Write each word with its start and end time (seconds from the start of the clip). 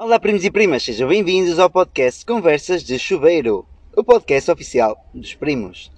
Olá, 0.00 0.20
primos 0.20 0.44
e 0.44 0.50
primas, 0.50 0.84
sejam 0.84 1.08
bem-vindos 1.08 1.58
ao 1.58 1.68
podcast 1.68 2.24
Conversas 2.24 2.84
de 2.84 2.96
Chuveiro, 3.00 3.66
o 3.96 4.04
podcast 4.04 4.48
oficial 4.48 4.96
dos 5.12 5.34
primos. 5.34 5.90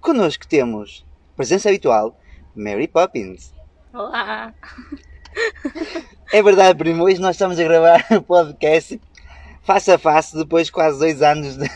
Connosco 0.00 0.46
temos 0.46 1.04
presença 1.34 1.68
habitual, 1.68 2.16
Mary 2.54 2.86
Poppins. 2.86 3.52
Olá! 3.92 4.54
É 6.32 6.40
verdade, 6.40 6.78
primo, 6.78 7.02
hoje 7.02 7.20
nós 7.20 7.34
estamos 7.34 7.58
a 7.58 7.64
gravar 7.64 8.06
o 8.16 8.22
podcast 8.22 9.00
face 9.64 9.90
a 9.90 9.98
face, 9.98 10.36
depois 10.36 10.66
de 10.66 10.72
quase 10.72 11.00
dois 11.00 11.20
anos 11.20 11.56
de, 11.56 11.68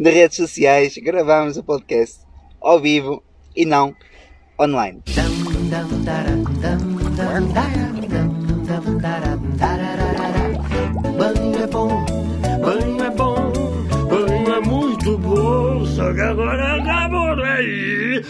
de 0.00 0.10
redes 0.10 0.38
sociais, 0.38 0.96
gravamos 0.96 1.58
o 1.58 1.62
podcast 1.62 2.20
ao 2.62 2.80
vivo 2.80 3.22
e 3.54 3.66
não 3.66 3.94
online. 4.58 5.02
Banho 7.18 7.52
é 9.84 9.87
que 16.14 16.20
agora 16.20 16.76
acabou 16.76 17.36
daí. 17.36 18.22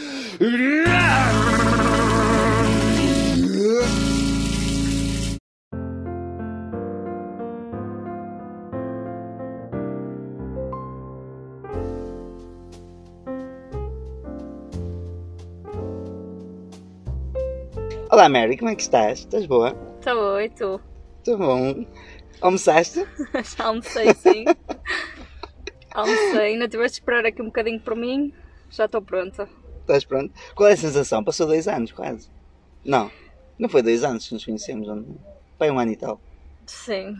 Olá, 18.10 18.28
Mary, 18.28 18.56
como 18.56 18.70
é 18.70 18.74
que 18.74 18.82
estás? 18.82 19.20
Estás 19.20 19.46
boa? 19.46 19.76
Bom, 20.04 20.40
e 20.40 20.48
tu? 20.48 20.80
Estou 21.18 21.38
bom. 21.38 21.86
Almoçaste? 22.40 23.06
Já 23.56 23.64
almocei, 23.66 24.14
sim. 24.14 24.44
almocei, 26.00 26.52
ainda 26.52 26.68
tiveste 26.68 26.96
de 26.96 27.00
esperar 27.02 27.26
aqui 27.26 27.42
um 27.42 27.46
bocadinho 27.46 27.80
por 27.80 27.96
mim. 27.96 28.32
Já 28.70 28.84
estou 28.84 29.02
pronta. 29.02 29.48
Estás 29.80 30.04
pronto? 30.04 30.32
Qual 30.54 30.68
é 30.68 30.72
a 30.72 30.76
sensação? 30.76 31.24
Passou 31.24 31.46
dois 31.46 31.66
anos, 31.66 31.92
quase. 31.92 32.30
Não, 32.84 33.10
não 33.58 33.68
foi 33.68 33.82
dois 33.82 34.04
anos 34.04 34.28
que 34.28 34.34
nos 34.34 34.44
conhecemos. 34.44 34.86
não. 34.86 35.04
Foi 35.56 35.70
um 35.70 35.78
ano 35.78 35.90
e 35.90 35.96
tal. 35.96 36.20
Sim, 36.66 37.16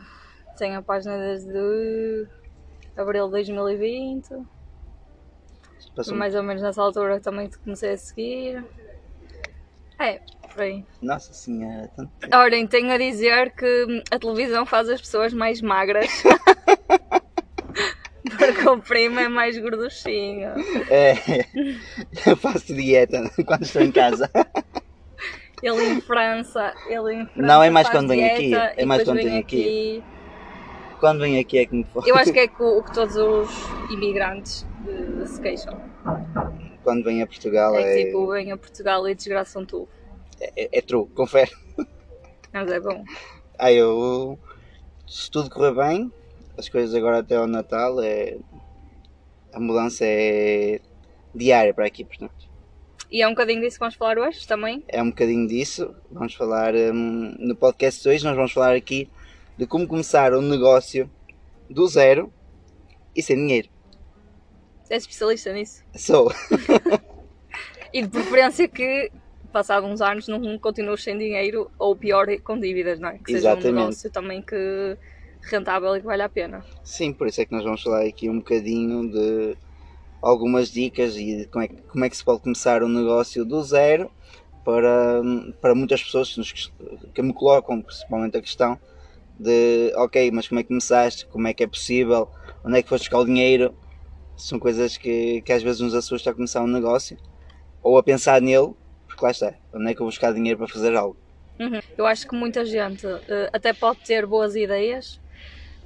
tenho 0.57 0.79
a 0.79 0.83
página 0.83 1.19
desde 1.19 2.29
abril 2.97 3.27
de 3.27 3.33
2020. 3.33 4.29
Passou 5.97 6.15
Mais 6.15 6.35
ou 6.35 6.43
menos 6.43 6.63
nessa 6.63 6.81
altura 6.81 7.19
também 7.19 7.49
te 7.49 7.59
comecei 7.59 7.93
a 7.93 7.97
seguir. 7.97 8.65
É, 9.99 10.21
por 10.53 10.63
aí. 10.63 10.85
Nossa 11.03 11.33
senhora, 11.33 11.91
tanto... 11.97 12.13
Ora, 12.33 12.69
tenho 12.69 12.93
a 12.93 12.99
dizer 12.99 13.53
que 13.53 14.05
a 14.11 14.19
televisão 14.19 14.65
faz 14.65 14.89
as 14.89 15.01
pessoas 15.01 15.33
mais 15.33 15.61
magras. 15.61 16.09
Porque 18.39 18.69
o 18.69 18.79
primo 18.81 19.19
é 19.19 19.29
mais 19.29 19.59
gorduchinho. 19.59 20.51
É, 20.89 21.15
eu 22.27 22.37
faço 22.37 22.75
dieta 22.75 23.31
quando 23.45 23.63
estou 23.63 23.83
em 23.83 23.93
casa. 23.93 24.31
Ele 25.63 25.85
em 25.85 26.01
França, 26.01 26.73
ele 26.89 27.15
em 27.15 27.27
França 27.27 27.43
Não, 27.47 27.63
é 27.63 27.71
mais 27.71 27.89
quando 27.89 28.09
vem 28.09 28.25
aqui, 28.25 28.55
é 28.55 28.85
mais 28.85 29.03
quando 29.03 29.17
vem 29.17 29.27
vem 29.27 29.39
aqui. 29.39 30.05
Quando 31.01 31.21
vem 31.21 31.39
aqui 31.39 31.59
é 31.59 31.67
que 31.67 31.75
me 31.75 31.85
for. 31.85 32.07
Eu 32.07 32.17
acho 32.17 32.33
que 32.33 32.39
é 32.41 32.45
o 32.59 32.83
que 32.83 32.93
todos 32.93 33.17
os 33.17 33.51
imigrantes 33.91 34.67
eh, 34.87 35.27
se 35.27 35.41
queixam. 35.41 35.81
Quando 36.83 37.05
vem 37.05 37.23
a 37.23 37.27
Portugal 37.27 37.75
É 37.77 38.01
é, 38.01 38.05
tipo, 38.05 38.29
vêm 38.29 38.53
a 38.53 38.57
Portugal 38.57 39.09
e 39.09 39.15
desgraçam 39.15 39.65
tudo. 39.65 39.89
é, 40.41 40.79
é 40.79 40.81
true, 40.81 41.07
confere. 41.15 41.51
Mas 42.53 42.71
é 42.71 42.81
bom. 42.81 43.05
Ah, 43.59 43.73
eu. 43.73 44.39
Se 45.07 45.31
tudo 45.31 45.51
correr 45.51 45.75
bem, 45.75 46.13
as 46.59 46.69
coisas 46.69 46.95
agora 46.95 47.19
até 47.19 47.37
ao 47.37 47.47
Natal 47.47 48.03
é. 48.03 48.37
A 49.53 49.61
mudança 49.61 50.05
é 50.05 50.81
diária 51.35 51.73
para 51.73 51.87
aqui, 51.87 52.05
portanto. 52.05 52.49
E 53.11 53.23
é 53.23 53.27
um 53.27 53.31
bocadinho 53.31 53.63
disso 53.63 53.77
que 53.77 53.81
vamos 53.81 53.95
falar 53.95 54.19
hoje 54.19 54.47
também. 54.47 54.85
é 54.89 55.03
um 55.03 55.09
bocadinho 55.09 55.47
disso. 55.49 55.95
Vamos 56.11 56.35
falar 56.35 56.75
hum, 56.75 57.35
no 57.39 57.57
podcast 57.57 58.03
de 58.03 58.09
hoje, 58.11 58.25
nós 58.25 58.37
vamos 58.37 58.53
falar 58.53 58.75
aqui 58.75 59.09
de 59.57 59.67
como 59.67 59.87
começar 59.87 60.35
um 60.35 60.43
negócio 60.43 61.11
do 61.71 61.87
zero 61.87 62.31
e 63.17 63.23
sem 63.23 63.37
dinheiro. 63.37 63.69
És 64.91 65.03
especialista 65.03 65.53
nisso. 65.53 65.83
Sou. 65.95 66.31
E 67.91 68.03
de 68.03 68.09
preferência 68.09 68.69
que, 68.69 69.11
passados 69.51 69.89
uns 69.89 70.03
anos, 70.03 70.29
não 70.29 70.59
continues 70.59 71.03
sem 71.03 71.17
dinheiro 71.17 71.71
ou 71.79 71.97
pior, 71.97 72.27
com 72.43 72.61
dívidas, 72.61 73.01
não 73.01 73.09
é? 73.09 73.19
Que 73.19 73.33
seja 73.33 73.39
Exatamente. 73.53 73.69
um 73.69 73.75
negócio 73.77 74.11
também 74.11 74.43
que 74.43 74.97
rentável 75.51 75.97
e 75.97 76.01
que 76.01 76.07
vale 76.07 76.23
a 76.23 76.29
pena. 76.29 76.65
Sim, 76.83 77.13
por 77.13 77.27
isso 77.27 77.41
é 77.41 77.45
que 77.47 77.53
nós 77.53 77.65
vamos 77.65 77.83
falar 77.83 78.05
aqui 78.07 78.29
um 78.31 78.39
bocadinho 78.39 79.11
de 79.11 79.57
algumas 80.23 80.71
dicas 80.71 81.17
e 81.17 81.47
como 81.53 81.65
é, 81.65 81.69
que- 81.69 81.83
como 81.83 82.05
é 82.05 82.11
que 82.11 82.17
se 82.17 82.25
pode 82.25 82.43
começar 82.43 82.83
um 82.83 82.89
negócio 82.89 83.45
do 83.45 83.63
zero 83.63 84.11
para, 84.65 85.23
para 85.61 85.75
muitas 85.75 86.03
pessoas 86.03 86.33
que, 86.33 86.39
nos- 86.39 86.73
que 87.15 87.23
me 87.23 87.33
colocam 87.35 87.81
principalmente 87.83 88.37
a 88.37 88.43
questão 88.43 88.79
de 89.39 89.93
ok, 89.97 90.31
mas 90.33 90.49
como 90.49 90.61
é 90.61 90.63
que 90.63 90.69
começaste? 90.69 91.27
Como 91.27 91.47
é 91.49 91.55
que 91.55 91.65
é 91.65 91.67
possível? 91.67 92.31
Onde 92.65 92.79
é 92.79 92.83
que 92.83 92.89
foste 92.89 93.05
buscar 93.05 93.19
o 93.21 93.25
dinheiro? 93.25 93.75
São 94.37 94.59
coisas 94.59 94.97
que, 94.97 95.43
que 95.43 95.53
às 95.53 95.63
vezes 95.63 95.81
nos 95.81 95.95
assusta 95.95 96.31
a 96.31 96.35
começar 96.35 96.63
um 96.63 96.67
negócio 96.69 97.19
ou 97.83 97.99
a 97.99 98.03
pensar 98.03 98.41
nele, 98.41 98.75
porque 99.07 99.25
lá 99.25 99.31
está, 99.31 99.55
onde 99.75 99.87
é 99.91 99.95
que 99.95 100.01
eu 100.01 100.05
vou 100.05 100.09
buscar 100.09 100.33
dinheiro 100.33 100.59
para 100.59 100.69
fazer 100.69 100.95
algo? 100.97 101.17
Uhum. 101.61 101.81
Eu 101.97 102.07
acho 102.07 102.27
que 102.29 102.37
muita 102.37 102.65
gente 102.65 103.05
eh, 103.07 103.51
até 103.53 103.73
pode 103.73 104.01
ter 104.05 104.27
boas 104.27 104.55
ideias, 104.55 105.21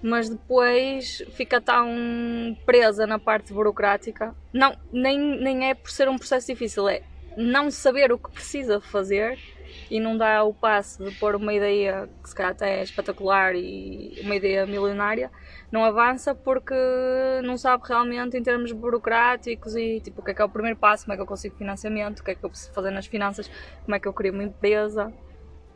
mas 0.02 0.28
depois 0.28 1.22
fica 1.32 1.60
tão 1.60 2.56
presa 2.66 3.06
na 3.06 3.18
parte 3.18 3.52
burocrática. 3.52 4.34
Não, 4.52 4.76
nem, 4.92 5.18
nem 5.18 5.70
é 5.70 5.74
por 5.74 5.90
ser 5.90 6.08
um 6.08 6.18
processo 6.18 6.48
difícil, 6.48 6.88
é 6.88 7.02
não 7.36 7.70
saber 7.70 8.12
o 8.12 8.18
que 8.18 8.30
precisa 8.30 8.80
fazer 8.80 9.38
e 9.90 9.98
não 10.00 10.16
dá 10.16 10.42
o 10.44 10.52
passo 10.52 11.04
de 11.04 11.14
pôr 11.16 11.34
uma 11.36 11.52
ideia 11.52 12.08
que 12.22 12.28
se 12.28 12.34
calhar 12.34 12.52
até 12.52 12.80
é 12.80 12.82
espetacular 12.82 13.54
e 13.54 14.20
uma 14.22 14.36
ideia 14.36 14.66
milionária, 14.66 15.30
não 15.70 15.84
avança 15.84 16.34
porque 16.34 16.74
não 17.42 17.56
sabe 17.56 17.84
realmente 17.88 18.36
em 18.36 18.42
termos 18.42 18.72
burocráticos 18.72 19.74
e 19.74 20.00
tipo 20.00 20.20
o 20.20 20.24
que 20.24 20.32
é 20.32 20.34
que 20.34 20.42
é 20.42 20.44
o 20.44 20.48
primeiro 20.48 20.78
passo, 20.78 21.04
como 21.04 21.14
é 21.14 21.16
que 21.16 21.22
eu 21.22 21.26
consigo 21.26 21.56
financiamento, 21.56 22.20
o 22.20 22.24
que 22.24 22.32
é 22.32 22.34
que 22.34 22.44
eu 22.44 22.50
preciso 22.50 22.72
fazer 22.72 22.90
nas 22.90 23.06
finanças, 23.06 23.50
como 23.84 23.94
é 23.94 24.00
que 24.00 24.06
eu 24.06 24.12
crio 24.12 24.32
uma 24.32 24.44
empresa. 24.44 25.12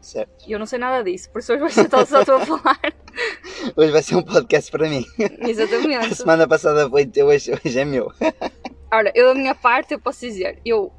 Certo? 0.01 0.45
E 0.47 0.53
eu 0.53 0.59
não 0.59 0.67
sei 0.67 0.79
nada 0.79 1.03
disso, 1.03 1.31
por 1.31 1.41
isso 1.41 1.53
hoje 1.53 1.61
vai 1.63 1.71
ser 1.71 1.89
todo 1.89 2.07
só 2.07 2.25
tu 2.25 2.33
a 2.33 2.41
falar. 2.41 2.79
Hoje 3.75 3.91
vai 3.91 4.03
ser 4.03 4.15
um 4.15 4.23
podcast 4.23 4.71
para 4.71 4.89
mim. 4.89 5.05
A 5.43 5.49
Exatamente. 5.49 6.15
semana 6.15 6.47
passada 6.47 6.89
foi 6.89 7.07
teu, 7.07 7.27
hoje, 7.27 7.51
hoje 7.53 7.79
é 7.79 7.85
meu. 7.85 8.13
Ora, 8.93 9.11
eu 9.15 9.29
da 9.29 9.35
minha 9.35 9.55
parte 9.55 9.95
eu 9.95 10.01
posso 10.01 10.21
dizer, 10.21 10.61
eu, 10.65 10.93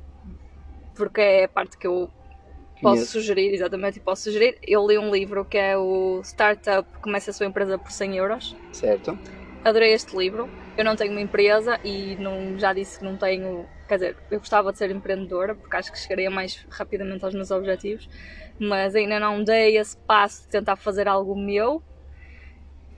porque 0.95 1.21
é 1.21 1.43
a 1.45 1.47
parte 1.47 1.77
que 1.77 1.87
eu 1.87 2.09
posso 2.81 3.05
sugerir, 3.05 3.53
exatamente, 3.53 3.97
e 3.97 4.01
posso 4.01 4.23
sugerir, 4.23 4.57
eu 4.67 4.85
li 4.85 4.97
um 4.97 5.11
livro 5.11 5.45
que 5.45 5.57
é 5.57 5.77
o 5.77 6.21
Startup 6.23 6.87
Começa 6.99 7.31
a 7.31 7.33
Sua 7.33 7.45
Empresa 7.45 7.77
por 7.77 7.91
100 7.91 8.17
euros. 8.17 8.55
Certo? 8.71 9.17
Adorei 9.63 9.93
este 9.93 10.15
livro. 10.15 10.49
Eu 10.77 10.85
não 10.85 10.95
tenho 10.95 11.11
uma 11.11 11.21
empresa 11.21 11.79
e 11.83 12.15
não, 12.17 12.57
já 12.57 12.71
disse 12.71 12.99
que 12.99 13.05
não 13.05 13.17
tenho. 13.17 13.65
Quer 13.87 13.95
dizer, 13.95 14.17
eu 14.29 14.39
gostava 14.39 14.71
de 14.71 14.77
ser 14.77 14.91
empreendedora 14.91 15.55
porque 15.55 15.75
acho 15.75 15.91
que 15.91 15.97
chegaria 15.97 16.29
mais 16.29 16.65
rapidamente 16.69 17.25
aos 17.25 17.33
meus 17.33 17.51
objetivos, 17.51 18.07
mas 18.59 18.95
ainda 18.95 19.19
não 19.19 19.43
dei 19.43 19.77
esse 19.77 19.97
passo 19.97 20.43
de 20.43 20.49
tentar 20.49 20.75
fazer 20.75 21.07
algo 21.07 21.35
meu. 21.35 21.81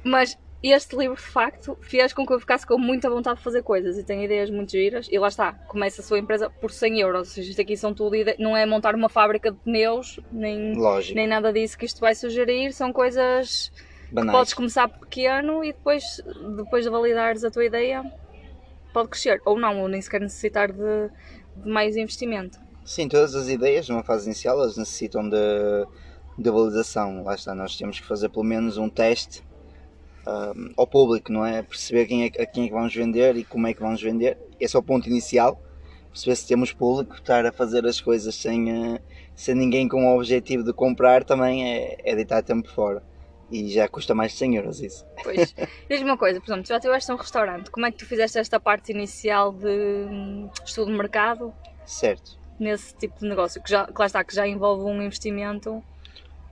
Mas 0.04 0.38
este 0.62 0.96
livro, 0.96 1.16
de 1.16 1.22
facto, 1.22 1.78
fez 1.82 2.14
com 2.14 2.26
que 2.26 2.34
eu 2.34 2.40
ficasse 2.40 2.66
com 2.66 2.78
muita 2.78 3.10
vontade 3.10 3.38
de 3.38 3.44
fazer 3.44 3.64
coisas 3.64 3.98
e 3.98 4.04
tenho 4.04 4.24
ideias 4.24 4.50
muito 4.50 4.72
giras. 4.72 5.08
E 5.12 5.18
lá 5.18 5.28
está, 5.28 5.54
começa 5.54 6.02
a 6.02 6.04
sua 6.04 6.20
empresa 6.20 6.50
por 6.50 6.72
100 6.72 7.00
euros. 7.00 7.20
Ou 7.20 7.26
seja, 7.26 7.50
isto 7.50 7.62
aqui 7.62 7.78
são 7.78 7.94
tudo. 7.94 8.16
Não 8.38 8.56
é 8.56 8.66
montar 8.66 8.96
uma 8.96 9.10
fábrica 9.10 9.52
de 9.52 9.58
pneus, 9.58 10.20
nem, 10.32 10.74
Lógico. 10.74 11.16
nem 11.16 11.28
nada 11.28 11.52
disso 11.52 11.78
que 11.78 11.86
isto 11.86 12.00
vai 12.00 12.14
sugerir. 12.16 12.74
São 12.74 12.92
coisas 12.92 13.72
Banais. 14.12 14.36
Podes 14.36 14.54
começar 14.54 14.88
pequeno 14.88 15.64
e 15.64 15.72
depois, 15.72 16.22
depois 16.58 16.84
de 16.84 16.90
validares 16.90 17.44
a 17.44 17.52
tua 17.52 17.66
ideia, 17.66 18.04
pode 18.92 19.10
crescer. 19.10 19.42
Ou 19.46 19.58
não, 19.60 19.82
ou 19.82 19.88
nem 19.88 20.02
sequer 20.02 20.20
necessitar 20.20 20.72
de, 20.72 21.10
de 21.56 21.70
mais 21.70 21.96
investimento. 21.96 22.60
Sim, 22.90 23.08
todas 23.08 23.36
as 23.36 23.48
ideias 23.50 23.88
numa 23.88 24.02
fase 24.02 24.26
inicial 24.26 24.58
elas 24.58 24.76
necessitam 24.76 25.30
de, 25.30 25.38
de 26.36 26.50
validação. 26.50 27.24
Lá 27.24 27.36
está, 27.36 27.54
nós 27.54 27.78
temos 27.78 28.00
que 28.00 28.08
fazer 28.08 28.30
pelo 28.30 28.44
menos 28.44 28.80
um 28.80 28.90
teste 28.90 29.44
ahm, 30.26 30.74
ao 30.76 30.88
público, 30.88 31.32
não 31.32 31.46
é? 31.46 31.62
Perceber 31.62 32.08
quem 32.08 32.24
é, 32.24 32.42
a 32.42 32.48
quem 32.48 32.64
é 32.64 32.68
que 32.68 32.74
vamos 32.74 32.92
vender 32.96 33.38
e 33.38 33.44
como 33.46 33.68
é 33.68 33.76
que 33.76 33.80
vamos 33.80 34.02
vender. 34.02 34.40
Esse 34.60 34.76
é 34.76 34.80
o 34.80 34.82
ponto 34.82 35.08
inicial. 35.08 35.62
Perceber 36.10 36.36
se 36.36 36.48
temos 36.48 36.74
público, 36.74 37.14
estar 37.14 37.46
a 37.46 37.52
fazer 37.52 37.86
as 37.86 38.02
coisas 38.02 38.34
sem, 38.34 38.96
eh, 38.96 39.00
sem 39.36 39.54
ninguém 39.54 39.88
com 39.88 40.08
o 40.08 40.18
objetivo 40.18 40.64
de 40.64 40.74
comprar 40.74 41.24
também 41.24 41.72
é, 41.72 41.98
é 42.04 42.16
deitar 42.16 42.42
tempo 42.42 42.72
fora. 42.72 43.04
E 43.52 43.70
já 43.70 43.88
custa 43.88 44.16
mais 44.16 44.32
de 44.32 44.40
100 44.40 44.56
euros 44.56 44.82
isso. 44.82 45.06
Pois, 45.24 45.54
diz-me 45.88 46.10
uma 46.10 46.18
coisa, 46.18 46.40
por 46.40 46.48
exemplo, 46.48 46.64
tu 46.64 46.70
já 46.70 46.80
tiveste 46.80 47.12
um 47.12 47.18
restaurante, 47.18 47.70
como 47.70 47.86
é 47.86 47.92
que 47.92 48.00
tu 48.00 48.08
fizeste 48.08 48.40
esta 48.40 48.60
parte 48.60 48.92
inicial 48.92 49.54
de 49.54 50.08
hum, 50.10 50.50
estudo 50.66 50.92
de 50.92 50.98
mercado 50.98 51.54
Certo. 51.90 52.39
Nesse 52.60 52.94
tipo 52.96 53.20
de 53.20 53.28
negócio, 53.28 53.62
que, 53.62 53.70
já, 53.70 53.86
que 53.86 53.98
lá 53.98 54.06
está, 54.06 54.24
que 54.24 54.36
já 54.36 54.48
envolve 54.48 54.84
um 54.84 55.02
investimento 55.02 55.84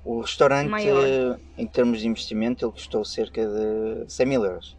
O 0.05 0.21
restaurante, 0.21 0.69
Maior. 0.69 1.03
eh, 1.05 1.37
em 1.57 1.67
termos 1.67 1.99
de 1.99 2.07
investimento, 2.07 2.65
ele 2.65 2.71
custou 2.71 3.03
cerca 3.03 3.45
de 3.45 4.05
100 4.11 4.25
mil 4.25 4.45
euros. 4.45 4.77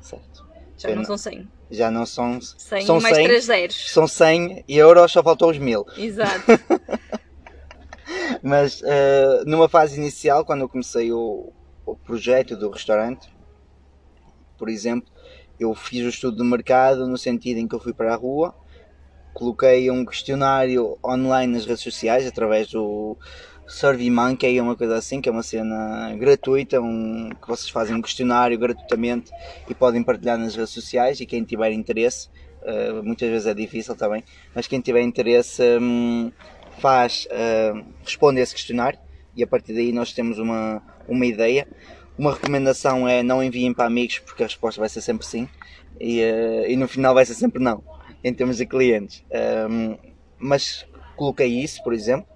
Certo. 0.00 0.46
Já 0.76 0.94
não 0.94 1.04
são 1.04 1.18
100. 1.18 1.48
Já 1.70 1.90
não 1.90 2.06
são. 2.06 2.40
100 2.40 2.86
são 2.86 3.00
mais 3.00 3.16
100, 3.16 3.26
3 3.26 3.44
zeros. 3.44 3.92
São 3.92 4.08
100 4.08 4.64
euros, 4.68 5.12
só 5.12 5.22
faltou 5.22 5.50
os 5.50 5.58
mil. 5.58 5.84
Exato. 5.96 6.44
Mas 8.42 8.82
eh, 8.84 9.42
numa 9.46 9.68
fase 9.68 9.96
inicial, 9.98 10.44
quando 10.44 10.62
eu 10.62 10.68
comecei 10.68 11.12
o, 11.12 11.52
o 11.84 11.96
projeto 11.96 12.56
do 12.56 12.70
restaurante, 12.70 13.28
por 14.56 14.68
exemplo, 14.68 15.10
eu 15.58 15.74
fiz 15.74 16.04
o 16.04 16.08
estudo 16.08 16.36
de 16.42 16.48
mercado 16.48 17.06
no 17.06 17.18
sentido 17.18 17.58
em 17.58 17.66
que 17.68 17.74
eu 17.74 17.80
fui 17.80 17.92
para 17.92 18.12
a 18.14 18.16
rua, 18.16 18.54
coloquei 19.38 19.88
um 19.88 20.04
questionário 20.04 20.98
online 21.04 21.52
nas 21.52 21.64
redes 21.64 21.84
sociais 21.84 22.26
através 22.26 22.68
do 22.72 23.16
SurveyMonkey, 23.68 24.60
uma 24.60 24.74
coisa 24.74 24.96
assim, 24.96 25.20
que 25.20 25.28
é 25.28 25.32
uma 25.32 25.44
cena 25.44 26.12
gratuita, 26.16 26.80
um, 26.80 27.30
que 27.30 27.46
vocês 27.46 27.70
fazem 27.70 27.94
um 27.94 28.02
questionário 28.02 28.58
gratuitamente 28.58 29.30
e 29.68 29.74
podem 29.74 30.02
partilhar 30.02 30.36
nas 30.36 30.56
redes 30.56 30.72
sociais 30.72 31.20
e 31.20 31.26
quem 31.26 31.44
tiver 31.44 31.70
interesse, 31.70 32.28
eh, 32.64 33.00
muitas 33.00 33.30
vezes 33.30 33.46
é 33.46 33.54
difícil 33.54 33.94
também, 33.94 34.24
mas 34.52 34.66
quem 34.66 34.80
tiver 34.80 35.02
interesse 35.02 35.62
hum, 35.80 36.32
faz, 36.80 37.28
eh, 37.30 37.72
responde 38.04 38.40
a 38.40 38.42
esse 38.42 38.54
questionário 38.54 38.98
e 39.36 39.44
a 39.44 39.46
partir 39.46 39.72
daí 39.72 39.92
nós 39.92 40.12
temos 40.12 40.40
uma, 40.40 40.82
uma 41.06 41.26
ideia. 41.26 41.68
Uma 42.18 42.32
recomendação 42.32 43.06
é 43.06 43.22
não 43.22 43.40
enviem 43.40 43.72
para 43.72 43.84
amigos 43.84 44.18
porque 44.18 44.42
a 44.42 44.46
resposta 44.46 44.80
vai 44.80 44.88
ser 44.88 45.00
sempre 45.00 45.24
sim 45.24 45.48
e, 46.00 46.20
eh, 46.20 46.72
e 46.72 46.76
no 46.76 46.88
final 46.88 47.14
vai 47.14 47.24
ser 47.24 47.34
sempre 47.34 47.62
não, 47.62 47.84
em 48.22 48.32
termos 48.32 48.58
de 48.58 48.66
clientes. 48.66 49.24
Hum, 49.70 49.96
mas 50.38 50.86
coloquei 51.16 51.48
isso, 51.48 51.82
por 51.82 51.92
exemplo. 51.92 52.26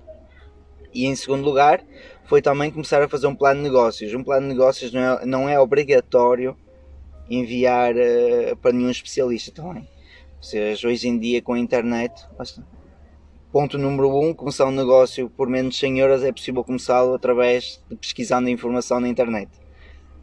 E 0.93 1.06
em 1.06 1.17
segundo 1.17 1.44
lugar, 1.44 1.82
foi 2.25 2.43
também 2.43 2.70
começar 2.70 3.02
a 3.02 3.08
fazer 3.08 3.26
um 3.26 3.34
plano 3.34 3.62
de 3.62 3.69
negócios. 3.69 4.12
Um 4.14 4.23
plano 4.23 4.46
de 4.46 4.52
negócios 4.52 4.93
não 4.93 5.00
é, 5.00 5.26
não 5.26 5.49
é 5.49 5.58
obrigatório 5.58 6.56
enviar 7.31 7.96
eh, 7.96 8.55
para 8.61 8.73
nenhum 8.73 8.90
especialista 8.90 9.52
também. 9.52 9.88
Ou 10.37 10.43
seja, 10.43 10.88
hoje 10.88 11.08
em 11.08 11.19
dia 11.19 11.40
com 11.40 11.55
a 11.55 11.58
internet, 11.58 12.12
basta. 12.37 12.64
Ponto 13.50 13.76
número 13.76 14.19
um, 14.19 14.32
começar 14.32 14.64
um 14.64 14.70
negócio 14.70 15.29
por 15.29 15.46
menos 15.46 15.75
de 15.75 15.81
100 15.81 15.99
euros 15.99 16.25
é 16.25 16.32
possível 16.32 16.64
começá-lo 16.64 17.12
através 17.12 17.82
de 17.88 17.96
pesquisando 17.96 18.49
informação 18.49 18.99
na 18.99 19.08
internet. 19.08 19.50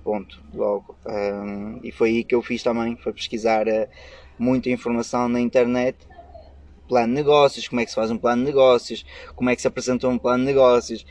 Ponto, 0.03 0.41
logo. 0.53 0.95
Hum, 1.05 1.79
e 1.83 1.91
foi 1.91 2.09
aí 2.09 2.23
que 2.23 2.33
eu 2.33 2.41
fiz 2.41 2.63
também, 2.63 2.95
foi 2.97 3.13
pesquisar 3.13 3.67
eh, 3.67 3.87
muita 4.39 4.69
informação 4.69 5.27
na 5.29 5.39
internet 5.39 5.97
plano 6.89 7.07
de 7.07 7.13
negócios, 7.13 7.67
como 7.67 7.79
é 7.79 7.85
que 7.85 7.91
se 7.91 7.95
faz 7.95 8.09
um 8.09 8.17
plano 8.17 8.41
de 8.41 8.47
negócios, 8.47 9.05
como 9.35 9.49
é 9.49 9.55
que 9.55 9.61
se 9.61 9.67
apresenta 9.67 10.07
um 10.07 10.17
plano 10.17 10.39
de 10.39 10.47
negócios, 10.47 11.05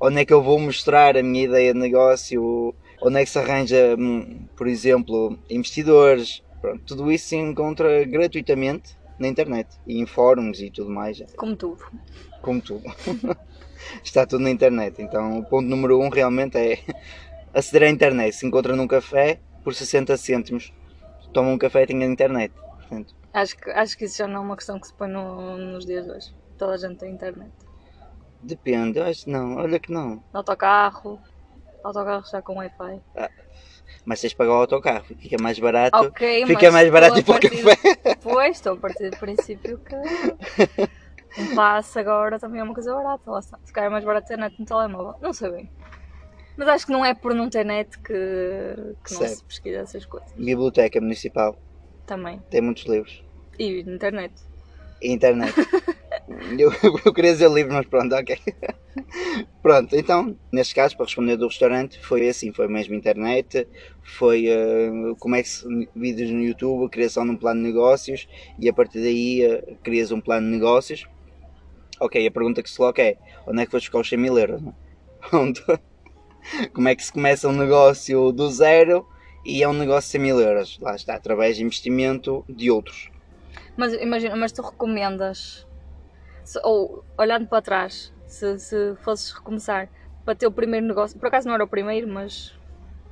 onde 0.00 0.20
é 0.20 0.24
que 0.24 0.32
eu 0.32 0.42
vou 0.42 0.58
mostrar 0.58 1.16
a 1.16 1.22
minha 1.22 1.44
ideia 1.44 1.72
de 1.72 1.78
negócio, 1.78 2.74
onde 3.00 3.20
é 3.20 3.24
que 3.24 3.30
se 3.30 3.38
arranja, 3.38 3.96
hum, 3.98 4.46
por 4.56 4.66
exemplo, 4.66 5.38
investidores. 5.48 6.42
Pronto, 6.60 6.82
tudo 6.84 7.10
isso 7.12 7.28
se 7.28 7.36
encontra 7.36 8.04
gratuitamente 8.04 8.96
na 9.18 9.28
internet 9.28 9.68
e 9.86 10.00
em 10.00 10.06
fóruns 10.06 10.60
e 10.60 10.70
tudo 10.70 10.90
mais, 10.90 11.22
Como 11.36 11.54
tudo. 11.54 11.84
como 12.42 12.60
tudo. 12.60 12.82
Está 14.04 14.26
tudo 14.26 14.42
na 14.42 14.50
internet. 14.50 15.00
Então, 15.00 15.38
o 15.38 15.44
ponto 15.44 15.66
número 15.66 15.98
um 16.00 16.08
realmente 16.08 16.58
é 16.58 16.78
aceder 17.54 17.88
à 17.88 17.90
internet. 17.90 18.34
Se 18.34 18.46
encontra 18.46 18.76
num 18.76 18.86
café 18.86 19.40
por 19.62 19.74
60 19.74 20.16
cêntimos, 20.16 20.72
toma 21.32 21.50
um 21.50 21.58
café 21.58 21.82
e 21.82 21.86
tem 21.86 22.02
a 22.02 22.06
internet. 22.06 22.52
Portanto, 22.90 23.14
Acho 23.32 23.56
que, 23.56 23.70
acho 23.70 23.96
que 23.96 24.04
isso 24.06 24.18
já 24.18 24.26
não 24.26 24.36
é 24.36 24.40
uma 24.40 24.56
questão 24.56 24.78
que 24.80 24.88
se 24.88 24.92
põe 24.92 25.08
no- 25.08 25.56
nos 25.56 25.86
dias 25.86 26.04
de 26.04 26.10
hoje. 26.10 26.34
Toda 26.58 26.74
a 26.74 26.76
gente 26.76 26.96
tem 26.98 27.12
internet. 27.12 27.50
depende, 28.42 28.98
acho 29.00 29.24
que 29.24 29.30
não, 29.30 29.56
olha 29.56 29.78
que 29.78 29.92
não. 29.92 30.16
No 30.16 30.22
autocarro. 30.32 31.20
Autocarro 31.84 32.24
já 32.28 32.42
com 32.42 32.56
Wi-Fi. 32.56 33.00
Mas 34.04 34.20
tens 34.20 34.30
de 34.30 34.36
pagar 34.36 34.52
o 34.52 34.54
autocarro, 34.56 35.04
fica 35.04 35.36
mais 35.40 35.58
barato. 35.58 35.96
Ok, 35.96 36.46
fica 36.46 36.70
mais 36.72 36.90
barato 36.90 37.16
ir 37.16 37.20
estou 37.20 37.34
para 37.38 37.46
a 37.46 37.50
o 37.50 37.64
partir- 37.64 37.92
café. 38.02 38.14
Pois, 38.22 38.56
estou 38.56 38.72
a 38.74 38.76
partir 38.76 39.10
do 39.10 39.16
princípio 39.18 39.78
que 39.78 39.94
um 41.40 41.54
passe 41.54 41.98
agora 41.98 42.38
também 42.38 42.60
é 42.60 42.64
uma 42.64 42.74
coisa 42.74 42.92
barata. 42.94 43.30
Lá 43.30 43.38
está. 43.38 43.58
Se 43.64 43.72
calhar 43.72 43.88
é 43.88 43.92
mais 43.92 44.04
barato 44.04 44.26
ter 44.28 44.36
net 44.38 44.58
no 44.58 44.66
telemóvel. 44.66 45.14
Não 45.20 45.32
sei 45.32 45.50
bem. 45.50 45.70
Mas 46.56 46.68
acho 46.68 46.86
que 46.86 46.92
não 46.92 47.04
é 47.04 47.14
por 47.14 47.34
não 47.34 47.48
ter 47.48 47.64
net 47.64 47.96
que, 47.98 48.14
que 49.04 49.14
não 49.14 49.26
se 49.28 49.44
pesquisa 49.44 49.78
essas 49.78 50.04
coisas. 50.04 50.30
Biblioteca 50.32 51.00
Municipal 51.00 51.56
Também. 52.10 52.42
tem 52.50 52.60
muitos 52.60 52.86
livros. 52.86 53.22
E 53.56 53.82
internet. 53.82 54.34
E 55.00 55.12
internet. 55.12 55.54
eu, 56.58 56.72
eu 57.04 57.14
queria 57.14 57.30
dizer 57.30 57.48
livros, 57.48 57.72
mas 57.72 57.86
pronto, 57.86 58.12
ok. 58.16 58.36
pronto, 59.62 59.94
então, 59.94 60.36
neste 60.52 60.74
caso, 60.74 60.96
para 60.96 61.06
responder 61.06 61.36
do 61.36 61.46
restaurante, 61.46 62.00
foi 62.00 62.28
assim: 62.28 62.52
foi 62.52 62.66
mesmo 62.66 62.96
internet, 62.96 63.64
foi 64.02 64.48
eh, 64.48 64.90
como 65.20 65.36
é 65.36 65.42
que 65.44 65.48
se, 65.50 65.88
vídeos 65.94 66.30
no 66.32 66.42
YouTube, 66.42 66.90
criação 66.90 67.24
de 67.24 67.30
um 67.30 67.36
plano 67.36 67.62
de 67.62 67.68
negócios 67.68 68.26
e 68.58 68.68
a 68.68 68.72
partir 68.72 68.98
daí 68.98 69.44
eh, 69.44 69.76
crias 69.80 70.10
um 70.10 70.20
plano 70.20 70.48
de 70.48 70.52
negócios. 70.52 71.06
Ok, 72.00 72.26
a 72.26 72.30
pergunta 72.32 72.60
que 72.60 72.70
se 72.70 72.76
coloca 72.76 73.00
é: 73.00 73.18
onde 73.46 73.62
é 73.62 73.66
que 73.66 73.70
vais 73.70 73.84
buscar 73.84 74.00
os 74.00 74.08
100 74.08 74.18
mil 74.18 74.36
euros? 74.36 74.60
é? 74.66 74.74
Onde? 75.36 75.62
como 76.72 76.88
é 76.88 76.96
que 76.96 77.04
se 77.04 77.12
começa 77.12 77.46
um 77.46 77.52
negócio 77.52 78.32
do 78.32 78.50
zero 78.50 79.06
e 79.44 79.62
é 79.62 79.68
um 79.68 79.72
negócio 79.72 80.08
de 80.08 80.12
100 80.12 80.20
mil 80.20 80.40
euros? 80.40 80.78
Lá 80.80 80.94
está, 80.94 81.14
através 81.14 81.56
de 81.56 81.62
investimento 81.64 82.44
de 82.48 82.70
outros. 82.70 83.10
Mas 83.76 83.92
imagina, 83.94 84.36
mas 84.36 84.52
tu 84.52 84.62
recomendas, 84.62 85.66
se- 86.44 86.60
ou 86.64 87.04
olhando 87.18 87.46
para 87.46 87.62
trás, 87.62 88.12
se, 88.26 88.58
se 88.58 88.94
fosses 88.96 89.32
recomeçar 89.32 89.88
para 90.24 90.34
ter 90.34 90.46
o 90.46 90.52
primeiro 90.52 90.86
negócio, 90.86 91.18
por 91.18 91.26
acaso 91.28 91.46
não 91.48 91.54
era 91.54 91.64
o 91.64 91.68
primeiro, 91.68 92.06
mas 92.06 92.52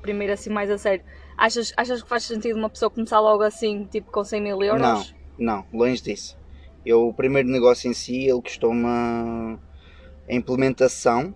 primeiro 0.02 0.32
assim 0.32 0.50
mais 0.50 0.70
a 0.70 0.78
sério, 0.78 1.04
achas, 1.36 1.72
achas 1.76 2.02
que 2.02 2.08
faz 2.08 2.24
sentido 2.24 2.56
uma 2.56 2.70
pessoa 2.70 2.90
começar 2.90 3.18
logo 3.20 3.42
assim, 3.42 3.84
tipo 3.86 4.10
com 4.12 4.22
100 4.24 4.40
mil 4.40 4.62
euros? 4.62 4.80
Não, 4.80 5.04
não, 5.38 5.64
longe 5.72 6.02
disso. 6.02 6.36
Eu, 6.84 7.08
o 7.08 7.14
primeiro 7.14 7.48
negócio 7.48 7.90
em 7.90 7.94
si, 7.94 8.28
ele 8.28 8.42
custou-me 8.42 8.86
a 8.86 9.58
a 10.30 10.34
implementação 10.34 11.34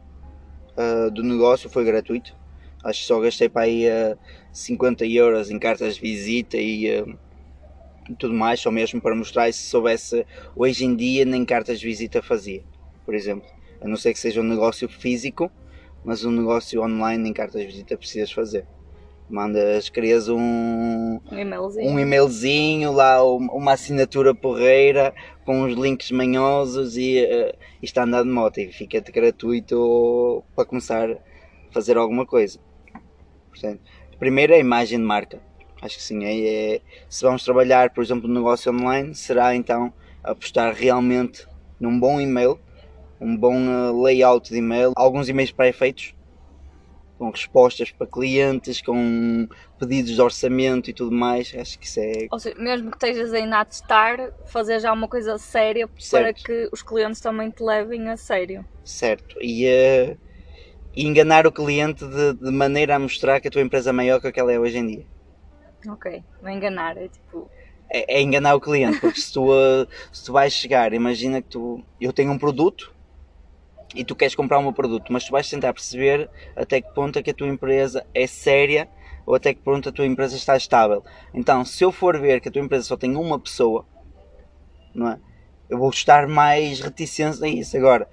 ah, 0.77 1.09
do 1.11 1.23
negócio 1.23 1.71
foi 1.71 1.83
gratuito. 1.85 2.37
Acho 2.83 3.01
que 3.01 3.07
só 3.07 3.21
gastei 3.21 3.49
para 3.49 3.63
aí 3.63 3.89
ah, 3.89 4.17
50 4.53 5.07
euros 5.07 5.51
em 5.51 5.59
cartas 5.59 5.95
de 5.97 6.01
visita 6.01 6.57
e 6.57 6.91
ah, 6.99 7.05
tudo 8.19 8.35
mais, 8.35 8.61
só 8.61 8.71
mesmo 8.71 9.01
para 9.01 9.15
mostrar 9.15 9.49
e 9.49 9.53
se 9.53 9.63
soubesse 9.67 10.27
hoje 10.57 10.85
em 10.85 10.95
dia 10.97 11.25
nem 11.25 11.45
cartas 11.45 11.79
de 11.79 11.87
visita 11.87 12.21
fazia, 12.23 12.63
por 13.05 13.15
exemplo. 13.15 13.49
A 13.81 13.89
não 13.89 13.97
ser 13.97 14.13
que 14.13 14.19
seja 14.19 14.41
um 14.41 14.45
negócio 14.45 14.89
físico, 14.89 15.51
mas 16.05 16.25
um 16.25 16.31
negócio 16.33 16.83
online 16.83 17.23
nem 17.23 17.33
cartas 17.33 17.61
de 17.61 17.67
visita 17.69 17.97
precisas 17.97 18.31
fazer. 18.33 18.67
Mandas, 19.29 19.89
crias 19.89 20.29
um, 20.29 21.21
Um 21.31 21.39
e-mailzinho. 21.39 21.89
um 21.91 21.99
e-mailzinho, 21.99 22.93
lá 22.93 23.25
um- 23.25 23.47
uma 23.47 23.73
assinatura 23.73 24.35
porreira 24.35 25.15
com 25.45 25.63
uns 25.63 25.75
links 25.75 26.11
manhosos 26.11 26.97
e, 26.97 27.19
eh, 27.19 27.55
e 27.81 27.85
está 27.87 28.03
a 28.03 28.05
andar 28.05 28.25
de 28.25 28.29
moto 28.29 28.59
e 28.59 28.71
fica-te 28.73 29.11
gratuito 29.11 30.45
para 30.55 30.65
começar 30.67 31.11
a 31.11 31.17
fazer 31.73 31.97
alguma 31.97 32.27
coisa. 32.27 32.59
Portanto, 33.53 33.81
primeiro 34.19 34.53
é 34.53 34.57
a 34.57 34.61
imagem 34.61 34.99
de 34.99 35.05
marca. 35.05 35.41
Acho 35.81 35.97
que 35.97 36.03
sim. 36.03 36.25
É, 36.25 36.75
é- 36.77 36.81
se 37.09 37.25
vamos 37.25 37.45
trabalhar, 37.45 37.91
por 37.91 38.03
exemplo, 38.03 38.29
no 38.29 38.35
negócio 38.35 38.73
online, 38.73 39.15
será 39.15 39.55
então 39.55 39.93
apostar 40.25 40.75
realmente 40.75 41.47
num 41.79 41.99
bom 41.99 42.21
e-mail, 42.21 42.59
um 43.21 43.37
bom 43.37 43.55
eh, 43.55 43.93
layout 44.05 44.51
de 44.51 44.59
e-mail, 44.59 44.93
alguns 44.97 45.29
e-mails 45.29 45.53
pré-feitos 45.53 46.15
com 47.19 47.31
respostas 47.31 47.91
para 47.91 48.07
clientes, 48.07 48.83
com 48.83 49.47
pedidos 49.79 50.13
de 50.13 50.21
orçamento 50.21 50.91
e 50.91 50.93
tudo 50.93 51.13
mais. 51.13 51.53
Acho 51.55 51.79
que 51.79 51.87
isso 51.87 52.01
é 52.01 52.29
Ou 52.31 52.39
seja, 52.39 52.57
mesmo 52.59 52.91
que 52.91 52.97
estejas 52.97 53.33
ainda 53.33 53.61
a 53.61 53.65
testar, 53.65 54.19
fazer 54.47 54.81
já 54.81 54.93
uma 54.93 55.07
coisa 55.07 55.39
séria 55.39 55.87
para 55.87 56.01
Certo. 56.01 56.43
que 56.43 56.69
os 56.73 56.83
clientes 56.83 57.21
também 57.21 57.51
te 57.51 57.63
levem 57.63 58.09
a 58.09 58.17
sério. 58.17 58.67
certo. 58.85 59.37
E, 59.41 59.67
eh, 59.67 60.17
e 60.95 61.07
enganar 61.07 61.47
o 61.47 61.53
cliente 61.53 62.05
de, 62.07 62.35
de 62.35 62.51
maneira 62.51 62.97
a 62.97 62.99
mostrar 62.99 63.41
que 63.41 63.49
a 63.49 63.51
tua 63.51 63.63
empresa 63.63 63.91
é 63.91 63.93
maior 63.93 64.21
que 64.21 64.27
aquela 64.27 64.53
é 64.53 64.59
hoje 64.59 64.79
em 64.79 64.87
dia. 64.87 65.07
Ok, 65.89 66.23
não 66.41 66.49
é 66.49 66.55
enganar, 66.55 66.97
é 66.97 67.09
tipo. 67.09 67.51
É, 67.91 68.19
é 68.19 68.23
enganar 68.23 68.55
o 68.55 68.61
cliente, 68.61 69.01
porque 69.01 69.21
se 69.21 69.33
tu, 69.33 69.49
se 70.13 70.25
tu 70.25 70.33
vais 70.33 70.53
chegar, 70.53 70.93
imagina 70.93 71.43
que 71.43 71.49
tu, 71.49 71.83
eu 72.01 72.13
tenho 72.13 72.31
um 72.31 72.39
produto 72.39 72.95
e 73.95 74.05
tu 74.05 74.15
queres 74.15 74.35
comprar 74.35 74.59
o 74.59 74.63
meu 74.63 74.73
produto, 74.73 75.13
mas 75.13 75.25
tu 75.25 75.33
vais 75.33 75.49
tentar 75.49 75.73
perceber 75.73 76.31
até 76.57 76.81
que 76.81 76.93
ponto 76.95 77.19
é 77.19 77.23
que 77.23 77.31
a 77.31 77.35
tua 77.35 77.49
empresa 77.49 78.07
é 78.15 78.27
séria 78.27 78.89
ou 79.27 79.35
até 79.35 79.53
que 79.55 79.61
ponto 79.61 79.89
a 79.89 79.93
tua 79.93 80.07
empresa 80.07 80.37
está 80.37 80.57
estável. 80.57 81.05
Então, 81.33 81.65
se 81.65 81.85
eu 81.85 81.93
for 81.93 82.19
ver 82.19 82.41
que 82.41 82.49
a 82.49 82.53
tua 82.53 82.63
empresa 82.63 82.85
só 82.85 82.97
tem 82.97 83.17
uma 83.17 83.39
pessoa, 83.39 83.87
não 84.95 85.11
é? 85.11 85.21
Eu 85.69 85.79
vou 85.79 85.91
estar 85.91 86.29
mais 86.29 86.81
reticente 86.81 87.43
a 87.43 87.49
isso. 87.49 87.77
Agora, 87.77 88.09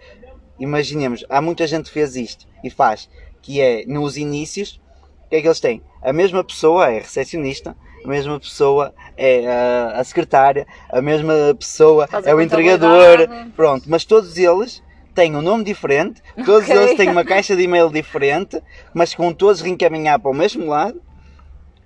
imaginemos, 0.60 1.26
há 1.30 1.42
muita 1.42 1.66
gente 1.66 1.86
que 1.86 1.92
fez 1.92 2.16
isto 2.16 2.48
e 2.64 2.70
faz, 2.70 3.10
que 3.42 3.62
é 3.62 3.86
nos 3.86 4.18
inícios, 4.18 4.80
o 5.26 5.30
que 5.30 5.38
é 5.38 5.42
que 5.42 5.48
eles 5.48 5.60
têm? 5.60 5.82
A 6.02 6.12
mesma 6.12 6.44
pessoa 6.44 6.90
é 6.90 7.00
recepcionista, 7.00 7.76
a 8.04 8.08
mesma 8.08 8.40
pessoa 8.40 8.94
é 9.18 9.48
a, 9.48 10.00
a 10.00 10.04
secretária, 10.04 10.66
a 10.90 11.02
mesma 11.02 11.34
pessoa 11.58 12.08
Faz 12.08 12.26
é 12.26 12.34
o 12.34 12.42
entregador, 12.42 13.28
pronto, 13.56 13.90
mas 13.90 14.06
todos 14.06 14.38
eles 14.38 14.82
têm 15.14 15.36
um 15.36 15.42
nome 15.42 15.64
diferente, 15.64 16.22
todos 16.46 16.70
Ok. 16.70 16.76
eles 16.76 16.96
têm 16.96 17.10
uma 17.10 17.26
caixa 17.26 17.56
de 17.56 17.64
e-mail 17.64 17.90
diferente, 17.90 18.62
mas 18.94 19.14
com 19.14 19.34
todos 19.34 19.62
reencaminhar 19.62 20.20
para 20.20 20.32
o 20.32 20.34
mesmo 20.34 20.66
lado 20.66 21.02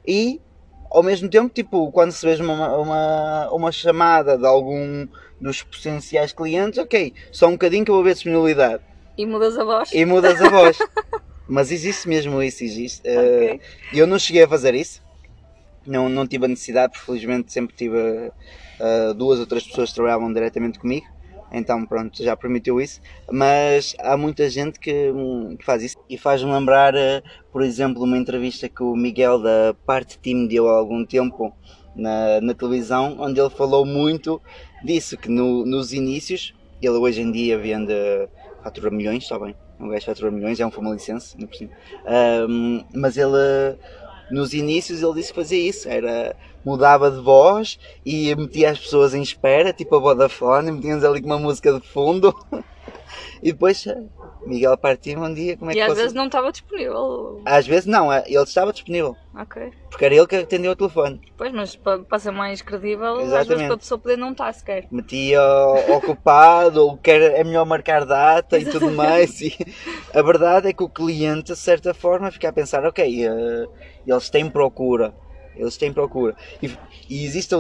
e 0.06 0.40
ao 0.92 1.02
mesmo 1.02 1.28
tempo, 1.28 1.50
tipo, 1.50 1.92
quando 1.92 2.12
recebes 2.12 2.40
uma, 2.40 2.78
uma, 2.78 3.50
uma 3.52 3.72
chamada 3.72 4.38
de 4.38 4.46
algum 4.46 5.08
dos 5.44 5.62
potenciais 5.64 6.32
clientes, 6.34 6.80
ok, 6.80 7.14
só 7.32 7.48
um 7.48 7.54
bocadinho 7.54 7.84
que 7.86 7.92
eu 7.92 7.96
vou 7.96 8.04
ver 8.04 8.14
disponibilidade 8.14 8.82
E 9.18 9.26
mudas 9.26 9.58
a 9.58 9.64
voz? 9.64 9.92
e 9.94 10.06
mudas 10.06 10.42
a 10.42 10.50
voz. 10.50 10.78
Mas 11.48 11.72
existe 11.72 12.08
mesmo 12.08 12.42
isso, 12.42 12.64
existe. 12.64 13.02
Eh, 13.06 13.56
Ok. 13.56 13.62
eu 13.94 14.08
não 14.08 14.18
cheguei 14.18 14.44
a 14.44 14.48
fazer 14.48 14.74
isso, 14.74 15.02
não, 15.86 16.08
não 16.10 16.26
tive 16.26 16.46
a 16.46 16.48
necessidade, 16.48 16.94
porque 16.94 17.06
felizmente 17.06 17.52
sempre 17.52 17.76
tive 17.76 18.32
eh, 18.80 19.14
duas 19.16 19.40
ou 19.40 19.46
três 19.46 19.64
pessoas 19.66 19.90
que 19.90 19.96
trabalhavam 19.96 20.32
diretamente 20.32 20.80
comigo, 20.80 21.06
então 21.52 21.86
pronto, 21.86 22.24
já 22.24 22.36
permitiu 22.38 22.80
isso. 22.80 23.02
Mas 23.32 23.94
há 24.00 24.16
muita 24.18 24.50
gente 24.50 24.80
que, 24.80 25.12
hum, 25.12 25.56
que 25.60 25.66
faz 25.66 25.84
isso 25.84 25.98
e 26.10 26.18
faz-me 26.18 26.52
lembrar, 26.52 26.96
eh, 26.96 27.22
por 27.52 27.62
exemplo, 27.62 28.04
uma 28.04 28.18
entrevista 28.18 28.70
que 28.70 28.82
o 28.82 28.96
Miguel 28.96 29.40
da 29.40 29.76
Parte 29.86 30.18
Team 30.18 30.48
deu 30.48 30.70
há 30.70 30.78
algum 30.78 31.06
tempo 31.06 31.54
na, 31.96 32.40
na 32.42 32.54
televisão, 32.54 33.18
onde 33.20 33.40
ele 33.40 33.50
falou 33.50 33.86
muito 33.86 34.42
disso, 34.84 35.18
que 35.18 35.30
no- 35.30 35.66
nos 35.66 35.94
inícios, 35.94 36.54
ele 36.82 36.98
hoje 36.98 37.22
em 37.22 37.32
dia 37.32 37.58
vende, 37.58 37.94
fatura 38.64 38.92
milhões, 38.92 39.24
está 39.24 39.40
bem, 39.40 39.56
um 39.80 39.90
gajo 39.90 40.06
fatura 40.06 40.32
milhões, 40.32 40.60
é 40.60 40.66
um 40.66 40.72
famalicense, 40.72 41.36
ainda 41.36 41.48
por 41.48 41.56
cima. 41.56 41.72
Ahm, 42.06 42.84
mas 42.94 43.18
ele, 43.18 43.78
nos 44.32 44.54
inícios, 44.54 45.02
ele 45.02 45.14
disse 45.14 45.30
que 45.30 45.36
fazia 45.40 45.70
isso, 45.70 45.88
era 45.88 46.36
mudava 46.66 47.12
de 47.12 47.20
voz 47.20 47.78
e 48.06 48.34
metia 48.36 48.72
as 48.72 48.80
pessoas 48.80 49.14
em 49.14 49.22
espera, 49.22 49.74
tipo 49.74 49.96
a 49.96 50.00
Vodafone, 50.00 50.72
metíamos 50.72 51.04
ali 51.04 51.22
com 51.22 51.28
uma 51.28 51.40
música 51.40 51.74
de 51.74 51.82
fundo. 51.86 52.34
e 53.44 53.52
depois, 53.52 53.86
Miguel 54.46 54.78
partiu 54.78 55.20
um 55.20 55.34
dia, 55.34 55.58
como 55.58 55.72
é 55.72 55.74
E 55.74 55.78
que 55.78 55.82
às 55.82 55.88
fosse? 55.90 56.02
vezes 56.02 56.14
não 56.14 56.26
estava 56.26 56.52
disponível. 56.52 57.42
Às 57.46 57.66
vezes 57.68 57.86
não, 57.86 58.12
é, 58.12 58.24
ele 58.28 58.44
estava 58.44 58.72
disponível, 58.74 59.16
Ok. 59.36 59.72
porque 59.90 60.06
era 60.06 60.16
ele 60.16 60.28
que 60.28 60.36
atendeu 60.36 60.72
o 60.72 60.76
telefone. 60.76 61.22
Pois, 61.38 61.52
mas 61.54 61.76
para, 61.76 62.00
para 62.04 62.20
ser 62.20 62.32
mais 62.32 62.62
credível, 62.62 63.16
às 63.16 63.24
vezes 63.24 63.34
Exatamente. 63.34 63.66
para 63.68 63.76
a 63.76 63.80
pessoa 63.80 64.00
poder 64.00 64.18
não 64.18 64.32
estar 64.32 64.54
sequer. 64.54 64.88
metia 64.92 65.42
ocupado 65.96 66.86
ou 66.86 66.98
quer, 66.98 67.22
é 67.22 67.44
melhor 67.44 67.66
marcar 67.66 68.06
data 68.06 68.58
e 68.60 68.66
tudo 68.66 68.92
mais. 68.92 69.42
E 69.42 69.54
a 70.14 70.22
verdade 70.22 70.70
é 70.70 70.74
que 70.74 70.84
o 70.84 70.90
cliente, 70.90 71.54
de 71.54 71.58
certa 71.58 71.94
forma, 71.94 72.32
fica 72.32 72.50
a 72.50 72.54
pensar: 72.54 72.86
ok, 72.86 73.26
eh, 73.26 73.66
eles 74.06 74.30
têm 74.30 74.50
procura, 74.50 75.14
eles 75.56 75.78
têm 75.78 75.92
procura. 75.94 76.36
E, 76.62 76.70
e 77.10 77.26
existe, 77.26 77.54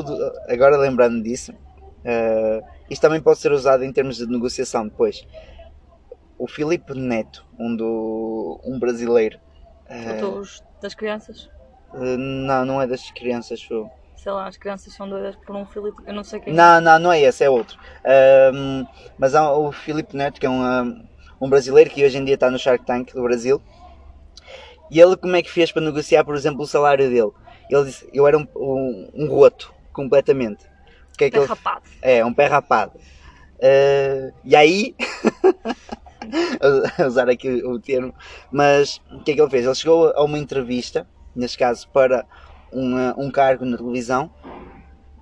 agora 0.47 0.77
lembrando 0.77 1.21
disso, 1.23 1.53
eh, 2.05 2.61
isto 2.89 3.01
também 3.01 3.21
pode 3.21 3.39
ser 3.39 3.51
usado 3.51 3.83
em 3.83 3.91
termos 3.91 4.17
de 4.17 4.27
negociação 4.27 4.87
depois. 4.87 5.17
O 6.43 6.47
Filipe 6.47 6.93
Neto, 6.93 7.45
um, 7.57 7.73
do, 7.73 8.59
um 8.65 8.77
brasileiro, 8.77 9.39
Dos, 10.19 10.61
das 10.81 10.93
crianças. 10.93 11.49
eh, 11.93 12.17
não, 12.17 12.65
não 12.65 12.81
é 12.81 12.85
das 12.85 13.09
crianças, 13.11 13.63
foi. 13.63 13.85
Sei 14.17 14.29
lá, 14.29 14.47
as 14.47 14.57
crianças 14.57 14.93
são 14.93 15.07
doidas 15.07 15.37
por 15.37 15.55
um 15.55 15.65
Filipe. 15.65 16.03
Eu 16.05 16.13
não 16.13 16.21
sei 16.23 16.41
quem. 16.41 16.53
Não, 16.53 16.81
não, 16.81 16.99
não 16.99 17.11
é 17.13 17.21
esse, 17.21 17.45
é 17.45 17.49
outro. 17.49 17.79
Ahm, 18.05 18.85
mas 19.17 19.35
há 19.35 19.53
o 19.53 19.71
Filipe 19.71 20.17
Neto, 20.17 20.37
que 20.37 20.45
é 20.45 20.49
um, 20.49 21.07
um 21.39 21.49
brasileiro 21.49 21.89
que 21.89 22.03
hoje 22.03 22.17
em 22.17 22.25
dia 22.25 22.35
está 22.35 22.51
no 22.51 22.59
Shark 22.59 22.85
Tank 22.85 23.13
do 23.13 23.23
Brasil. 23.23 23.61
E 24.91 24.99
ele 24.99 25.15
como 25.15 25.37
é 25.37 25.41
que 25.41 25.49
fez 25.49 25.71
para 25.71 25.81
negociar, 25.81 26.25
por 26.25 26.35
exemplo, 26.35 26.63
o 26.63 26.67
salário 26.67 27.09
dele? 27.09 27.31
Ele 27.69 27.85
disse, 27.85 28.05
eu 28.13 28.27
era 28.27 28.37
um, 28.37 28.45
um, 28.53 29.09
um 29.13 29.27
roto, 29.27 29.73
completamente. 29.93 30.65
O 31.13 31.17
que 31.17 31.23
é 31.25 31.29
que 31.29 31.37
É 31.37 31.39
ele 31.39 31.47
rapado. 31.47 31.83
é, 32.01 32.25
um 32.25 32.33
pé 32.33 32.47
rapado. 32.47 32.99
Ah, 33.61 34.31
e 34.43 34.55
aí, 34.57 34.93
usar 37.07 37.29
aqui 37.29 37.49
o 37.65 37.79
termo, 37.79 38.13
mas 38.51 38.99
o 39.11 39.23
que 39.23 39.31
é 39.31 39.35
que 39.35 39.41
ele 39.41 39.49
fez? 39.49 39.65
Ele 39.65 39.75
chegou 39.75 40.11
a 40.15 40.23
uma 40.23 40.37
entrevista, 40.39 41.07
neste 41.35 41.57
caso 41.57 41.87
para 41.89 42.25
uma- 42.71 43.13
um 43.17 43.29
cargo 43.31 43.65
na 43.65 43.77
televisão, 43.77 44.29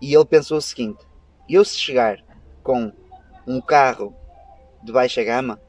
e 0.02 0.14
ele 0.14 0.26
pensou 0.26 0.58
o 0.58 0.62
seguinte: 0.62 1.00
eu 1.50 1.64
se 1.66 1.78
chegar 1.78 2.18
com 2.64 2.92
um 3.48 3.62
carro 3.62 4.16
de 4.84 4.92
baixa 4.92 5.24
gama, 5.24 5.60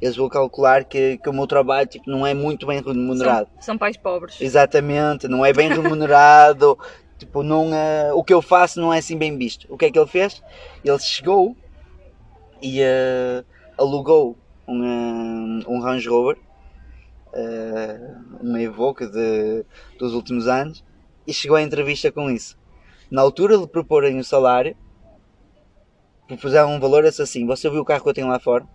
eles 0.00 0.16
vão 0.16 0.28
calcular 0.28 0.84
que, 0.84 1.18
que 1.18 1.28
o 1.28 1.32
meu 1.32 1.46
trabalho 1.46 1.88
tipo, 1.88 2.10
não 2.10 2.26
é 2.26 2.34
muito 2.34 2.66
bem 2.66 2.80
remunerado. 2.82 3.48
São, 3.58 3.62
são 3.74 3.78
pais 3.78 3.96
pobres. 3.96 4.40
Exatamente, 4.40 5.26
não 5.28 5.44
é 5.44 5.52
bem 5.52 5.68
remunerado, 5.68 6.78
tipo, 7.18 7.42
não, 7.42 7.74
é- 7.74 8.12
o 8.12 8.22
que 8.22 8.32
eu 8.34 8.42
faço 8.42 8.80
não 8.80 8.92
é 8.92 8.98
assim 8.98 9.16
bem 9.16 9.36
visto. 9.36 9.66
O 9.72 9.76
que 9.76 9.86
é 9.86 9.90
que 9.90 9.98
ele 9.98 10.08
fez? 10.08 10.42
Ele 10.84 10.98
chegou 10.98 11.56
e 12.62 12.80
eh, 12.80 13.44
alugou 13.78 14.36
um, 14.66 14.84
eh, 14.84 15.64
um 15.68 15.80
Range 15.80 16.08
Rover, 16.08 16.36
eh, 17.32 18.14
uma 18.40 18.60
Evoque 18.60 19.06
de, 19.06 19.64
dos 19.98 20.14
últimos 20.14 20.48
anos, 20.48 20.84
e 21.26 21.32
chegou 21.32 21.56
à 21.56 21.62
entrevista 21.62 22.10
com 22.12 22.30
isso. 22.30 22.58
Na 23.10 23.22
altura 23.22 23.58
de 23.58 23.66
proporem 23.66 24.18
o 24.18 24.24
salário, 24.24 24.76
propuseram 26.26 26.72
um 26.72 26.80
valor 26.80 27.04
assim, 27.04 27.46
você 27.46 27.68
viu 27.68 27.80
o 27.80 27.84
carro 27.84 28.02
que 28.02 28.08
eu 28.08 28.14
tenho 28.14 28.28
lá 28.28 28.38
fora? 28.38 28.66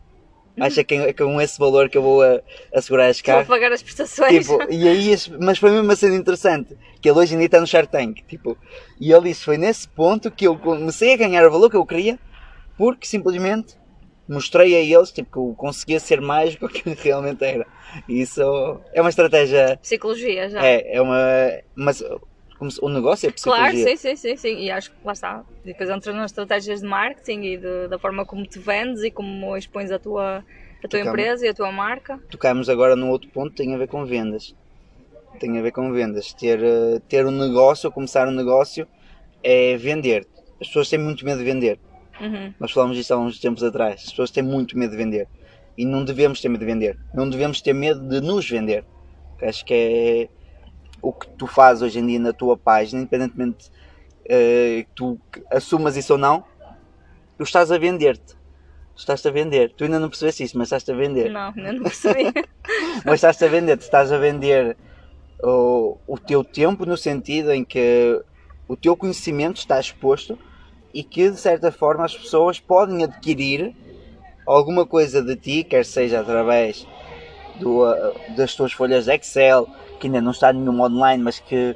Acha 0.60 0.84
que 0.84 0.94
é 0.96 1.14
com 1.14 1.40
esse 1.40 1.58
valor 1.58 1.90
que 1.90 1.98
eu 1.98 2.02
vou 2.02 2.24
eh, 2.24 2.44
assegurar 2.74 3.10
este 3.10 3.24
Vou 3.24 3.34
carro? 3.34 3.48
pagar 3.48 3.72
as 3.72 3.82
prestações. 3.82 4.46
Tipo, 4.46 4.62
e 4.70 4.88
aí, 4.88 5.16
mas 5.40 5.58
foi 5.58 5.72
mesmo 5.72 5.86
uma 5.86 5.96
cena 5.96 6.16
interessante, 6.16 6.78
que 7.02 7.10
ele 7.10 7.18
hoje 7.18 7.34
em 7.34 7.38
dia 7.38 7.46
está 7.46 7.62
no 7.62 7.68
Shark 7.68 7.90
Tank, 7.90 8.24
tipo, 8.28 8.58
e 9.00 9.12
ele 9.12 9.30
disse, 9.30 9.46
foi 9.46 9.58
nesse 9.58 9.88
ponto 9.88 10.30
que 10.30 10.46
eu 10.46 10.58
comecei 10.58 11.14
a 11.14 11.18
ganhar 11.18 11.48
o 11.48 11.52
valor 11.52 11.70
que 11.70 11.78
eu 11.78 11.86
queria, 11.86 12.20
porque 12.78 13.08
simplesmente 13.08 13.79
mostrei 14.30 14.76
a 14.76 14.80
eles, 14.80 15.12
tipo, 15.12 15.30
que 15.32 15.38
eu 15.40 15.56
conseguia 15.58 16.00
ser 16.00 16.22
mais 16.22 16.56
do 16.56 16.70
que 16.70 16.88
eu 16.90 16.96
realmente 16.96 17.44
era. 17.44 17.66
E 18.08 18.22
isso 18.22 18.42
é 18.94 19.02
uma 19.02 19.10
estratégia, 19.10 19.78
Psicologia 19.82 20.48
já. 20.50 20.64
é, 20.64 20.98
é 20.98 21.02
uma, 21.02 21.18
mas 21.76 22.02
o 22.82 22.90
negócio 22.90 23.28
é 23.28 23.32
Claro, 23.32 23.72
psicologia. 23.72 23.86
sim, 23.86 23.96
sim, 23.96 24.16
sim, 24.16 24.36
sim. 24.36 24.58
E 24.60 24.72
acho 24.72 24.90
que 24.92 24.98
lá 25.04 25.14
está. 25.14 25.44
Depois 25.64 25.90
entras 25.90 26.16
nas 26.16 26.32
estratégias 26.32 26.82
de 26.82 26.88
marketing 26.88 27.42
e 27.44 27.58
de- 27.58 27.88
da 27.88 27.98
forma 27.98 28.26
como 28.26 28.44
te 28.46 28.60
vendes 28.60 29.02
e 29.04 29.12
como 29.12 29.56
expões 29.58 29.92
a 29.92 29.98
tua, 30.00 30.38
a 30.38 30.88
tua 30.88 31.00
Tocamos. 31.00 31.08
empresa 31.10 31.46
e 31.46 31.50
a 31.50 31.54
tua 31.54 31.72
marca. 31.72 32.20
Tocámos 32.30 32.70
agora 32.70 32.96
num 32.96 33.10
outro 33.10 33.30
ponto, 33.32 33.54
tem 33.56 33.74
a 33.74 33.78
ver 33.78 33.88
com 33.88 34.06
vendas. 34.06 34.54
Tem 35.40 35.58
a 35.58 35.62
ver 35.62 35.72
com 35.72 35.92
vendas. 35.94 36.34
Ter, 36.34 36.60
eh, 36.62 37.00
ter 37.08 37.26
um 37.26 37.32
negócio, 37.32 37.88
ou 37.88 37.94
começar 37.94 38.28
um 38.28 38.32
negócio, 38.32 38.88
é 39.44 39.78
vender. 39.78 40.28
As 40.60 40.68
pessoas 40.68 40.90
têm 40.90 41.00
muito 41.00 41.24
medo 41.26 41.40
de 41.40 41.46
vender. 41.46 41.80
Uhum. 42.20 42.54
Nós 42.60 42.72
falámos 42.72 42.98
disto 42.98 43.12
há 43.12 43.18
uns 43.18 43.40
tempos 43.40 43.64
atrás. 43.64 44.02
As 44.02 44.10
pessoas 44.10 44.32
têm 44.32 44.44
muito 44.44 44.78
medo 44.78 44.92
de 44.92 44.98
vender. 44.98 45.28
E 45.78 45.86
não 45.86 46.04
devemos 46.04 46.42
ter 46.42 46.50
medo 46.50 46.60
de 46.60 46.66
vender. 46.66 46.98
Não 47.14 47.30
devemos 47.30 47.62
ter 47.62 47.74
medo 47.74 48.02
de 48.02 48.22
nos 48.22 48.50
vender. 48.50 48.84
Acho 49.42 49.64
que 49.66 49.74
é 49.74 50.30
o 51.02 51.14
que 51.14 51.30
tu 51.30 51.48
fazes 51.48 51.82
hoje 51.82 52.00
em 52.00 52.06
dia 52.06 52.20
na 52.20 52.34
tua 52.34 52.58
página, 52.58 53.02
independentemente 53.02 53.72
eh, 54.26 54.86
que 54.88 54.96
tu 54.96 55.20
assumas 55.50 55.96
isso 55.96 56.14
ou 56.14 56.20
não, 56.20 56.44
tu 57.38 57.44
estás 57.44 57.72
a 57.72 57.78
vender-te. 57.78 58.38
Estás-te 58.96 59.30
a 59.30 59.32
vender. 59.32 59.72
Tu 59.78 59.86
ainda 59.86 59.98
não 59.98 60.10
percebeste 60.10 60.44
isso, 60.44 60.58
mas 60.58 60.68
estás-te 60.68 60.92
a 60.92 60.96
vender. 60.96 61.32
Não, 61.32 61.54
ainda 61.56 61.72
não 61.72 61.84
percebi. 61.84 62.34
Mas 63.06 63.16
estás-te 63.16 63.46
a 63.46 63.48
vender. 63.48 63.78
Tu 63.78 63.84
estás 63.84 64.12
a 64.12 64.18
vender 64.18 64.76
o, 65.42 65.98
o 66.06 66.18
teu 66.18 66.44
tempo 66.44 66.86
no 66.86 66.98
sentido 66.98 67.54
em 67.54 67.64
que 67.64 68.22
o 68.68 68.76
teu 68.76 68.98
conhecimento 68.98 69.56
está 69.56 69.80
exposto 69.80 70.38
e 70.94 71.04
que 71.04 71.30
de 71.30 71.38
certa 71.38 71.72
forma 71.72 72.06
as 72.06 72.18
pessoas 72.18 72.60
podem 72.60 73.04
adquirir 73.04 73.76
alguma 74.46 74.86
coisa 74.86 75.22
de 75.22 75.36
ti, 75.36 75.64
quer 75.64 75.86
seja 75.86 76.22
através 76.22 76.88
do, 77.60 77.84
uh, 77.84 78.36
das 78.36 78.56
tuas 78.56 78.72
folhas 78.72 79.08
Excel, 79.08 79.68
que 80.00 80.08
ainda 80.08 80.22
não 80.22 80.32
está 80.32 80.52
nenhuma 80.52 80.86
online, 80.86 81.22
mas 81.22 81.40
que 81.40 81.76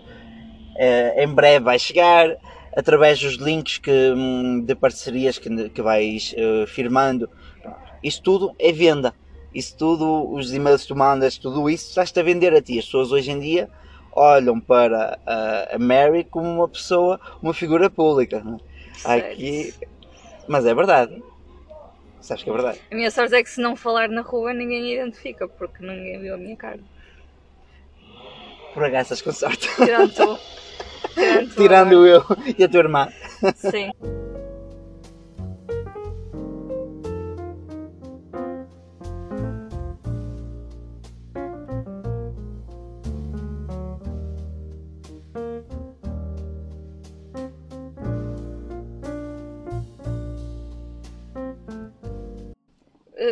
eh, 0.76 1.24
em 1.24 1.28
breve 1.28 1.66
vai 1.66 1.78
chegar, 1.78 2.36
através 2.76 3.20
dos 3.20 3.36
links 3.36 3.78
que, 3.78 3.92
hum, 4.16 4.62
de 4.66 4.76
parcerias 4.76 5.38
que, 5.38 5.70
que 5.70 5.82
vais 5.82 6.34
eh, 6.36 6.66
firmando. 6.68 7.30
Isso 8.04 8.22
tudo 8.22 8.56
é 8.58 8.72
venda. 8.72 9.14
Isso 9.54 9.78
tudo, 9.78 10.32
os 10.34 10.52
e-mails 10.54 10.82
que 10.82 10.88
tu 10.88 10.96
mandas, 10.96 11.38
tudo 11.38 11.70
isso, 11.70 11.90
estás-te 11.90 12.20
a 12.20 12.24
vender 12.24 12.54
a 12.54 12.62
ti. 12.62 12.80
As 12.80 12.86
pessoas 12.86 13.12
hoje 13.12 13.30
em 13.32 13.40
dia 13.40 13.70
olham 14.12 14.60
para 14.60 15.20
a, 15.26 15.76
a 15.76 15.80
Mary 15.80 16.24
como 16.24 16.50
uma 16.50 16.68
pessoa, 16.68 17.20
uma 17.42 17.54
figura 17.54 17.90
pública. 17.90 18.42
não 18.44 18.56
é? 18.56 18.73
Aqui, 19.06 19.74
mas 20.48 20.66
é 20.66 20.74
verdade. 20.74 21.22
Sabes 22.22 22.44
que 22.44 22.50
é 22.50 22.54
verdade. 22.54 22.80
A 22.90 22.96
minha 22.96 23.12
sorte 23.12 23.36
é 23.36 23.44
que 23.44 23.50
se 23.50 23.60
não 23.60 23.76
falar 23.76 24.08
na 24.08 24.22
rua 24.22 24.54
ninguém 24.54 24.94
identifica, 24.94 25.48
porque 25.48 25.86
ninguém 25.86 26.20
viu 26.20 26.34
a 26.36 26.38
minha 26.38 26.56
cara. 26.56 26.80
Por 28.74 28.84
estás 28.86 29.22
com 29.22 29.32
sorte. 29.32 29.70
Tirando 29.76 30.14
tu. 30.14 30.40
Tirando, 31.14 31.56
Tirando 31.56 32.08
eu 32.08 32.24
e 32.58 32.64
a 32.64 32.70
tua 32.70 32.80
irmã. 32.80 33.08
Sim. 33.56 33.92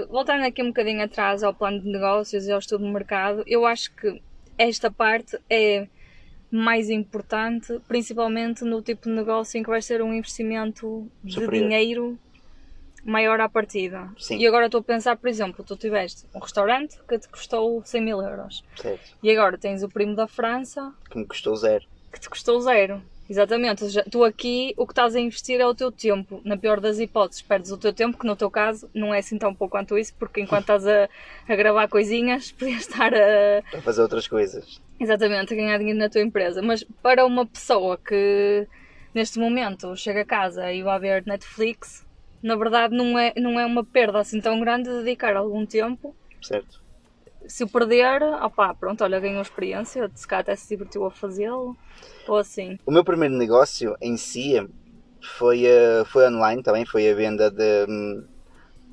Voltando 0.09 0.43
aqui 0.45 0.61
um 0.61 0.67
bocadinho 0.67 1.03
atrás 1.03 1.43
ao 1.43 1.53
plano 1.53 1.79
de 1.81 1.89
negócios 1.89 2.45
e 2.47 2.51
ao 2.51 2.59
estudo 2.59 2.83
de 2.85 2.91
mercado, 2.91 3.43
eu 3.47 3.65
acho 3.65 3.93
que 3.95 4.21
esta 4.57 4.89
parte 4.91 5.37
é 5.49 5.87
mais 6.51 6.89
importante, 6.89 7.79
principalmente 7.87 8.63
no 8.63 8.81
tipo 8.81 9.07
de 9.09 9.15
negócio 9.15 9.57
em 9.57 9.63
que 9.63 9.69
vai 9.69 9.81
ser 9.81 10.01
um 10.01 10.13
investimento 10.13 11.09
de 11.23 11.33
Superior. 11.35 11.63
dinheiro 11.63 12.19
maior 13.03 13.39
à 13.39 13.49
partida. 13.49 14.09
Sim. 14.17 14.37
E 14.37 14.45
agora 14.45 14.65
estou 14.65 14.81
a 14.81 14.83
pensar, 14.83 15.15
por 15.17 15.27
exemplo, 15.29 15.63
tu 15.63 15.75
tiveste 15.75 16.25
um 16.35 16.39
restaurante 16.39 16.97
que 17.07 17.17
te 17.17 17.27
custou 17.29 17.81
100 17.83 18.01
mil 18.01 18.21
euros 18.21 18.63
Certo. 18.75 19.17
e 19.23 19.31
agora 19.31 19.57
tens 19.57 19.81
o 19.81 19.89
primo 19.89 20.15
da 20.15 20.27
França 20.27 20.93
Que 21.09 21.17
me 21.17 21.25
custou 21.25 21.55
zero. 21.55 21.85
que 22.11 22.19
te 22.19 22.29
custou 22.29 22.59
zero. 22.61 23.01
Exatamente, 23.31 23.85
tu 24.11 24.25
aqui 24.25 24.73
o 24.75 24.85
que 24.85 24.91
estás 24.91 25.15
a 25.15 25.19
investir 25.21 25.61
é 25.61 25.65
o 25.65 25.73
teu 25.73 25.89
tempo. 25.89 26.41
Na 26.43 26.57
pior 26.57 26.81
das 26.81 26.99
hipóteses, 26.99 27.41
perdes 27.41 27.71
o 27.71 27.77
teu 27.77 27.93
tempo, 27.93 28.17
que 28.17 28.25
no 28.25 28.35
teu 28.35 28.51
caso 28.51 28.89
não 28.93 29.13
é 29.13 29.19
assim 29.19 29.37
tão 29.37 29.55
pouco 29.55 29.71
quanto 29.71 29.97
isso, 29.97 30.13
porque 30.19 30.41
enquanto 30.41 30.63
estás 30.63 30.85
a, 30.85 31.07
a 31.47 31.55
gravar 31.55 31.87
coisinhas, 31.87 32.51
podias 32.59 32.81
estar 32.81 33.13
a, 33.13 33.61
Para 33.71 33.81
fazer 33.81 34.01
outras 34.01 34.27
coisas. 34.27 34.81
exatamente, 34.99 35.53
a 35.53 35.55
ganhar 35.55 35.77
dinheiro 35.77 35.97
na 35.97 36.09
tua 36.09 36.19
empresa. 36.19 36.61
Mas 36.61 36.83
para 37.01 37.25
uma 37.25 37.45
pessoa 37.45 37.97
que 37.97 38.67
neste 39.15 39.39
momento 39.39 39.95
chega 39.95 40.23
a 40.23 40.25
casa 40.25 40.69
e 40.73 40.83
vai 40.83 40.99
ver 40.99 41.25
Netflix, 41.25 42.05
na 42.43 42.57
verdade 42.57 42.93
não 42.93 43.17
é, 43.17 43.31
não 43.37 43.57
é 43.57 43.65
uma 43.65 43.85
perda 43.85 44.19
assim 44.19 44.41
tão 44.41 44.59
grande 44.59 44.89
dedicar 44.89 45.37
algum 45.37 45.65
tempo. 45.65 46.13
Certo. 46.41 46.80
Se 47.47 47.63
o 47.63 47.67
perder, 47.67 48.21
opá, 48.41 48.73
pronto, 48.73 49.03
olha, 49.03 49.19
ganhou 49.19 49.41
experiência, 49.41 50.09
se 50.13 50.27
calhar 50.27 50.41
até 50.41 50.55
se 50.55 50.69
divertiu 50.69 51.05
a 51.05 51.11
fazê-lo, 51.11 51.75
ou 52.27 52.37
assim. 52.37 52.77
O 52.85 52.91
meu 52.91 53.03
primeiro 53.03 53.35
negócio 53.35 53.95
em 54.01 54.15
si 54.15 54.55
foi, 55.37 55.65
eh, 55.65 56.03
foi 56.05 56.27
online 56.27 56.63
também, 56.63 56.85
foi 56.85 57.09
a 57.09 57.15
venda 57.15 57.49
de, 57.49 57.85
hum, 57.89 58.23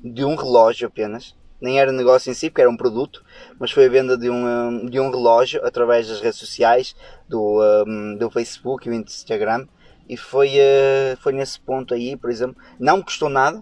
de 0.03 0.23
um 0.23 0.35
relógio 0.35 0.87
apenas. 0.87 1.35
Nem 1.61 1.79
era 1.79 1.91
negócio 1.91 2.31
em 2.31 2.33
si, 2.33 2.49
porque 2.49 2.61
era 2.61 2.69
um 2.69 2.77
produto, 2.77 3.23
mas 3.59 3.71
foi 3.71 3.85
a 3.85 3.89
venda 3.89 4.17
de 4.17 4.29
um, 4.29 4.45
hum, 4.45 4.85
de 4.85 4.99
um 4.99 5.09
relógio 5.09 5.65
através 5.65 6.07
das 6.07 6.21
redes 6.21 6.39
sociais, 6.39 6.95
do, 7.27 7.61
hum, 7.85 8.15
do 8.17 8.29
Facebook 8.29 8.87
e 8.87 8.91
do 8.91 8.95
Instagram. 8.95 9.67
E 10.07 10.17
foi, 10.17 10.53
eh, 10.57 11.17
foi 11.21 11.33
nesse 11.33 11.59
ponto 11.59 11.93
aí, 11.93 12.15
por 12.15 12.29
exemplo, 12.29 12.55
não 12.79 12.97
me 12.97 13.03
custou 13.03 13.29
nada, 13.29 13.61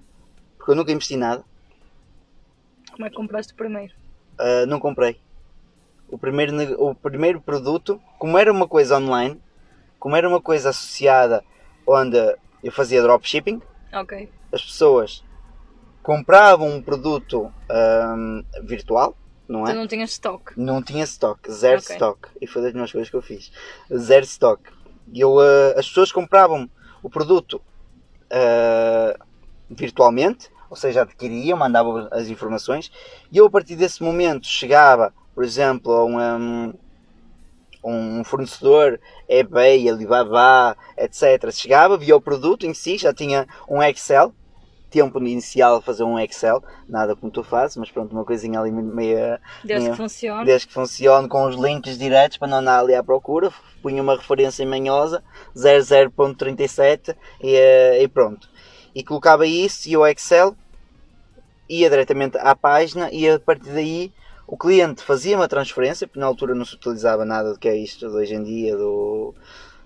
porque 0.58 0.72
eu 0.72 0.76
nunca 0.76 0.92
investi 0.92 1.18
nada. 1.18 1.44
Como 2.92 3.06
é 3.06 3.10
que 3.10 3.16
compraste 3.16 3.54
o 3.54 3.56
primeiro? 3.56 3.94
Uh, 4.40 4.66
não 4.68 4.80
comprei. 4.80 5.20
O 6.10 6.18
primeiro, 6.18 6.56
o 6.82 6.96
primeiro 6.96 7.42
produto, 7.42 8.02
como 8.18 8.38
era 8.38 8.52
uma 8.52 8.68
coisa 8.68 8.98
online, 8.98 9.42
como 10.00 10.16
era 10.16 10.28
uma 10.28 10.42
coisa 10.42 10.70
associada 10.70 11.44
onde 11.86 12.18
eu 12.64 12.72
fazia 12.72 13.02
dropshipping, 13.02 13.62
Ok. 13.94 14.30
as 14.52 14.62
pessoas 14.62 15.24
compravam 16.04 16.70
um 16.70 16.82
produto 16.82 17.52
ahm, 17.70 18.42
virtual, 18.64 19.18
não 19.48 19.66
Tu 19.66 19.72
é? 19.72 19.74
não 19.74 19.88
tinhas 19.88 20.12
stock. 20.12 20.54
Não 20.56 20.82
tinha 20.82 21.04
stock, 21.04 21.52
zero 21.52 21.80
Ok. 21.82 21.96
stock. 21.96 22.30
E 22.40 22.48
foi 22.48 22.62
das 22.62 22.72
melhores 22.72 22.92
coisas 22.92 23.10
que 23.10 23.16
eu 23.16 23.22
fiz. 23.22 23.52
Zero 23.94 24.24
stock. 24.24 24.62
E 25.14 25.20
eu, 25.20 25.40
ah, 25.40 25.74
as 25.78 25.88
pessoas 25.88 26.12
compravam 26.12 26.70
o 27.04 27.10
produto 27.10 27.62
ah, 28.32 29.18
virtualmente, 29.70 30.50
ou 30.70 30.76
seja, 30.76 31.02
adquiriam, 31.02 31.58
mandavam 31.58 32.08
as 32.12 32.28
informações, 32.28 32.92
e 33.32 33.38
eu 33.38 33.46
a 33.46 33.50
partir 33.50 33.76
desse 33.76 34.04
momento 34.04 34.48
chegava, 34.48 35.14
por 35.34 35.44
exemplo, 35.44 35.92
a 35.92 36.06
um, 36.06 36.74
um 37.84 38.24
fornecedor, 38.24 39.00
eBay, 39.30 39.90
Alibaba, 39.90 40.76
etc. 40.98 41.52
Chegava, 41.52 41.98
via 41.98 42.16
o 42.16 42.22
produto 42.22 42.66
em 42.66 42.74
si, 42.74 42.98
já 42.98 43.14
tinha 43.14 43.48
um 43.70 43.82
Excel, 43.82 44.34
tempo 44.90 45.20
inicial 45.20 45.78
a 45.78 45.82
fazer 45.82 46.04
um 46.04 46.20
Excel, 46.20 46.64
nada 46.88 47.16
como 47.16 47.32
tu 47.32 47.44
fazes, 47.44 47.78
mas 47.78 47.92
pronto, 47.92 48.14
uma 48.14 48.26
coisinha 48.26 48.60
ali 48.60 48.72
meia 48.72 49.40
Desde 49.64 49.90
que 49.90 49.98
funcione. 49.98 50.46
desde 50.46 50.68
que 50.68 50.74
funcione 50.74 51.28
com 51.28 51.46
os 51.46 51.56
links 51.56 51.98
diretos 51.98 52.38
para 52.38 52.48
não 52.48 52.58
andar 52.58 52.80
ali 52.80 52.96
à 52.96 53.04
procura, 53.04 53.52
punha 53.82 54.02
uma 54.02 54.16
referência 54.16 54.66
manhosa 54.66 55.24
00.37 55.56 57.16
e, 57.42 57.56
eh, 57.56 58.04
e 58.04 58.08
pronto. 58.08 58.50
E 58.98 59.04
colocava 59.04 59.46
isso 59.46 59.88
e 59.88 59.96
o 59.96 60.06
Excel 60.08 60.56
ia 61.70 61.88
diretamente 61.88 62.36
à 62.40 62.56
página 62.56 63.12
e 63.12 63.30
a 63.30 63.40
partir 63.40 63.70
daí 63.70 64.12
o 64.48 64.58
cliente 64.58 65.04
fazia 65.04 65.36
uma 65.38 65.48
transferência, 65.48 66.08
porque 66.08 66.20
na 66.20 66.26
altura 66.26 66.56
não 66.56 66.66
se 66.66 66.74
utilizava 66.74 67.24
nada 67.24 67.54
do 67.54 67.60
que 67.60 67.68
é 67.68 67.76
isto 67.78 68.10
de 68.10 68.16
hoje 68.16 68.34
em 68.34 68.44
dia, 68.44 68.76
do, 68.76 69.36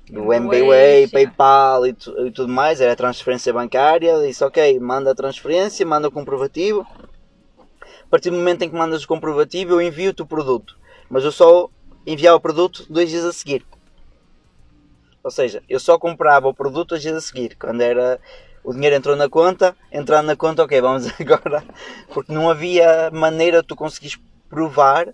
do 0.09 0.31
MBWay. 0.31 1.07
PayPal 1.07 1.85
e, 1.87 1.93
tu- 1.93 2.27
e 2.27 2.31
tudo 2.31 2.53
mais, 2.53 2.79
era 2.79 2.95
transferência 2.95 3.51
bancária, 3.51 4.17
disse 4.25 4.43
ok, 4.45 4.79
manda 4.79 5.11
a 5.11 5.15
transferência, 5.15 5.85
manda 5.85 6.07
o 6.07 6.11
comprovativo, 6.11 6.87
a 8.03 8.07
partir 8.09 8.29
do 8.29 8.37
momento 8.37 8.61
em 8.61 8.69
que 8.69 8.75
mandas 8.75 9.03
o 9.03 9.07
comprovativo, 9.07 9.73
eu 9.73 9.81
envio-te 9.81 10.21
o 10.21 10.25
produto. 10.25 10.77
Mas 11.09 11.25
eu 11.25 11.31
só 11.33 11.69
enviava 12.07 12.37
o 12.37 12.41
produto 12.41 12.85
dois 12.89 13.09
dias 13.09 13.25
a 13.25 13.33
seguir. 13.33 13.65
Ou 15.23 15.31
seja, 15.31 15.61
eu 15.69 15.79
só 15.79 15.99
comprava 15.99 16.47
o 16.47 16.53
produto 16.53 16.89
dois 16.89 17.01
dias 17.01 17.15
a 17.15 17.21
seguir. 17.21 17.55
Quando 17.59 17.81
era. 17.81 18.19
O 18.63 18.73
dinheiro 18.73 18.95
entrou 18.95 19.15
na 19.15 19.27
conta, 19.29 19.75
entrando 19.91 20.27
na 20.27 20.35
conta, 20.35 20.63
ok, 20.63 20.79
vamos 20.81 21.07
agora. 21.19 21.63
Porque 22.13 22.31
não 22.31 22.49
havia 22.49 23.09
maneira 23.11 23.61
de 23.61 23.67
tu 23.67 23.75
conseguires 23.75 24.19
provar 24.49 25.13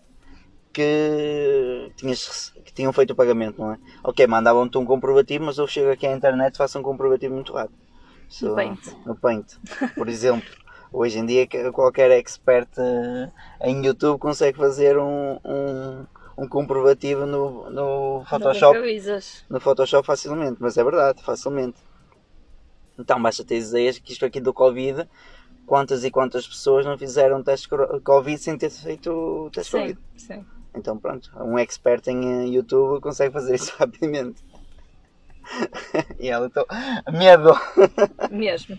que, 0.73 1.91
tinhas, 1.95 2.51
que 2.65 2.73
tinham 2.73 2.93
feito 2.93 3.11
o 3.11 3.15
pagamento, 3.15 3.59
não 3.59 3.71
é? 3.73 3.77
Ok, 4.03 4.25
mandavam-te 4.27 4.77
um 4.77 4.85
comprovativo, 4.85 5.45
mas 5.45 5.57
eu 5.57 5.67
chego 5.67 5.91
aqui 5.91 6.05
à 6.05 6.11
internet 6.11 6.53
e 6.55 6.57
faço 6.57 6.77
um 6.77 6.83
comprovativo 6.83 7.33
muito 7.33 7.53
rápido. 7.53 7.77
No 8.41 8.49
So- 8.49 8.55
Paint. 8.55 8.79
no 9.05 9.15
Paint, 9.15 9.45
por 9.95 10.07
exemplo. 10.09 10.49
Hoje 10.91 11.19
em 11.19 11.25
dia 11.25 11.47
que- 11.47 11.71
qualquer 11.71 12.11
expert 12.11 12.69
eh, 12.77 13.29
em 13.61 13.85
YouTube 13.85 14.19
consegue 14.19 14.57
fazer 14.57 14.97
um, 14.97 15.37
um, 15.43 16.05
um 16.37 16.47
comprovativo 16.47 17.25
no, 17.25 17.69
no 17.69 18.23
Photoshop, 18.29 18.79
no 19.49 19.59
Photoshop 19.59 20.05
facilmente, 20.05 20.57
mas 20.59 20.77
é 20.77 20.83
verdade, 20.83 21.21
facilmente. 21.23 21.77
Então 22.97 23.21
basta 23.21 23.43
ter 23.43 23.57
ideias 23.59 23.99
que 23.99 24.11
isto 24.13 24.25
aqui 24.25 24.39
do 24.39 24.53
Covid, 24.53 25.07
quantas 25.65 26.03
e 26.03 26.11
quantas 26.11 26.47
pessoas 26.47 26.85
não 26.85 26.97
fizeram 26.97 27.43
teste 27.43 27.67
Covid 28.03 28.37
sem 28.37 28.57
ter 28.57 28.69
feito 28.69 29.11
o 29.11 29.49
teste 29.51 29.71
Sim, 29.71 29.79
Covid. 29.79 29.99
sim. 30.17 30.45
Então 30.73 30.97
pronto, 30.97 31.31
um 31.39 31.57
expert 31.57 32.07
em 32.07 32.43
eh, 32.43 32.47
YouTube 32.47 33.01
consegue 33.01 33.33
fazer 33.33 33.55
isso 33.55 33.73
rapidamente. 33.77 34.43
e 36.19 36.29
ela 36.29 36.47
então, 36.47 36.65
medo! 37.11 37.51
Mesmo. 38.29 38.77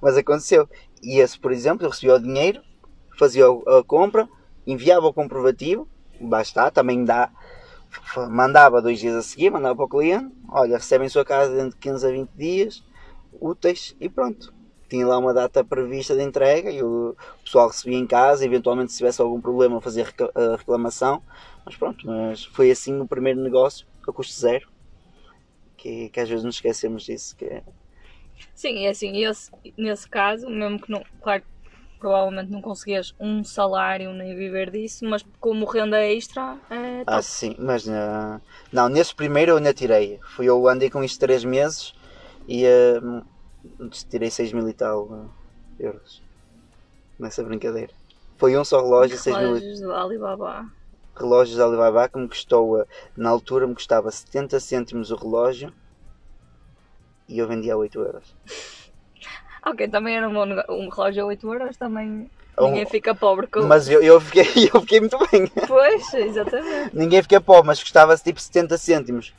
Mas 0.00 0.16
aconteceu. 0.16 0.68
E 1.02 1.18
esse, 1.18 1.38
por 1.38 1.52
exemplo, 1.52 1.88
recebia 1.88 2.14
o 2.14 2.18
dinheiro, 2.20 2.62
fazia 3.18 3.44
a 3.46 3.82
compra, 3.84 4.28
enviava 4.66 5.06
o 5.06 5.12
comprovativo, 5.12 5.88
basta, 6.20 6.70
também 6.70 7.04
dá, 7.04 7.30
mandava 8.30 8.80
dois 8.80 8.98
dias 8.98 9.14
a 9.16 9.22
seguir, 9.22 9.50
mandava 9.50 9.74
para 9.74 9.84
o 9.84 9.88
cliente, 9.88 10.32
olha, 10.48 10.76
recebem 10.76 11.06
em 11.06 11.10
sua 11.10 11.24
casa 11.24 11.54
dentro 11.54 11.70
de 11.70 11.76
15 11.76 12.06
a 12.06 12.10
20 12.10 12.30
dias, 12.30 12.84
úteis 13.40 13.94
e 14.00 14.08
pronto. 14.08 14.52
Tinha 14.88 15.06
lá 15.06 15.18
uma 15.18 15.34
data 15.34 15.64
prevista 15.64 16.14
de 16.14 16.22
entrega 16.22 16.70
e 16.70 16.82
o 16.82 17.16
pessoal 17.44 17.68
recebia 17.68 17.98
em 17.98 18.06
casa, 18.06 18.44
eventualmente 18.44 18.92
se 18.92 18.98
tivesse 18.98 19.20
algum 19.20 19.40
problema 19.40 19.80
fazia 19.80 20.04
reca- 20.04 20.30
a 20.34 20.56
reclamação, 20.56 21.22
mas 21.64 21.76
pronto, 21.76 22.06
mas 22.06 22.44
foi 22.44 22.70
assim 22.70 23.00
o 23.00 23.08
primeiro 23.08 23.40
negócio, 23.42 23.86
a 24.06 24.12
custo 24.12 24.38
zero, 24.40 24.66
que, 25.76 26.08
que 26.10 26.20
às 26.20 26.28
vezes 26.28 26.44
nos 26.44 26.56
esquecemos 26.56 27.04
disso, 27.04 27.36
que 27.36 27.44
é 27.44 27.62
Sim, 28.54 28.78
e 28.84 28.86
assim, 28.88 29.24
esse, 29.24 29.50
nesse 29.76 30.08
caso, 30.08 30.48
mesmo 30.48 30.80
que 30.80 30.90
não. 30.90 31.02
Claro 31.22 31.44
provavelmente 31.98 32.50
não 32.52 32.62
conseguias 32.62 33.14
um 33.20 33.44
salário 33.44 34.12
nem 34.12 34.36
viver 34.36 34.70
disso, 34.70 35.04
mas 35.06 35.24
como 35.40 35.64
renda 35.66 36.00
extra 36.04 36.58
é 36.70 37.04
Ah, 37.06 37.20
top. 37.20 37.22
sim, 37.22 37.54
mas 37.58 37.84
na- 37.86 38.40
não, 38.72 38.88
nesse 38.88 39.14
primeiro 39.14 39.52
eu 39.52 39.56
ainda 39.58 39.74
tirei. 39.74 40.18
Fui 40.34 40.46
eu 40.48 40.66
andei 40.68 40.88
com 40.90 41.02
isto 41.04 41.18
3 41.20 41.44
meses 41.44 41.92
e 42.46 42.64
hum, 43.02 43.22
tirei 44.08 44.30
6 44.30 44.52
mil 44.52 44.68
e 44.68 44.72
tal 44.74 45.04
uh, 45.04 45.30
euros 45.78 46.22
nessa 47.18 47.42
brincadeira. 47.42 47.92
Foi 48.38 48.56
um 48.56 48.64
só 48.64 48.80
relógio, 48.80 49.18
6 49.18 49.36
mil 49.36 49.46
relógios 49.46 49.80
do 49.80 49.92
Alibaba. 49.92 50.66
relógios 51.16 51.56
da 51.56 51.64
Alibaba 51.64 52.08
que 52.08 52.18
me 52.18 52.28
custou, 52.28 52.80
uh, 52.80 52.86
na 53.16 53.30
altura 53.30 53.66
me 53.66 53.74
custava 53.74 54.10
70 54.10 54.58
cêntimos 54.60 55.10
o 55.10 55.16
relógio 55.16 55.72
e 57.28 57.38
eu 57.38 57.48
vendia 57.48 57.74
a 57.74 57.76
8 57.76 58.00
euros. 58.00 58.34
Ok, 59.66 59.88
também 59.88 60.14
era 60.14 60.28
um. 60.28 60.38
Um 60.68 60.90
relógio 60.90 61.22
a 61.22 61.26
8 61.28 61.50
euros 61.50 61.74
também. 61.78 62.30
Um- 62.58 62.66
Ninguém 62.66 62.84
fica 62.84 63.14
pobre 63.14 63.46
com 63.46 63.62
Mas 63.62 63.88
eu, 63.88 64.02
eu, 64.02 64.20
fiquei, 64.20 64.44
eu 64.74 64.80
fiquei 64.82 65.00
muito 65.00 65.16
bem. 65.30 65.50
Pois, 65.66 66.12
exatamente. 66.12 66.94
Ninguém 66.94 67.22
fica 67.22 67.40
pobre, 67.40 67.66
mas 67.68 67.80
custava 67.82 68.14
tipo 68.18 68.38
70 68.38 68.76
cêntimos 68.76 69.32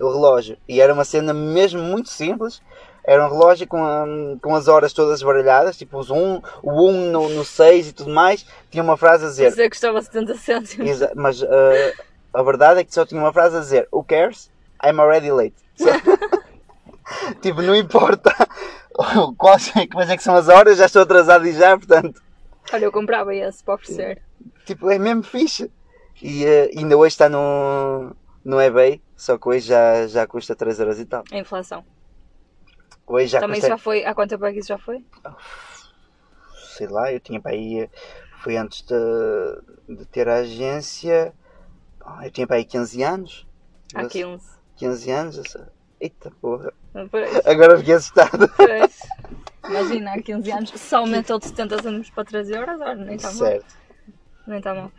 o 0.00 0.10
relógio. 0.12 0.56
E 0.68 0.80
era 0.80 0.92
uma 0.92 1.04
cena 1.04 1.32
mesmo 1.34 1.80
muito 1.82 2.08
simples. 2.10 2.60
Era 3.04 3.24
um 3.24 3.28
relógio 3.30 3.66
com, 3.68 3.84
a- 3.84 4.04
com 4.42 4.54
as 4.54 4.66
horas 4.66 4.92
todas 4.92 5.22
baralhadas, 5.22 5.76
tipo 5.76 5.96
os 5.98 6.10
1, 6.10 6.42
o 6.62 6.88
1 6.90 7.10
no, 7.12 7.28
no 7.28 7.44
6 7.44 7.88
e 7.88 7.92
tudo 7.92 8.10
mais. 8.10 8.44
Tinha 8.70 8.82
uma 8.82 8.96
frase 8.96 9.24
a 9.24 9.28
dizer, 9.28 9.50
Dizer 9.50 9.62
que 9.64 9.70
custava 9.70 10.02
70 10.02 10.34
cêntimos. 10.34 10.90
exa- 10.90 11.12
mas 11.14 11.40
ah, 11.42 11.92
a 12.34 12.42
verdade 12.42 12.80
é 12.80 12.84
que 12.84 12.92
só 12.92 13.06
tinha 13.06 13.20
uma 13.20 13.32
frase 13.32 13.56
a 13.56 13.60
dizer: 13.60 13.86
Who 13.92 14.02
cares? 14.02 14.50
I'm 14.84 15.00
already 15.00 15.30
late. 15.30 15.54
tipo, 17.40 17.62
não 17.62 17.74
importa 17.76 18.34
quais, 19.38 19.72
quais 19.92 20.10
é 20.10 20.16
que 20.16 20.22
são 20.22 20.34
as 20.34 20.48
horas, 20.48 20.78
já 20.78 20.86
estou 20.86 21.02
atrasado 21.02 21.46
e 21.46 21.52
já, 21.52 21.76
portanto. 21.76 22.20
Olha, 22.72 22.84
eu 22.84 22.92
comprava 22.92 23.34
esse 23.34 23.62
para 23.62 23.74
oferecer. 23.74 24.20
Tipo, 24.64 24.90
é 24.90 24.98
mesmo 24.98 25.22
fixe. 25.22 25.70
E 26.20 26.44
eh, 26.44 26.70
ainda 26.76 26.96
hoje 26.96 27.12
está 27.14 27.28
no, 27.28 28.10
no 28.44 28.60
eBay, 28.60 29.00
só 29.16 29.38
que 29.38 29.48
hoje 29.48 29.68
já, 29.68 30.06
já 30.06 30.26
custa 30.26 30.54
3 30.54 30.78
euros 30.80 30.98
e 31.00 31.06
tal. 31.06 31.24
A 31.32 31.38
inflação. 31.38 31.84
Hoje 33.06 33.28
já 33.28 33.40
Também 33.40 33.56
custa, 33.60 33.68
já 33.68 33.78
foi. 33.78 34.04
Há 34.04 34.14
quanto 34.14 34.30
tempo 34.30 34.44
é 34.46 34.52
que 34.52 34.58
isso 34.58 34.68
já 34.68 34.78
foi? 34.78 35.04
sei 36.76 36.86
lá, 36.88 37.12
eu 37.12 37.20
tinha 37.20 37.40
para 37.40 37.52
aí, 37.52 37.88
foi 38.42 38.56
antes 38.56 38.82
de, 38.82 39.96
de 39.96 40.06
ter 40.06 40.28
a 40.28 40.36
agência, 40.36 41.34
ah, 42.04 42.26
eu 42.26 42.30
tinha 42.30 42.46
para 42.46 42.56
aí 42.56 42.64
15 42.64 43.02
anos. 43.02 43.46
Há 43.94 44.02
Eu- 44.02 44.08
15. 44.08 44.46
15 44.76 45.10
anos, 45.10 45.56
eita 46.00 46.30
porra, 46.40 46.70
Pois, 47.10 47.46
agora 47.46 47.78
fiquei 47.78 47.94
assustado. 47.94 48.46
pois. 48.56 49.00
Imagina, 49.68 50.14
há 50.14 50.22
15 50.22 50.50
anos 50.52 50.70
só 50.76 50.98
aumentou 50.98 51.38
de 51.38 51.46
70 51.46 51.82
cêntimos 51.82 52.10
para 52.10 52.24
13 52.24 52.52
euros, 52.54 52.80
olha, 52.80 52.94
nem 53.04 53.16
está 53.16 53.32
mal. 53.32 53.48
certo, 53.48 53.74
Nem 54.46 54.58
está 54.58 54.74
mal. 54.74 54.92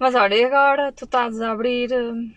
Mas 0.00 0.14
olha, 0.14 0.34
e 0.34 0.44
agora 0.44 0.92
tu 0.92 1.04
estás 1.04 1.40
a 1.40 1.52
abrir 1.52 1.92
hum, 1.92 2.32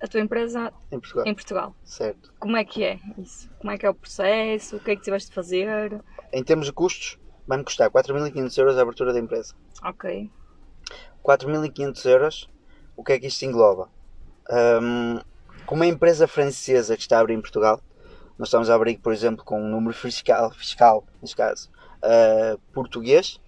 a 0.00 0.06
tua 0.06 0.20
empresa 0.20 0.72
em 0.92 0.98
Portugal, 1.00 1.26
em 1.26 1.34
Portugal. 1.34 1.76
certo. 1.84 2.32
Como 2.38 2.56
é 2.56 2.64
que 2.64 2.84
é 2.84 3.00
isso? 3.18 3.50
Como 3.58 3.70
é 3.72 3.78
que 3.78 3.86
é 3.86 3.90
o 3.90 3.94
processo? 3.94 4.76
O 4.76 4.80
que 4.80 4.92
é 4.92 4.96
que 4.96 5.02
tiveste 5.02 5.30
de 5.30 5.34
fazer? 5.34 6.00
Em 6.32 6.42
termos 6.42 6.66
de 6.66 6.72
custos, 6.72 7.18
vai-me 7.46 7.64
custar 7.64 7.90
4.500 7.90 8.58
euros 8.58 8.78
a 8.78 8.82
abertura 8.82 9.12
da 9.12 9.18
empresa. 9.18 9.54
Ok. 9.82 10.30
4.500 11.24 12.06
euros, 12.06 12.50
o 12.96 13.02
que 13.02 13.12
é 13.12 13.18
que 13.18 13.26
isto 13.26 13.44
engloba? 13.44 13.88
Hum, 14.50 15.20
como 15.66 15.82
uma 15.82 15.86
empresa 15.86 16.26
francesa 16.26 16.96
que 16.96 17.02
está 17.02 17.18
a 17.18 17.20
abrir 17.20 17.34
em 17.34 17.40
Portugal, 17.40 17.80
nós 18.38 18.48
estamos 18.48 18.70
a 18.70 18.74
abrir, 18.74 18.98
por 18.98 19.12
exemplo, 19.12 19.44
com 19.44 19.60
um 19.60 19.68
número 19.68 19.94
fiscal, 19.94 20.50
fiscal 20.52 21.04
neste 21.20 21.36
caso, 21.36 21.68
ah, 22.02 22.56
português, 22.72 23.40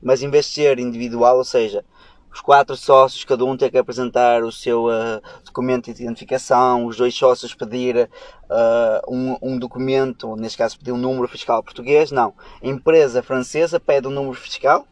mas 0.00 0.22
em 0.22 0.30
vez 0.30 0.46
de 0.46 0.52
ser 0.52 0.78
individual, 0.78 1.36
ou 1.36 1.44
seja, 1.44 1.84
os 2.32 2.40
quatro 2.40 2.76
sócios, 2.76 3.24
cada 3.24 3.44
um 3.44 3.56
tem 3.56 3.70
que 3.70 3.78
apresentar 3.78 4.44
o 4.44 4.52
seu 4.52 4.88
ah, 4.88 5.20
documento 5.44 5.92
de 5.92 6.02
identificação, 6.02 6.86
os 6.86 6.96
dois 6.96 7.14
sócios 7.14 7.54
pedir 7.54 8.08
ah, 8.48 9.02
um, 9.08 9.36
um 9.42 9.58
documento, 9.58 10.36
neste 10.36 10.58
caso 10.58 10.78
pedir 10.78 10.92
um 10.92 10.98
número 10.98 11.26
fiscal 11.26 11.62
português, 11.62 12.10
não. 12.12 12.34
A 12.62 12.66
empresa 12.66 13.22
francesa 13.22 13.80
pede 13.80 14.06
um 14.06 14.10
número 14.10 14.34
fiscal 14.34 14.86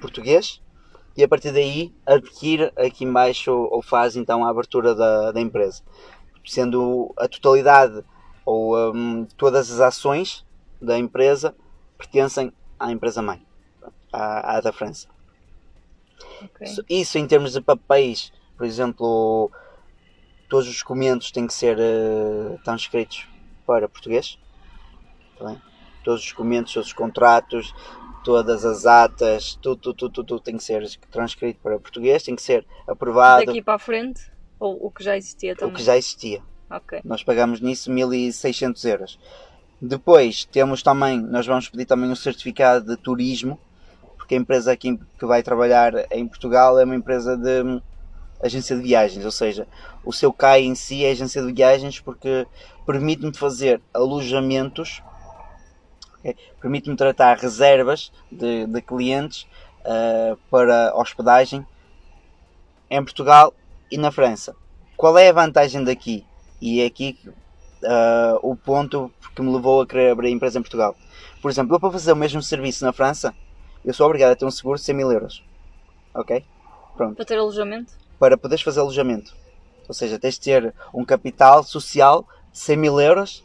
português 0.00 0.60
e 1.16 1.24
a 1.24 1.28
partir 1.28 1.52
daí 1.52 1.94
adquire 2.04 2.70
aqui 2.76 3.04
embaixo 3.04 3.50
ou 3.50 3.80
faz 3.80 4.14
então 4.14 4.44
a 4.44 4.50
abertura 4.50 4.94
da, 4.94 5.32
da 5.32 5.40
empresa. 5.40 5.82
Sendo 6.44 7.12
a 7.16 7.26
totalidade 7.26 8.04
ou 8.44 8.76
hum, 8.94 9.26
todas 9.36 9.72
as 9.72 9.80
ações 9.80 10.46
da 10.80 10.98
empresa 10.98 11.54
pertencem 11.96 12.52
à 12.78 12.92
empresa 12.92 13.22
mãe, 13.22 13.42
à, 14.12 14.56
à 14.56 14.60
da 14.60 14.70
França. 14.70 15.15
Ok. 16.42 16.66
Isso- 16.88 17.18
em 17.18 17.26
termos 17.26 17.52
de 17.52 17.60
papéis, 17.60 18.32
por 18.56 18.66
exemplo, 18.66 19.50
todos 20.48 20.68
os 20.68 20.78
documentos 20.78 21.30
têm 21.30 21.46
que 21.46 21.54
ser 21.54 21.76
eh, 21.78 22.56
transcritos 22.64 23.26
para 23.66 23.88
português. 23.88 24.38
Tá? 25.38 25.56
Todos 26.04 26.22
os 26.22 26.30
documentos, 26.30 26.72
todos 26.72 26.88
os 26.88 26.92
contratos, 26.94 27.74
todas 28.24 28.64
as 28.64 28.86
atas, 28.86 29.54
tudo, 29.60 29.76
tudo, 29.92 30.10
tudo, 30.10 30.24
tudo, 30.24 30.40
tem 30.40 30.56
que 30.56 30.62
ser 30.64 30.84
transcrito 31.10 31.60
para 31.62 31.78
português, 31.78 32.22
tem 32.22 32.34
que 32.36 32.42
ser 32.42 32.64
aprovado 32.86 33.46
Daqui 33.46 33.62
para 33.62 33.74
a 33.74 33.78
frente? 33.78 34.22
Ou 34.58 34.86
o 34.86 34.90
que 34.90 35.02
já 35.04 35.16
existia 35.16 35.52
o 35.52 35.56
também? 35.56 35.74
que 35.74 35.82
já 35.82 35.96
existia. 35.96 36.42
Ok. 36.70 37.00
Nós 37.04 37.22
pagamos 37.22 37.60
nisso 37.60 37.90
1600 37.90 38.84
euros. 38.84 39.18
Depois 39.80 40.44
temos 40.46 40.82
também, 40.82 41.20
nós 41.20 41.46
vamos 41.46 41.68
pedir 41.68 41.84
também 41.84 42.10
um 42.10 42.16
certificado 42.16 42.86
de 42.86 42.96
turismo, 42.96 43.60
porque 44.26 44.34
a 44.34 44.38
empresa 44.38 44.72
aqui 44.72 44.98
que 45.18 45.24
vai 45.24 45.40
trabalhar 45.40 45.92
em 46.10 46.26
Portugal 46.26 46.80
é 46.80 46.84
uma 46.84 46.96
empresa 46.96 47.36
de 47.36 47.62
hum, 47.62 47.80
agência 48.42 48.74
de 48.74 48.82
viagens, 48.82 49.24
ou 49.24 49.30
seja, 49.30 49.68
o 50.04 50.12
seu 50.12 50.32
CAI 50.32 50.62
em 50.62 50.74
si 50.74 51.04
é 51.04 51.12
agência 51.12 51.40
de 51.40 51.52
viagens 51.52 52.00
porque 52.00 52.44
permite-me 52.84 53.32
fazer 53.32 53.80
alojamentos, 53.94 55.00
ok? 56.18 56.36
permite-me 56.60 56.96
tratar 56.96 57.38
reservas 57.38 58.10
de, 58.30 58.66
de 58.66 58.82
clientes 58.82 59.46
ah, 59.84 60.36
para 60.50 60.92
hospedagem 60.96 61.64
em 62.90 63.04
Portugal 63.04 63.54
e 63.92 63.96
na 63.96 64.10
França. 64.10 64.56
Qual 64.96 65.16
é 65.16 65.28
a 65.28 65.32
vantagem 65.32 65.84
daqui? 65.84 66.26
E 66.60 66.80
é 66.80 66.86
aqui 66.86 67.16
ah, 67.84 68.40
o 68.42 68.56
ponto 68.56 69.08
que 69.36 69.40
me 69.40 69.52
levou 69.52 69.82
a 69.82 69.86
querer 69.86 70.10
abrir 70.10 70.28
a 70.28 70.32
empresa 70.32 70.58
em 70.58 70.62
Portugal. 70.62 70.96
Por 71.40 71.48
exemplo, 71.48 71.76
eu 71.76 71.78
para 71.78 71.92
fazer 71.92 72.10
o 72.10 72.16
mesmo 72.16 72.42
serviço 72.42 72.84
na 72.84 72.92
França, 72.92 73.32
eu 73.86 73.94
sou 73.94 74.06
obrigado 74.06 74.32
a 74.32 74.36
ter 74.36 74.44
um 74.44 74.50
seguro 74.50 74.78
de 74.78 74.84
100 74.84 74.94
mil 74.94 75.10
euros. 75.12 75.44
Ok? 76.14 76.44
Pronto. 76.96 77.16
Para 77.16 77.24
ter 77.24 77.38
alojamento? 77.38 77.92
Para 78.18 78.36
poderes 78.36 78.62
fazer 78.62 78.80
alojamento. 78.80 79.34
Ou 79.88 79.94
seja, 79.94 80.18
tens 80.18 80.34
de 80.34 80.40
ter 80.40 80.74
um 80.92 81.04
capital 81.04 81.62
social 81.62 82.26
de 82.52 82.58
100 82.58 82.76
mil 82.76 83.00
euros 83.00 83.44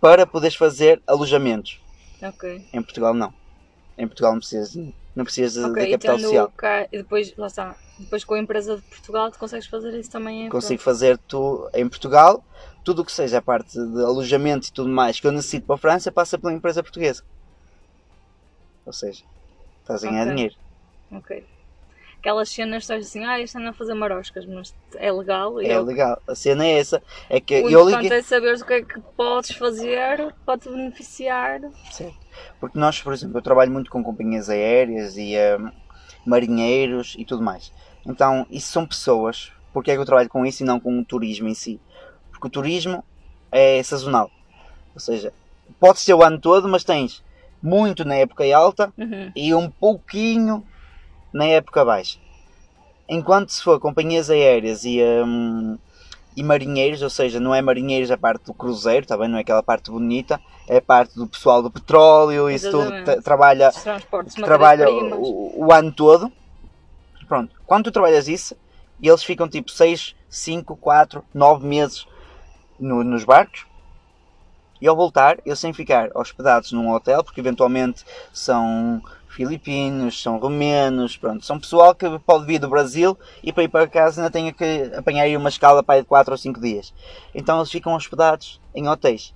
para 0.00 0.26
poderes 0.26 0.56
fazer 0.56 1.00
alojamentos. 1.06 1.80
Ok. 2.22 2.66
Em 2.72 2.82
Portugal 2.82 3.14
não. 3.14 3.32
Em 3.96 4.06
Portugal 4.06 4.32
não 4.32 4.38
precisas, 4.40 4.72
de- 4.72 4.94
não 5.14 5.24
precisas 5.24 5.52
de, 5.62 5.70
Ok, 5.70 5.82
de 5.82 5.88
e 5.88 5.92
capital 5.92 6.18
social. 6.18 6.52
cá, 6.56 6.82
e 6.90 6.98
depois, 6.98 7.36
lá 7.36 7.46
está, 7.46 7.76
depois 7.98 8.24
com 8.24 8.34
a 8.34 8.38
empresa 8.38 8.76
de 8.76 8.82
Portugal 8.82 9.30
tu 9.30 9.38
consegues 9.38 9.66
fazer 9.66 9.94
isso 9.98 10.10
também 10.10 10.46
em 10.46 10.48
Consigo 10.48 10.80
fazer 10.82 11.18
tu 11.18 11.68
em 11.74 11.88
Portugal. 11.88 12.42
Tudo 12.82 13.02
o 13.02 13.04
que 13.04 13.12
seja 13.12 13.38
a 13.38 13.42
parte 13.42 13.72
de 13.78 14.02
alojamento 14.02 14.66
e 14.68 14.72
tudo 14.72 14.88
mais 14.88 15.20
que 15.20 15.26
eu 15.26 15.30
necessito 15.30 15.66
para 15.66 15.76
a 15.76 15.78
França 15.78 16.10
passa 16.10 16.36
pela 16.38 16.52
empresa 16.52 16.82
portuguesa. 16.82 17.22
Ou 18.84 18.92
seja, 18.92 19.22
estás 19.82 20.02
a 20.04 20.08
ganhar 20.10 20.22
Ok. 20.26 20.34
dinheiro. 20.34 20.54
Ok. 21.12 21.46
Aquelas 22.18 22.50
cenas 22.50 22.84
estás 22.84 23.04
assim, 23.06 23.24
ah, 23.24 23.40
isto 23.40 23.58
anda 23.58 23.70
a 23.70 23.72
fazer 23.72 23.94
maroscas, 23.94 24.46
mas 24.46 24.72
é 24.94 25.10
legal. 25.10 25.60
É 25.60 25.76
eu- 25.76 25.82
legal. 25.82 26.16
A 26.28 26.34
cena 26.36 26.64
é 26.64 26.78
essa. 26.78 27.02
É 27.28 27.40
que 27.40 27.54
O 27.62 27.68
eu 27.68 27.80
importante 27.80 28.02
liguei. 28.04 28.18
é 28.18 28.22
saberes 28.22 28.60
o 28.62 28.66
que 28.66 28.72
é 28.74 28.82
que 28.82 29.00
podes 29.16 29.50
fazer 29.56 30.32
para 30.46 30.56
te 30.58 30.68
beneficiar. 30.68 31.60
Certo. 31.90 32.16
Porque 32.60 32.78
nós, 32.78 33.02
por 33.02 33.12
exemplo, 33.12 33.38
eu 33.38 33.42
trabalho 33.42 33.72
muito 33.72 33.90
com 33.90 34.04
companhias 34.04 34.48
aéreas 34.48 35.16
e 35.16 35.34
hum, 35.58 35.72
marinheiros 36.24 37.14
e 37.18 37.24
tudo 37.24 37.42
mais. 37.42 37.72
Então, 38.06 38.46
isso 38.50 38.70
são 38.72 38.86
pessoas. 38.86 39.50
Porque 39.72 39.90
é 39.90 39.94
que 39.94 40.00
eu 40.00 40.04
trabalho 40.06 40.28
com 40.28 40.46
isso 40.46 40.62
e 40.62 40.66
não 40.66 40.78
com 40.78 40.96
o 41.00 41.04
turismo 41.04 41.48
em 41.48 41.54
si? 41.54 41.80
Porque 42.30 42.46
o 42.46 42.50
turismo 42.50 43.02
é 43.50 43.82
sazonal. 43.82 44.30
Ou 44.94 45.00
seja, 45.00 45.32
podes 45.80 46.04
ter 46.04 46.14
o 46.14 46.22
ano 46.22 46.38
todo, 46.40 46.68
mas 46.68 46.84
tens 46.84 47.22
muito 47.62 48.04
na 48.04 48.14
época 48.16 48.44
alta 48.56 48.92
Uhum. 48.98 49.30
e 49.36 49.54
um 49.54 49.70
pouquinho 49.70 50.66
na 51.32 51.44
época 51.46 51.84
baixa. 51.84 52.18
Enquanto 53.08 53.50
se 53.50 53.62
for 53.62 53.78
companhias 53.78 54.30
aéreas 54.30 54.84
e, 54.84 55.00
hum, 55.02 55.76
e 56.36 56.42
marinheiros, 56.42 57.02
ou 57.02 57.10
seja, 57.10 57.38
não 57.38 57.54
é 57.54 57.60
marinheiros 57.60 58.10
a 58.10 58.16
parte 58.16 58.44
do 58.46 58.54
cruzeiro, 58.54 59.06
tá 59.06 59.16
bem? 59.16 59.28
não 59.28 59.38
é 59.38 59.42
aquela 59.42 59.62
parte 59.62 59.90
bonita, 59.90 60.40
é 60.66 60.78
a 60.78 60.82
parte 60.82 61.14
do 61.14 61.26
pessoal 61.26 61.62
do 61.62 61.70
petróleo, 61.70 62.48
isso 62.50 62.70
tudo 62.70 63.22
trabalha, 63.22 63.70
trabalha 64.44 64.90
o, 64.90 65.66
o 65.66 65.72
ano 65.72 65.92
todo. 65.92 66.32
Pronto, 67.28 67.54
quando 67.66 67.84
tu 67.84 67.90
trabalhas 67.92 68.28
isso, 68.28 68.56
eles 69.02 69.22
ficam 69.22 69.48
tipo 69.48 69.70
6, 69.70 70.14
5, 70.28 70.76
4, 70.76 71.24
9 71.34 71.66
meses 71.66 72.06
no- 72.78 73.04
nos 73.04 73.24
barcos. 73.24 73.66
E 74.82 74.88
ao 74.88 74.96
voltar, 74.96 75.38
têm 75.60 75.70
que 75.70 75.76
ficar 75.76 76.10
hospedados 76.12 76.72
num 76.72 76.90
hotel, 76.90 77.22
porque 77.22 77.38
eventualmente 77.38 78.04
são 78.32 79.00
filipinos, 79.28 80.20
são 80.20 80.38
romenos, 80.38 81.16
pronto, 81.16 81.46
são 81.46 81.60
pessoal 81.60 81.94
que 81.94 82.18
pode 82.18 82.46
vir 82.46 82.58
do 82.58 82.68
Brasil 82.68 83.16
e 83.44 83.52
para 83.52 83.62
ir 83.62 83.68
para 83.68 83.86
casa 83.86 84.20
ainda 84.20 84.30
tem 84.32 84.52
que 84.52 84.90
apanhar 84.96 85.22
aí 85.22 85.36
uma 85.36 85.48
escala 85.48 85.84
para 85.84 85.94
aí 85.94 86.02
de 86.02 86.08
4 86.08 86.32
ou 86.32 86.36
5 86.36 86.60
dias. 86.60 86.92
Então 87.32 87.58
eles 87.58 87.70
ficam 87.70 87.94
hospedados 87.94 88.60
em 88.74 88.88
hotéis. 88.88 89.32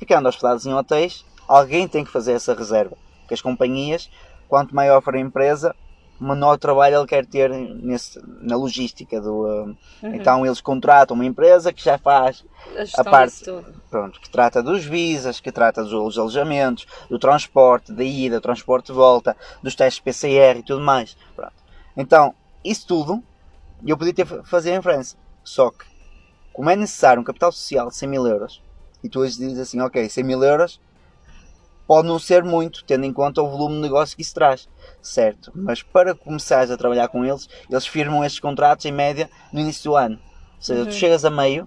Ficando 0.00 0.28
hospedados 0.28 0.66
em 0.66 0.74
hotéis, 0.74 1.24
alguém 1.46 1.86
tem 1.86 2.04
que 2.04 2.10
fazer 2.10 2.32
essa 2.32 2.52
reserva. 2.52 2.98
Porque 3.20 3.34
as 3.34 3.40
companhias, 3.40 4.10
quanto 4.48 4.74
maior 4.74 5.00
for 5.00 5.14
a 5.14 5.20
empresa, 5.20 5.76
menor 6.20 6.58
trabalho 6.58 6.96
ele 6.96 7.06
quer 7.06 7.24
ter 7.26 7.50
nesse, 7.50 8.20
na 8.40 8.56
logística 8.56 9.20
do. 9.20 9.46
uh, 9.46 9.76
Uhum. 10.02 10.14
Então 10.14 10.46
eles 10.46 10.60
contratam 10.60 11.14
uma 11.14 11.24
empresa 11.24 11.72
que 11.72 11.82
já 11.82 11.98
faz 11.98 12.44
a 12.76 12.84
gestão 12.84 13.04
parte- 13.04 13.44
pronto, 13.90 14.20
que 14.20 14.30
trata 14.30 14.62
dos 14.62 14.84
visas, 14.84 15.40
que 15.40 15.50
trata 15.50 15.82
dos 15.82 16.16
alojamentos, 16.16 16.86
do 17.10 17.18
transporte, 17.18 17.92
da 17.92 18.04
ida, 18.04 18.36
do 18.36 18.42
transporte 18.42 18.86
de 18.86 18.92
volta, 18.92 19.36
dos 19.62 19.74
testes 19.74 20.00
PCR 20.00 20.60
e 20.60 20.62
tudo 20.62 20.80
mais. 20.80 21.16
Pronto. 21.34 21.52
Então, 21.96 22.34
isso 22.64 22.86
tudo 22.86 23.22
eu 23.86 23.96
podia 23.96 24.14
ter 24.14 24.26
fazer 24.44 24.72
em 24.72 24.82
França. 24.82 25.16
Só 25.42 25.70
que, 25.70 25.84
como 26.52 26.70
é 26.70 26.76
necessário 26.76 27.20
um 27.20 27.24
capital 27.24 27.50
social 27.50 27.88
de 27.88 27.96
100 27.96 28.08
mil 28.08 28.26
euros, 28.26 28.62
e 29.02 29.08
tu 29.08 29.20
hoje 29.20 29.38
dizes 29.38 29.58
assim, 29.58 29.80
ok, 29.80 30.08
100 30.08 30.24
mil 30.24 30.42
euros 30.42 30.80
pode 31.88 32.06
não 32.06 32.18
ser 32.18 32.44
muito, 32.44 32.84
tendo 32.86 33.06
em 33.06 33.12
conta 33.12 33.42
o 33.42 33.48
volume 33.48 33.76
de 33.76 33.80
negócio 33.80 34.14
que 34.14 34.22
isso 34.22 34.34
traz, 34.34 34.68
certo? 35.02 35.50
Mas 35.54 35.82
para 35.82 36.14
começares 36.14 36.70
a 36.70 36.76
trabalhar 36.76 37.08
com 37.08 37.24
eles, 37.24 37.48
eles 37.68 37.86
firmam 37.86 38.22
estes 38.22 38.40
contratos 38.40 38.84
em 38.84 38.92
média 38.92 39.28
no 39.52 39.58
início 39.60 39.90
do 39.90 39.96
ano. 39.96 40.16
Ou 40.56 40.62
seja, 40.62 40.84
tu 40.84 40.92
Uhum. 40.92 40.98
chegas 40.98 41.24
a 41.24 41.30
meio, 41.30 41.66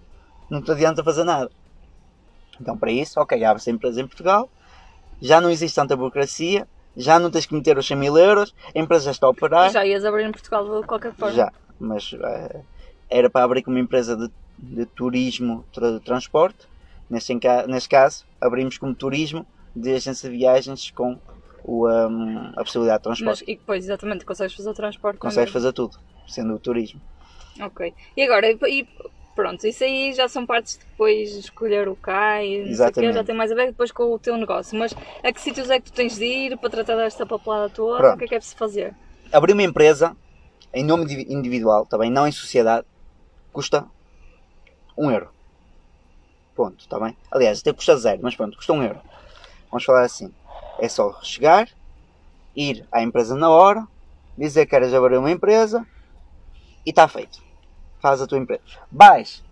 não 0.50 0.62
te 0.62 0.72
adianta 0.72 1.04
fazer 1.04 1.24
nada. 1.24 1.50
Então, 2.62 2.78
para 2.78 2.92
isso, 2.92 3.20
ok, 3.20 3.44
abre-se 3.44 3.72
a 3.72 3.74
empresa 3.74 4.00
em 4.00 4.08
Portugal, 4.08 4.48
já 5.22 5.42
não 5.42 5.50
existe 5.50 5.76
tanta 5.76 5.96
burocracia, 5.96 6.68
já 6.96 7.18
não 7.18 7.32
tens 7.32 7.46
que 7.48 7.56
meter 7.56 7.78
os 7.78 7.88
100 7.88 7.98
mil 7.98 8.18
euros, 8.18 8.54
a 8.76 8.80
empresa 8.80 9.06
já 9.06 9.12
está 9.12 9.26
a 9.26 9.32
operar. 9.32 9.72
Já 9.72 9.86
ias 9.86 10.06
abrir 10.06 10.26
em 10.26 10.32
Portugal 10.32 10.82
de 10.82 10.88
qualquer 10.88 11.14
forma. 11.14 11.36
Já, 11.36 11.52
mas 11.80 12.12
eh, 12.14 12.64
era 13.10 13.30
para 13.30 13.44
abrir 13.46 13.64
como 13.64 13.80
empresa 13.80 14.16
de, 14.16 14.30
de 14.60 14.86
turismo 14.86 15.66
de 15.74 16.00
transporte. 16.02 16.68
Neste, 17.10 17.34
neste 17.68 17.90
caso, 17.90 18.26
abrimos 18.40 18.78
como 18.78 18.94
turismo 18.96 19.46
de 19.76 19.94
agência 19.94 20.30
de 20.30 20.38
viagens 20.38 20.92
com 20.92 21.20
o, 21.64 21.88
hum, 21.88 22.52
a 22.58 22.64
possibilidade 22.64 23.00
de 23.00 23.04
transporte. 23.04 23.42
Mas, 23.42 23.50
e 23.50 23.56
depois, 23.58 23.84
exatamente, 23.84 24.26
consegues 24.26 24.56
fazer 24.56 24.70
o 24.70 24.74
transporte 24.74 25.20
Consegues 25.20 25.54
fazer 25.54 25.74
tudo, 25.74 25.98
sendo 26.28 26.56
o 26.56 26.60
turismo. 26.60 27.02
Ok. 27.62 27.94
E 28.16 28.24
agora, 28.24 28.48
e, 28.50 28.88
pronto, 29.36 29.66
isso 29.68 29.84
aí 29.84 30.14
já 30.14 30.28
são 30.28 30.46
partes 30.46 30.74
de 30.78 30.86
depois 30.86 31.32
escolher 31.36 31.88
o 31.88 31.96
CAI, 31.96 32.48
quê, 32.48 32.70
Exatamente. 32.70 33.14
já 33.16 33.24
tem 33.24 33.36
mais 33.36 33.52
a 33.52 33.56
ver 33.56 33.68
depois 33.68 33.92
com 33.92 34.04
o 34.04 34.20
teu 34.20 34.38
negócio. 34.38 34.78
Mas 34.78 34.94
a 35.24 35.32
que 35.32 35.42
sítios 35.42 35.70
é 35.70 35.80
que 35.80 35.92
tu 35.92 35.94
tens 35.94 36.16
de 36.16 36.26
ir 36.26 36.58
para 36.58 36.70
tratar 36.70 36.96
desta 36.96 37.26
papelada 37.26 37.70
toda? 37.70 37.98
Pronto. 38.00 38.16
O 38.16 38.20
que 38.20 38.26
é 38.26 38.28
que 38.30 38.36
é 38.36 38.38
preciso 38.40 38.58
fazer? 38.58 38.96
Abrir 39.32 39.54
uma 39.54 39.64
empresa 39.64 40.16
em 40.74 40.84
nome 40.86 41.04
indivi- 41.04 41.34
individual, 41.34 41.86
também 41.86 42.10
não 42.10 42.28
em 42.28 42.32
sociedade, 42.32 42.86
custa 43.52 43.86
um 44.98 45.12
euro. 45.12 45.30
Ponto, 46.56 46.80
está 46.80 47.00
bem? 47.00 47.18
Aliás, 47.32 47.60
até 47.60 47.74
custa 47.74 47.96
zero, 47.98 48.20
mas 48.22 48.36
pronto, 48.36 48.56
custa 48.56 48.74
um 48.74 48.84
euro. 48.84 49.02
Vamos 49.72 49.86
falar 49.86 50.04
assim. 50.04 50.32
É 50.80 50.90
só 50.90 51.18
chegar, 51.24 51.70
ir 52.56 52.86
à 52.92 53.02
empresa 53.02 53.36
na 53.36 53.50
hora, 53.50 53.88
dizer 54.38 54.66
que 54.66 54.72
queres 54.72 54.94
abrir 54.94 55.18
uma 55.18 55.32
empresa 55.32 55.86
e 56.86 56.90
está 56.90 57.08
feito. 57.08 57.42
Faz 58.00 58.22
a 58.22 58.28
tua 58.28 58.38
empresa. 58.38 58.62
Vais 58.92 59.44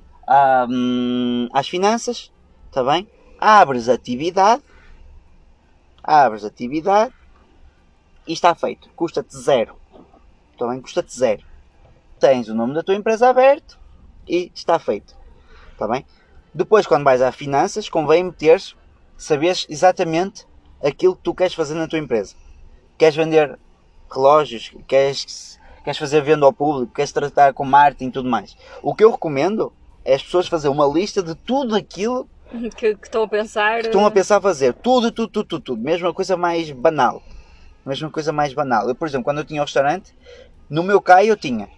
hum, 0.69 1.47
às 1.53 1.67
finanças, 1.67 2.31
está 2.67 2.83
bem? 2.83 3.07
Abres 3.39 3.87
atividade, 3.87 4.61
abres 6.03 6.43
atividade 6.43 7.13
e 8.27 8.33
está 8.33 8.53
feito. 8.53 8.89
Custa-te 8.95 9.35
zero. 9.37 9.75
Bem? 10.59 10.81
Custa-te 10.81 11.17
zero. 11.17 11.43
Tens 12.19 12.49
o 12.49 12.53
nome 12.53 12.73
da 12.73 12.83
tua 12.83 12.95
empresa 12.95 13.29
aberto 13.29 13.79
e 14.27 14.51
está 14.53 14.77
feito. 14.77 15.15
Está 15.71 15.87
bem? 15.87 16.05
Depois, 16.53 16.85
quando 16.85 17.05
vais 17.05 17.21
às 17.21 17.35
finanças, 17.35 17.87
convém 17.87 18.23
meteres, 18.23 18.75
saberes 19.19 19.67
exatamente 19.69 20.47
aquilo 20.83 21.15
que 21.15 21.21
tu 21.21 21.35
queres 21.35 21.53
fazer 21.53 21.75
na 21.75 21.87
tua 21.87 21.99
empresa. 21.99 22.35
Queres 22.97 23.15
vender 23.15 23.59
relógios, 24.11 24.71
queres, 24.87 25.59
queres 25.83 25.99
fazer 25.99 26.21
venda 26.21 26.45
ao 26.45 26.53
público, 26.53 26.93
queres 26.93 27.11
tratar 27.11 27.53
com 27.53 27.63
marketing 27.65 28.07
e 28.07 28.11
tudo 28.11 28.29
mais. 28.29 28.57
O 28.81 28.95
que 28.95 29.03
eu 29.03 29.11
recomendo 29.11 29.71
é 30.03 30.15
as 30.15 30.23
pessoas 30.23 30.47
fazerem 30.47 30.75
uma 30.75 30.87
lista 30.87 31.21
de 31.21 31.35
tudo 31.35 31.75
aquilo 31.75 32.27
Que, 32.75 32.95
que 32.95 33.05
estou 33.05 33.23
a 33.23 33.27
pensar. 33.27 33.81
que 33.81 33.87
estão 33.87 34.05
a 34.05 34.11
pensar 34.11 34.41
fazer. 34.41 34.73
Tudo, 34.73 35.11
tudo, 35.11 35.27
tudo, 35.27 35.45
tudo, 35.45 35.61
tudo. 35.61 35.81
Mesmo 35.83 36.07
a 36.07 36.13
coisa 36.13 36.35
mais 36.35 36.71
banal. 36.71 37.21
Mesmo 37.85 38.07
a 38.07 38.11
coisa 38.11 38.31
mais 38.31 38.53
banal. 38.53 38.87
Eu, 38.87 38.95
por 38.95 39.07
exemplo, 39.07 39.25
quando 39.25 39.37
eu 39.39 39.45
tinha 39.45 39.61
o 39.61 39.65
restaurante, 39.65 40.15
no 40.67 40.81
meu 40.81 40.99
CAI 40.99 41.29
eu 41.29 41.37
tinha 41.37 41.69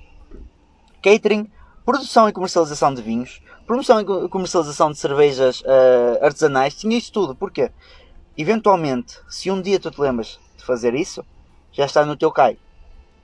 catering, 1.04 1.50
produção 1.84 2.30
e 2.30 2.32
comercialização 2.32 2.94
de 2.94 3.02
vinhos, 3.02 3.42
promoção 3.65 4.00
e 4.02 4.06
co- 4.06 4.30
comercialização 4.30 4.91
de 4.91 4.97
cervejas 4.97 5.62
eh, 5.65 6.19
artesanais, 6.21 6.74
tinha 6.76 6.97
isso 6.97 7.12
tudo. 7.12 7.36
Porquê? 7.36 7.71
Eventualmente, 8.38 9.17
se 9.30 9.52
um 9.52 9.62
dia 9.62 9.80
tu 9.80 9.91
te 9.91 10.00
lembras 10.00 10.39
de 10.58 10.63
fazer 10.65 10.93
isso, 10.95 11.24
já 11.71 11.86
está 11.86 12.06
no 12.06 12.15
teu 12.15 12.32
CAI. 12.32 12.58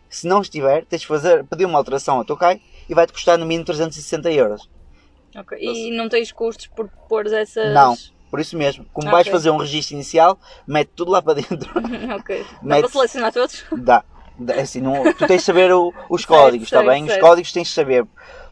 Se 0.10 0.28
não 0.28 0.42
estiver, 0.42 0.86
tens 0.86 1.02
de 1.02 1.08
fazer, 1.08 1.44
pedir 1.46 1.66
uma 1.66 1.78
alteração 1.78 2.18
ao 2.18 2.26
teu 2.26 2.38
CAI 2.38 2.62
e 2.90 2.94
vai-te 2.94 3.14
custar 3.14 3.38
no 3.38 3.46
mínimo 3.46 3.66
360 3.66 4.32
euros. 4.32 4.70
Ok. 5.36 5.58
E 5.60 5.92
não 5.96 6.08
tens 6.10 6.32
custos 6.32 6.68
por 6.68 6.90
pôr 7.10 7.26
essas. 7.28 7.74
Não. 7.74 7.96
Por 8.30 8.40
isso 8.42 8.58
mesmo, 8.58 8.86
como 8.92 9.08
Ok. 9.08 9.12
vais 9.14 9.28
fazer 9.30 9.50
um 9.52 9.58
registro 9.58 9.96
inicial, 9.96 10.38
mete 10.68 10.90
tudo 10.96 11.12
lá 11.12 11.22
para 11.22 11.36
dentro. 11.36 11.70
ok. 12.20 12.44
Dá 12.44 12.58
Mete- 12.62 12.82
para 12.82 12.90
selecionar 12.92 13.32
todos? 13.34 13.64
Dá. 13.72 14.04
Dá, 14.38 14.56
Assim, 14.62 14.82
não, 14.82 15.02
tu 15.14 15.26
tens 15.26 15.38
de 15.40 15.46
saber 15.46 15.72
o- 15.74 15.94
os 16.10 16.24
códigos, 16.28 16.68
está 16.68 16.78
certo, 16.80 16.90
bem? 16.90 17.06
Os 17.06 17.18
códigos 17.18 17.52
tens 17.52 17.68
de 17.70 17.74
saber. 17.74 18.06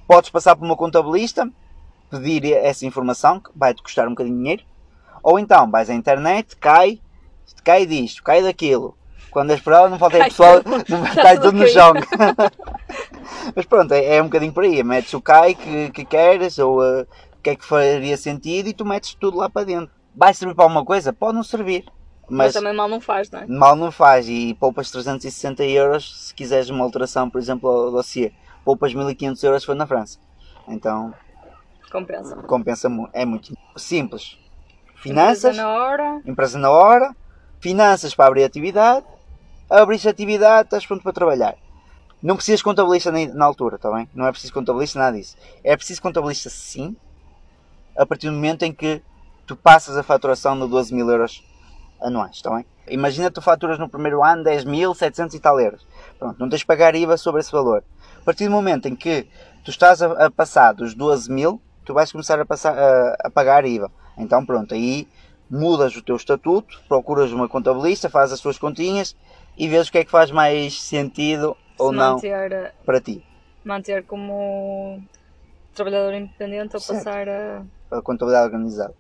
Podes 0.08 0.30
passar 0.30 0.56
por 0.56 0.64
uma 0.66 0.76
contabilista, 0.78 1.50
pedir 2.20 2.54
essa 2.54 2.86
informação, 2.86 3.40
que 3.40 3.50
vai-te 3.56 3.82
custar 3.82 4.08
um 4.08 4.12
bocadinho 4.12 4.36
de 4.36 4.42
dinheiro. 4.42 4.64
Ou 5.24 5.40
então, 5.40 5.70
vais 5.70 5.90
à 5.90 5.94
internet, 5.94 6.56
cai, 6.58 7.00
cai 7.64 7.86
disto, 7.86 8.24
cai 8.24 8.44
daquilo. 8.44 8.98
Quando 9.32 9.52
és 9.52 9.60
para 9.60 9.78
ela, 9.78 9.90
não 9.90 10.00
falta 10.00 10.18
aí 10.18 10.24
pessoal, 10.26 10.62
não 10.66 11.04
cai 11.16 11.40
tudo 11.40 11.58
no 11.58 11.68
chão. 11.68 11.94
Mas 13.56 13.66
pronto, 13.66 13.92
é, 13.94 14.18
é 14.18 14.22
um 14.22 14.26
bocadinho 14.26 14.54
por 14.54 14.64
aí. 14.64 14.82
Metes 14.84 15.14
o 15.14 15.20
cai 15.20 15.56
que, 15.56 15.90
que 15.92 16.06
queres, 16.06 16.58
ou 16.58 16.80
uh, 16.80 17.02
o 17.02 17.42
que 17.44 17.50
é 17.50 17.56
que 17.56 17.66
faria 17.66 18.16
sentido, 18.16 18.70
e 18.70 18.74
tu 18.74 18.86
metes 18.86 19.14
tudo 19.16 19.38
lá 19.38 19.50
para 19.50 19.66
dentro. 19.66 19.94
Vai 20.16 20.34
servir 20.34 20.56
para 20.56 20.64
alguma 20.64 20.86
coisa? 20.86 21.12
Pode 21.12 21.36
não 21.36 21.44
servir. 21.44 21.84
Mas, 22.30 22.48
Mas 22.48 22.54
também 22.54 22.74
mal 22.74 22.88
não 22.88 23.02
faz, 23.02 23.30
não 23.30 23.40
é? 23.40 23.46
mal 23.46 23.76
não 23.76 23.92
faz 23.92 24.28
e 24.28 24.56
poupas 24.60 24.90
360 24.90 25.64
euros 25.66 26.28
se 26.28 26.34
quiseres 26.34 26.70
uma 26.70 26.84
alteração, 26.84 27.30
por 27.30 27.40
exemplo, 27.40 27.70
ao 27.70 27.92
dossiê. 27.92 28.32
Poupas 28.64 28.94
1500 28.94 29.44
euros 29.44 29.64
for 29.64 29.76
na 29.76 29.86
França. 29.86 30.18
Então 30.68 31.14
Compensa. 31.92 32.36
compensa 32.44 32.90
muito. 32.90 33.12
É 33.14 33.26
muito 33.26 33.54
simples. 33.78 34.38
Finanças, 34.98 35.56
Empresa 35.56 35.64
na 35.64 35.70
hora. 35.70 36.22
empresa 36.26 36.60
na 36.60 36.70
hora, 36.72 37.16
finanças 37.60 38.16
para 38.16 38.26
abrir 38.28 38.44
atividade, 38.44 39.06
abriste 39.70 40.08
atividade, 40.10 40.68
estás 40.68 40.86
pronto 40.86 41.04
para 41.04 41.14
trabalhar. 41.14 41.56
Não 42.22 42.36
precisas 42.36 42.60
de 42.60 42.64
contabilista 42.64 43.12
nem- 43.12 43.28
na 43.34 43.46
altura, 43.46 43.76
está 43.76 43.92
bem? 43.92 44.10
Não 44.16 44.26
é 44.26 44.32
preciso 44.32 44.52
contabilista, 44.54 44.98
nada 44.98 45.16
disso. 45.16 45.38
É 45.64 45.76
preciso 45.78 46.02
contabilista 46.02 46.50
sim, 46.50 46.96
a 47.96 48.06
partir 48.06 48.28
do 48.28 48.34
momento 48.34 48.64
em 48.64 48.74
que 48.74 49.02
tu 49.46 49.56
passas 49.56 49.96
a 49.96 50.02
faturação 50.02 50.60
de 50.60 50.68
12 50.68 50.94
mil 50.94 51.08
euros 51.10 51.44
anuais, 52.02 52.38
está 52.38 52.50
bem? 52.56 52.66
Imagina 52.88 53.30
tu 53.30 53.42
faturas 53.42 53.78
no 53.78 53.88
primeiro 53.90 54.24
ano 54.24 54.44
10.700 54.44 55.34
e 55.36 55.40
tal 55.40 55.60
euros. 55.60 55.86
Pronto, 56.18 56.40
não 56.40 56.50
tens 56.50 56.60
de 56.60 56.66
pagar 56.66 56.96
IVA 56.96 57.16
sobre 57.18 57.42
esse 57.42 57.52
valor. 57.52 57.84
A 58.20 58.24
partir 58.24 58.46
do 58.46 58.52
momento 58.52 58.88
em 58.88 58.96
que 58.96 59.28
tu 59.64 59.70
estás 59.72 60.02
a, 60.02 60.26
a 60.26 60.32
passar 60.32 60.74
dos 60.74 60.94
12 60.96 61.32
mil, 61.32 61.62
tu 61.86 61.94
vais 61.94 62.12
começar 62.12 62.40
a, 62.40 62.46
passar, 62.46 62.78
a, 62.78 63.16
a 63.26 63.30
pagar 63.30 63.66
IVA. 63.66 63.92
Então 64.18 64.46
pronto, 64.46 64.74
aí 64.74 65.08
mudas 65.50 65.96
o 65.96 66.02
teu 66.02 66.16
estatuto, 66.16 66.82
procuras 66.88 67.32
uma 67.32 67.48
contabilista, 67.48 68.10
fazes 68.10 68.34
as 68.34 68.42
tuas 68.42 68.58
continhas 68.58 69.16
e 69.58 69.68
vês 69.68 69.88
o 69.88 69.92
que 69.92 70.00
é 70.00 70.06
que 70.06 70.12
faz 70.12 70.32
mais 70.32 70.82
sentido 70.82 71.56
ou 71.78 71.90
se 71.90 71.96
não 71.96 72.16
Manter, 72.16 72.74
para 72.86 73.00
ti. 73.00 73.24
manter 73.64 74.04
como 74.06 75.02
trabalhador 75.74 76.14
independente 76.14 76.76
ou 76.76 76.82
Certo. 76.82 77.04
passar 77.04 77.30
a. 77.30 77.64
a 77.92 78.02
contabilidade 78.02 78.48
organizada. 78.48 78.94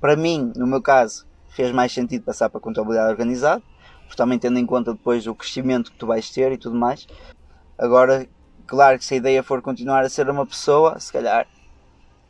Para 0.00 0.16
mim, 0.16 0.52
no 0.56 0.66
meu 0.66 0.82
caso, 0.82 1.26
fez 1.50 1.72
mais 1.72 1.92
sentido 1.92 2.24
passar 2.24 2.50
para 2.50 2.58
a 2.58 2.62
contabilidade 2.62 3.10
organizada, 3.10 3.62
também 4.16 4.38
tendo 4.38 4.58
em 4.58 4.66
conta 4.66 4.92
depois 4.92 5.26
o 5.26 5.34
crescimento 5.34 5.90
que 5.90 5.98
tu 5.98 6.06
vais 6.06 6.30
ter 6.30 6.52
e 6.52 6.58
tudo 6.58 6.76
mais. 6.76 7.06
Agora, 7.78 8.26
claro 8.66 8.98
que 8.98 9.04
se 9.04 9.14
a 9.14 9.16
ideia 9.16 9.42
for 9.42 9.60
continuar 9.60 10.04
a 10.04 10.08
ser 10.08 10.28
uma 10.28 10.46
pessoa, 10.46 10.98
se 11.00 11.12
calhar 11.12 11.46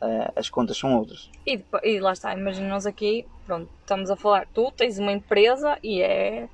eh, 0.01 0.31
as 0.35 0.49
contas 0.49 0.77
são 0.77 0.97
outras. 0.97 1.29
E, 1.45 1.59
e 1.83 1.99
lá 1.99 2.13
está, 2.13 2.33
imagina 2.33 2.67
nós 2.67 2.85
aqui, 2.85 3.25
pronto, 3.45 3.69
estamos 3.81 4.09
a 4.11 4.15
falar, 4.15 4.47
tu 4.53 4.71
tens 4.71 4.97
uma 4.99 5.11
empresa 5.11 5.77
e 5.83 6.01
é. 6.01 6.47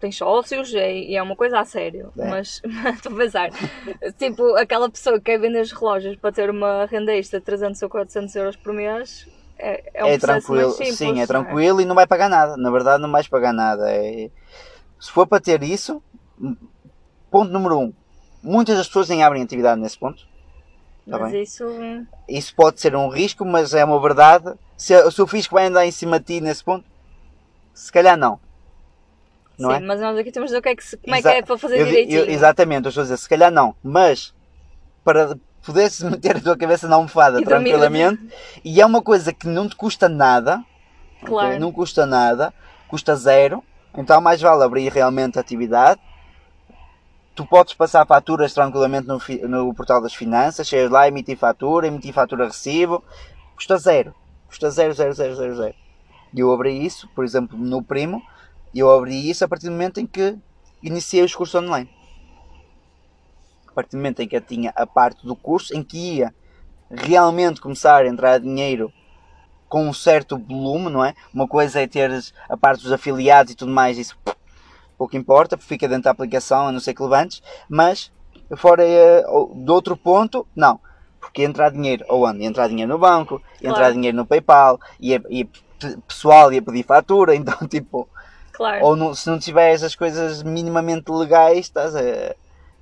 tens 0.00 0.16
sócios 0.16 0.74
é- 0.74 0.94
e 0.94 1.16
é 1.16 1.22
uma 1.22 1.36
coisa 1.36 1.58
a 1.60 1.64
sério. 1.64 2.12
É. 2.18 2.28
Mas 2.28 2.60
estou 2.94 3.12
a 3.12 3.16
pensar, 3.16 3.50
tipo, 4.18 4.56
aquela 4.56 4.90
pessoa 4.90 5.18
que 5.18 5.24
quer 5.26 5.38
vender 5.38 5.60
os 5.60 5.72
relógios 5.72 6.16
para 6.16 6.32
ter 6.32 6.50
uma 6.50 6.86
renda 6.86 7.12
extra 7.14 7.38
de 7.40 7.46
300 7.46 7.82
ou 7.82 7.88
400 7.88 8.34
euros 8.36 8.56
por 8.56 8.72
mês 8.72 9.26
é, 9.58 9.90
é 9.94 10.04
um 10.04 10.08
é 10.08 10.18
tranquilo, 10.18 10.70
simples. 10.72 10.96
sim, 10.96 11.12
não 11.12 11.22
é 11.22 11.26
tranquilo 11.26 11.80
e 11.80 11.84
não 11.84 11.94
vai 11.94 12.06
pagar 12.06 12.28
nada. 12.28 12.56
Na 12.56 12.70
verdade, 12.70 13.02
não 13.02 13.10
vais 13.10 13.26
pagar 13.26 13.52
nada. 13.52 13.90
É- 13.90 14.30
Se 15.00 15.10
for 15.10 15.26
para 15.26 15.40
ter 15.40 15.62
isso, 15.62 16.02
ponto 17.30 17.50
número 17.50 17.78
um, 17.78 17.92
muitas 18.42 18.76
das 18.76 18.86
pessoas 18.86 19.08
nem 19.08 19.22
abrem 19.22 19.42
atividade 19.42 19.80
nesse 19.80 19.98
ponto. 19.98 20.26
Tá 21.08 21.18
Mas 21.18 21.32
bem? 21.32 21.42
isso. 21.42 21.64
Isso 22.28 22.54
pode 22.54 22.80
ser 22.80 22.96
um 22.96 23.08
risco, 23.08 23.44
mas 23.44 23.72
é 23.74 23.84
uma 23.84 24.00
verdade. 24.00 24.52
Se, 24.76 25.10
se 25.10 25.22
o 25.22 25.26
fisco 25.26 25.54
vai 25.54 25.66
andar 25.66 25.86
em 25.86 25.90
cima 25.92 26.18
de 26.18 26.26
ti 26.26 26.40
nesse 26.40 26.62
ponto, 26.64 26.84
se 27.74 27.92
calhar 27.92 28.16
não. 28.16 28.40
Não 29.58 29.70
sim, 29.70 29.76
é? 29.76 29.80
mas 29.80 30.00
nós 30.00 30.18
aqui 30.18 30.30
temos 30.32 30.50
de 30.50 30.56
o 30.56 30.62
que 30.62 30.68
é 30.68 30.76
que, 30.76 30.84
se- 30.84 30.96
como 30.98 31.14
é, 31.14 31.18
Exa- 31.20 31.32
que 31.32 31.38
é 31.38 31.42
para 31.42 31.56
fazer 31.58 31.78
Eu 31.78 31.84
di- 31.86 31.90
direitinho. 31.90 32.18
eu- 32.24 32.30
exatamente, 32.30 32.84
eu 32.84 32.88
estou 32.90 33.00
a 33.02 33.04
dizer, 33.04 33.16
se 33.16 33.28
calhar 33.28 33.50
não, 33.50 33.74
mas 33.82 34.34
para 35.04 35.36
poderes 35.64 36.00
meter 36.02 36.36
a 36.36 36.40
tua 36.40 36.56
cabeça 36.56 36.86
na 36.88 36.96
almofada 36.96 37.40
E 37.40 37.44
dormir. 37.44 37.70
tranquilamente, 37.70 38.34
e 38.64 38.80
é 38.80 38.84
uma 38.86 39.00
coisa 39.02 39.32
que 39.32 39.46
não 39.46 39.68
te 39.68 39.76
custa 39.76 40.08
nada? 40.08 40.62
Claro. 41.24 41.58
não 41.58 41.72
custa 41.72 42.04
nada, 42.06 42.52
custa 42.88 43.16
zero, 43.16 43.64
então 43.96 44.20
mais 44.20 44.40
vale 44.40 44.62
abrir 44.62 44.92
realmente 44.92 45.38
a 45.38 45.40
atividade. 45.40 46.00
Tu 47.36 47.46
podes 47.46 47.74
passar 47.74 48.06
faturas 48.06 48.54
tranquilamente 48.54 49.06
no, 49.06 49.20
no 49.46 49.74
portal 49.74 50.00
das 50.00 50.14
finanças, 50.14 50.66
chegas 50.66 50.90
lá, 50.90 51.06
emitir 51.06 51.36
fatura, 51.36 51.86
emitir 51.86 52.14
fatura 52.14 52.46
recibo, 52.46 53.04
custa 53.54 53.76
zero, 53.76 54.14
custa 54.48 54.70
zero, 54.70 54.94
zero, 54.94 55.12
zero, 55.12 55.36
zero, 55.36 55.54
zero. 55.54 55.74
E 56.32 56.40
eu 56.40 56.50
abri 56.50 56.84
isso, 56.84 57.06
por 57.14 57.26
exemplo, 57.26 57.58
no 57.58 57.82
Primo, 57.82 58.22
eu 58.74 58.90
abri 58.90 59.28
isso 59.28 59.44
a 59.44 59.48
partir 59.48 59.66
do 59.66 59.72
momento 59.72 60.00
em 60.00 60.06
que 60.06 60.34
iniciei 60.82 61.22
os 61.22 61.34
cursos 61.34 61.54
online. 61.54 61.90
A 63.68 63.72
partir 63.72 63.90
do 63.90 63.98
momento 63.98 64.22
em 64.22 64.28
que 64.28 64.36
eu 64.36 64.40
tinha 64.40 64.72
a 64.74 64.86
parte 64.86 65.26
do 65.26 65.36
curso, 65.36 65.76
em 65.76 65.82
que 65.82 66.16
ia 66.16 66.34
realmente 66.90 67.60
começar 67.60 68.04
a 68.04 68.08
entrar 68.08 68.38
dinheiro 68.38 68.90
com 69.68 69.86
um 69.86 69.92
certo 69.92 70.38
volume, 70.38 70.88
não 70.90 71.04
é? 71.04 71.14
Uma 71.34 71.46
coisa 71.46 71.82
é 71.82 71.86
teres 71.86 72.32
a 72.48 72.56
parte 72.56 72.82
dos 72.82 72.92
afiliados 72.92 73.52
e 73.52 73.56
tudo 73.56 73.72
mais, 73.72 73.98
isso 73.98 74.16
pouco 74.96 75.16
importa, 75.16 75.56
porque 75.56 75.68
fica 75.68 75.88
dentro 75.88 76.04
da 76.04 76.10
aplicação, 76.10 76.68
a 76.68 76.72
não 76.72 76.80
ser 76.80 76.94
que 76.94 77.02
levantes, 77.02 77.42
mas 77.68 78.10
fora 78.56 78.84
eh, 78.86 79.22
do 79.54 79.72
outro 79.74 79.96
ponto, 79.96 80.46
não. 80.54 80.78
Porque 81.20 81.42
entrar 81.42 81.70
dinheiro, 81.70 82.04
ou 82.08 82.26
onde? 82.26 82.44
Entrar 82.44 82.68
dinheiro 82.68 82.92
no 82.92 82.98
banco, 82.98 83.42
entrar 83.60 83.74
Claro. 83.74 83.94
dinheiro 83.94 84.16
no 84.16 84.24
PayPal, 84.26 84.78
e, 85.00 85.12
e 85.28 85.44
pessoal 86.06 86.52
ia 86.52 86.62
pedir 86.62 86.84
fatura, 86.84 87.34
então 87.36 87.66
tipo, 87.68 88.08
Claro. 88.52 88.84
ou 88.86 88.96
não- 88.96 89.14
se 89.14 89.28
não 89.28 89.38
tiveres 89.38 89.82
as 89.82 89.94
coisas 89.94 90.42
minimamente 90.42 91.10
legais, 91.10 91.58
estás 91.58 91.94
a. 91.94 92.00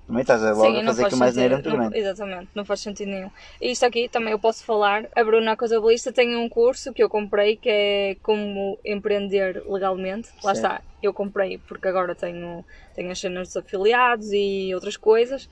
Também 0.06 0.20
estás 0.20 0.44
a 0.44 0.52
logo 0.52 0.66
Sim, 0.68 0.80
a 0.82 0.84
fazer 0.84 1.02
faz 1.02 1.14
com 1.14 1.18
mais 1.18 1.34
dinheiro 1.34 1.62
grande. 1.62 1.98
exatamente, 1.98 2.50
não 2.54 2.64
faz 2.64 2.80
sentido 2.80 3.08
nenhum. 3.08 3.30
E 3.60 3.70
isto 3.70 3.86
aqui 3.86 4.08
também 4.08 4.32
eu 4.32 4.38
posso 4.38 4.62
falar. 4.64 5.08
A 5.16 5.24
Bruna 5.24 5.56
Contabilista 5.56 6.12
tem 6.12 6.36
um 6.36 6.48
curso 6.48 6.92
que 6.92 7.02
eu 7.02 7.08
comprei 7.08 7.56
que 7.56 7.70
é 7.70 8.16
como 8.22 8.78
empreender 8.84 9.62
legalmente. 9.66 10.28
Lá 10.42 10.54
Certo. 10.54 10.56
está, 10.56 10.82
eu 11.02 11.14
comprei 11.14 11.58
porque 11.58 11.88
agora 11.88 12.14
tenho, 12.14 12.64
tenho 12.94 13.10
as 13.10 13.18
cenas 13.18 13.48
dos 13.48 13.56
afiliados 13.56 14.30
e 14.30 14.74
outras 14.74 14.96
coisas. 14.96 15.48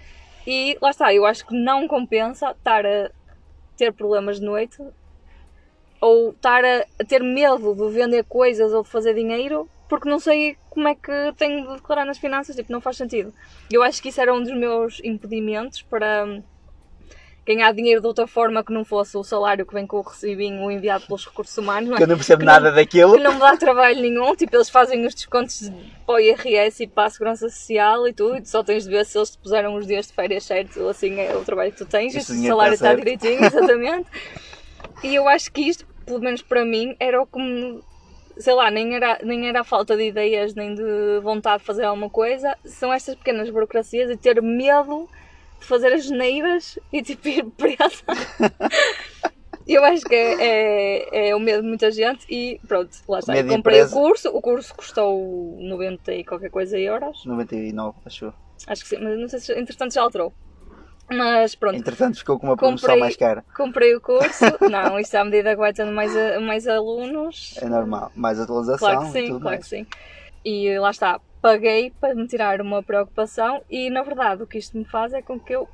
E 0.47 0.77
lá 0.83 0.91
está, 0.91 1.15
eu 1.15 1.25
acho 1.25 1.47
que 1.47 1.55
não 1.55 1.88
compensa 1.88 2.51
estar 2.51 2.85
a 2.85 3.11
ter 3.77 3.93
problemas 3.93 4.38
de 4.38 4.45
noite 4.45 4.77
ou 6.01 6.31
estar 6.31 6.65
a, 6.65 6.85
a 7.01 7.05
ter 7.05 7.23
medo 7.23 7.75
de 7.75 7.95
vender 7.95 8.25
coisas 8.25 8.73
ou 8.73 8.83
de 8.83 8.88
fazer 8.91 9.15
dinheiro 9.15 9.69
porque 9.92 10.09
não 10.09 10.18
sei 10.18 10.57
como 10.70 10.88
é 10.88 10.94
que 10.94 11.12
tenho 11.37 11.68
de 11.68 11.74
declarar 11.74 12.07
nas 12.07 12.16
finanças, 12.16 12.57
tipo, 12.57 12.72
não 12.72 12.81
faz 12.81 12.96
sentido. 12.96 13.31
Eu 13.70 13.83
acho 13.83 14.00
que 14.00 14.09
isso 14.09 14.22
era 14.22 14.33
um 14.33 14.42
dos 14.42 14.57
meus 14.57 15.02
impedimentos 15.05 15.83
para 15.83 16.24
hum, 16.24 16.42
ganhar 17.46 17.70
dinheiro 17.74 18.00
de 18.00 18.07
outra 18.07 18.26
forma 18.26 18.64
que 18.64 18.72
não 18.72 18.87
fosse 18.87 19.18
o 19.18 19.22
salário 19.22 19.66
que 19.66 19.74
vem 19.74 19.87
com 19.87 19.98
o 19.98 20.00
recibinho 20.00 20.70
enviado 20.70 21.05
pelos 21.05 21.26
recursos 21.26 21.59
humanos, 21.59 21.90
não 21.90 21.96
é? 21.96 21.98
Que 21.98 22.05
eu 22.05 22.07
não 22.07 22.16
percebo 22.16 22.40
que 22.40 22.46
nada 22.46 22.70
não- 22.70 22.74
daquilo. 22.74 23.12
que 23.12 23.22
não 23.22 23.35
me 23.35 23.38
dá 23.40 23.55
trabalho 23.55 24.00
nenhum, 24.00 24.35
tipo, 24.35 24.57
eles 24.57 24.70
fazem 24.70 25.05
os 25.05 25.14
descontos 25.14 25.70
para 26.07 26.14
o 26.14 26.18
IRS 26.18 26.85
e 26.85 26.87
para 26.87 27.05
a 27.05 27.11
Segurança 27.11 27.50
Social 27.50 28.09
e 28.09 28.14
tudo, 28.14 28.38
e 28.38 28.40
tu 28.40 28.48
só 28.48 28.64
tens 28.64 28.85
de 28.85 28.90
ver 28.90 29.05
se 29.05 29.18
eles 29.18 29.33
te 29.33 29.38
puseram 29.40 29.74
os 29.74 29.87
dias 29.87 30.07
de 30.07 30.14
férias 30.14 30.44
certos 30.44 30.78
ou 30.78 30.88
assim 30.88 31.20
é 31.20 31.37
o 31.37 31.44
trabalho 31.44 31.70
que 31.70 31.76
tu 31.76 31.85
tens, 31.85 32.14
e 32.14 32.24
se 32.24 32.33
o 32.33 32.46
salário 32.46 32.72
está 32.72 32.94
está 32.94 32.98
direitinho, 33.05 33.44
exatamente. 33.44 34.09
E 35.05 35.14
eu 35.14 35.28
acho 35.28 35.52
que 35.52 35.61
isto, 35.61 35.85
pelo 36.07 36.20
menos 36.20 36.40
para 36.40 36.64
mim, 36.64 36.96
era 36.98 37.20
o 37.20 37.26
que 37.26 37.38
me. 37.38 37.91
Sei 38.37 38.55
lá, 38.55 38.71
nem 38.71 38.95
era, 38.95 39.18
nem 39.23 39.49
era 39.49 39.61
a 39.61 39.64
falta 39.64 39.97
de 39.97 40.09
ideias 40.09 40.55
nem 40.55 40.75
de 40.75 41.21
vontade 41.23 41.61
de 41.61 41.66
fazer 41.66 41.85
alguma 41.85 42.11
coisa, 42.11 42.57
são 42.64 42.92
estas 42.92 43.14
pequenas 43.14 43.51
burocracias 43.51 44.11
e 44.11 44.16
ter 44.16 44.40
medo 44.42 45.09
de 45.61 45.66
fazer 45.66 45.92
as 45.92 46.05
geneiras 46.05 46.79
e 46.92 47.03
tipo 47.03 47.29
ir 47.29 47.45
presa. 47.57 48.05
Eu 49.66 49.85
acho 49.85 50.05
que 50.05 50.14
é, 50.14 51.07
é, 51.12 51.29
é 51.29 51.37
o 51.37 51.40
medo 51.40 51.62
de 51.62 51.68
muita 51.68 51.90
gente 51.90 52.27
e 52.29 52.61
pronto, 52.66 52.90
lá 53.09 53.21
está. 53.21 53.37
Eu 53.37 53.47
comprei 53.47 53.83
o 53.83 53.90
curso, 53.90 54.29
o 54.31 54.40
curso 54.40 54.75
custou 54.75 55.57
90 55.61 56.12
e 56.14 56.25
qualquer 56.25 56.51
coisa 56.51 56.79
euros. 56.79 57.25
99, 57.25 57.97
acho 58.05 58.25
eu. 58.27 58.35
Acho 58.66 58.83
que 58.83 58.88
sim, 58.88 58.99
mas 58.99 59.18
não 59.18 59.29
sei 59.29 59.40
se 59.40 59.53
entretanto 59.53 59.95
já 59.95 60.03
alterou. 60.03 60.33
Mas 61.12 61.55
pronto, 61.55 61.77
Entretanto, 61.77 62.18
ficou 62.18 62.38
com 62.38 62.46
uma 62.46 62.57
promoção 62.57 62.88
Comprei- 62.88 63.01
mais 63.01 63.16
cara. 63.16 63.44
comprei 63.57 63.94
o 63.94 64.01
curso. 64.01 64.44
Não, 64.70 64.98
isto 64.98 65.14
à 65.16 65.25
medida 65.25 65.51
que 65.51 65.57
vai 65.57 65.72
tendo 65.72 65.92
mais, 65.92 66.16
a- 66.16 66.40
mais 66.40 66.66
alunos. 66.66 67.55
É 67.59 67.68
normal. 67.68 68.11
Mais 68.14 68.38
atualização 68.40 68.79
Claro 68.88 69.01
que 69.01 69.07
e 69.09 69.12
sim, 69.12 69.27
claro 69.29 69.42
mais. 69.44 69.61
que 69.61 69.66
sim. 69.68 69.87
E 70.44 70.79
lá 70.79 70.90
está, 70.90 71.20
paguei 71.40 71.90
para 72.01 72.14
me 72.14 72.27
tirar 72.27 72.61
uma 72.61 72.83
preocupação 72.83 73.62
e 73.70 73.90
na 73.90 74.03
verdade 74.03 74.42
o 74.42 74.46
que 74.46 74.59
isto 74.59 74.77
me 74.77 74.85
faz 74.85 75.12
é 75.12 75.22
com 75.22 75.38
que 75.38 75.55
eu 75.55 75.68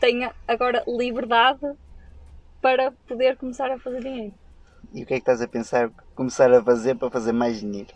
tenha 0.00 0.32
agora 0.46 0.82
liberdade 0.86 1.60
para 2.60 2.92
poder 3.06 3.36
começar 3.36 3.70
a 3.70 3.78
fazer 3.78 4.00
dinheiro. 4.00 4.34
E 4.92 5.02
o 5.02 5.06
que 5.06 5.14
é 5.14 5.16
que 5.16 5.22
estás 5.22 5.42
a 5.42 5.48
pensar 5.48 5.90
começar 6.14 6.52
a 6.52 6.62
fazer 6.62 6.94
para 6.96 7.10
fazer 7.10 7.32
mais 7.32 7.60
dinheiro? 7.60 7.88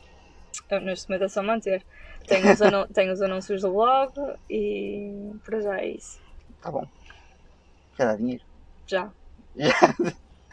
Eu, 0.71 0.81
neste 0.81 1.09
momento 1.09 1.25
é 1.25 1.29
só 1.29 1.43
manter. 1.43 1.85
Tenho 2.27 2.51
os, 2.53 2.61
anu- 2.63 2.89
tenho 2.93 3.13
os 3.13 3.23
anúncios 3.23 3.63
do 3.63 3.73
blog 3.73 4.13
e 4.51 5.33
para 5.45 5.61
já 5.61 5.79
é 5.79 5.89
isso. 5.89 6.19
Tá 6.69 6.73
bom. 6.73 6.87
Já 7.99 8.05
dá 8.05 8.17
dinheiro. 8.17 8.43
Já. 8.87 9.09
Já. 9.57 9.71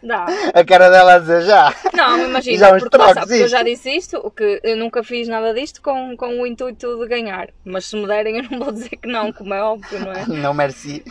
Dá. 0.02 0.26
A 0.54 0.64
cara 0.64 0.90
dela 0.90 1.16
a 1.16 1.20
dizer 1.20 1.42
já. 1.42 1.76
Não, 1.94 2.18
Já 2.18 2.24
imagina, 2.24 2.68
uns 2.74 2.84
porque, 2.84 2.98
trocos 2.98 3.20
porque 3.20 3.34
eu 3.34 3.48
já 3.50 3.64
disse 3.64 3.90
isto, 3.90 4.18
o 4.18 4.32
que 4.32 4.62
eu 4.64 4.78
nunca 4.78 5.04
fiz 5.04 5.28
nada 5.28 5.54
disto 5.54 5.82
com, 5.82 6.16
com 6.16 6.42
o 6.42 6.48
intuito 6.48 6.98
de 7.00 7.08
ganhar. 7.08 7.50
Mas 7.66 7.88
se 7.88 7.98
me 7.98 8.08
derem, 8.08 8.38
eu 8.38 8.44
não 8.50 8.60
vou 8.60 8.72
dizer 8.72 8.96
que 8.96 9.08
não, 9.10 9.34
como 9.34 9.54
é 9.54 9.62
óbvio, 9.62 10.00
não 10.00 10.14
é? 10.14 10.26
Não 10.28 10.54
merci. 10.54 11.04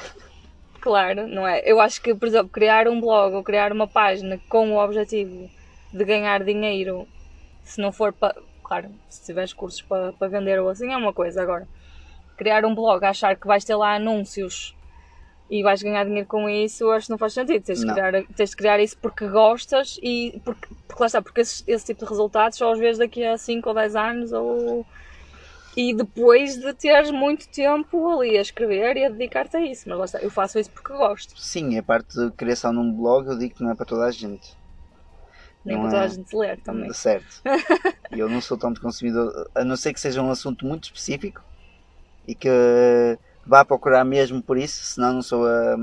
Claro, 0.80 1.26
não 1.26 1.46
é? 1.46 1.60
Eu 1.64 1.80
acho 1.80 2.00
que, 2.00 2.14
por 2.14 2.28
exemplo, 2.28 2.48
criar 2.48 2.88
um 2.88 3.00
blog 3.00 3.34
ou 3.34 3.42
criar 3.42 3.72
uma 3.72 3.86
página 3.86 4.40
com 4.48 4.72
o 4.72 4.82
objetivo 4.82 5.50
de 5.92 6.04
ganhar 6.04 6.42
dinheiro, 6.44 7.06
se 7.62 7.80
não 7.80 7.92
for 7.92 8.12
para. 8.12 8.36
Claro, 8.62 8.90
se 9.08 9.24
tiveres 9.24 9.52
cursos 9.52 9.82
para, 9.82 10.12
para 10.12 10.28
vender 10.28 10.60
ou 10.60 10.68
assim, 10.68 10.92
é 10.92 10.96
uma 10.96 11.12
coisa. 11.12 11.42
Agora, 11.42 11.68
criar 12.36 12.64
um 12.64 12.74
blog, 12.74 13.04
achar 13.04 13.36
que 13.36 13.46
vais 13.46 13.64
ter 13.64 13.74
lá 13.74 13.94
anúncios 13.94 14.74
e 15.50 15.62
vais 15.62 15.82
ganhar 15.82 16.04
dinheiro 16.04 16.26
com 16.26 16.48
isso, 16.48 16.90
acho 16.90 17.06
que 17.06 17.10
não 17.10 17.18
faz 17.18 17.34
sentido. 17.34 17.62
Tens 17.62 17.80
de, 17.80 17.86
criar, 17.86 18.12
tens 18.34 18.50
de 18.50 18.56
criar 18.56 18.80
isso 18.80 18.96
porque 18.98 19.28
gostas 19.28 19.98
e 20.02 20.40
porque, 20.44 20.68
porque 20.88 21.02
lá 21.02 21.06
está, 21.06 21.22
porque 21.22 21.42
esse, 21.42 21.62
esse 21.66 21.86
tipo 21.86 22.04
de 22.04 22.10
resultados 22.10 22.58
só 22.58 22.72
os 22.72 22.78
vês 22.78 22.98
daqui 22.98 23.24
a 23.24 23.36
5 23.36 23.68
ou 23.68 23.74
10 23.74 23.96
anos 23.96 24.32
ou. 24.32 24.86
E 25.76 25.92
depois 25.92 26.56
de 26.56 26.72
teres 26.72 27.10
muito 27.10 27.48
tempo 27.48 28.08
ali 28.08 28.38
a 28.38 28.40
escrever 28.40 28.96
e 28.96 29.04
a 29.04 29.08
dedicar-te 29.08 29.56
a 29.56 29.60
isso. 29.60 29.88
Mas 29.88 29.98
lá 29.98 30.04
está, 30.04 30.18
eu 30.20 30.30
faço 30.30 30.58
isso 30.58 30.70
porque 30.70 30.92
gosto. 30.92 31.36
Sim, 31.36 31.76
a 31.76 31.82
parte 31.82 32.14
de 32.14 32.30
criação 32.30 32.72
num 32.72 32.92
blog 32.92 33.26
eu 33.26 33.36
digo 33.36 33.56
que 33.56 33.62
não 33.62 33.72
é 33.72 33.74
para 33.74 33.84
toda 33.84 34.04
a 34.04 34.10
gente. 34.12 34.56
Nem 35.64 35.76
Não 35.76 35.82
para 35.82 35.90
toda 35.90 36.02
a 36.02 36.06
é. 36.06 36.08
gente 36.10 36.36
ler 36.36 36.60
também. 36.60 36.92
Certo. 36.92 37.42
Eu 38.12 38.28
não 38.28 38.40
sou 38.40 38.56
tanto 38.56 38.80
consumidor, 38.80 39.50
a 39.54 39.64
não 39.64 39.76
ser 39.76 39.92
que 39.92 40.00
seja 40.00 40.22
um 40.22 40.30
assunto 40.30 40.64
muito 40.64 40.84
específico 40.84 41.42
e 42.28 42.34
que 42.34 43.18
vá 43.46 43.64
procurar 43.64 44.04
mesmo 44.04 44.42
por 44.42 44.56
isso, 44.58 44.84
senão 44.84 45.14
não 45.14 45.22
sou 45.22 45.46
a. 45.46 45.76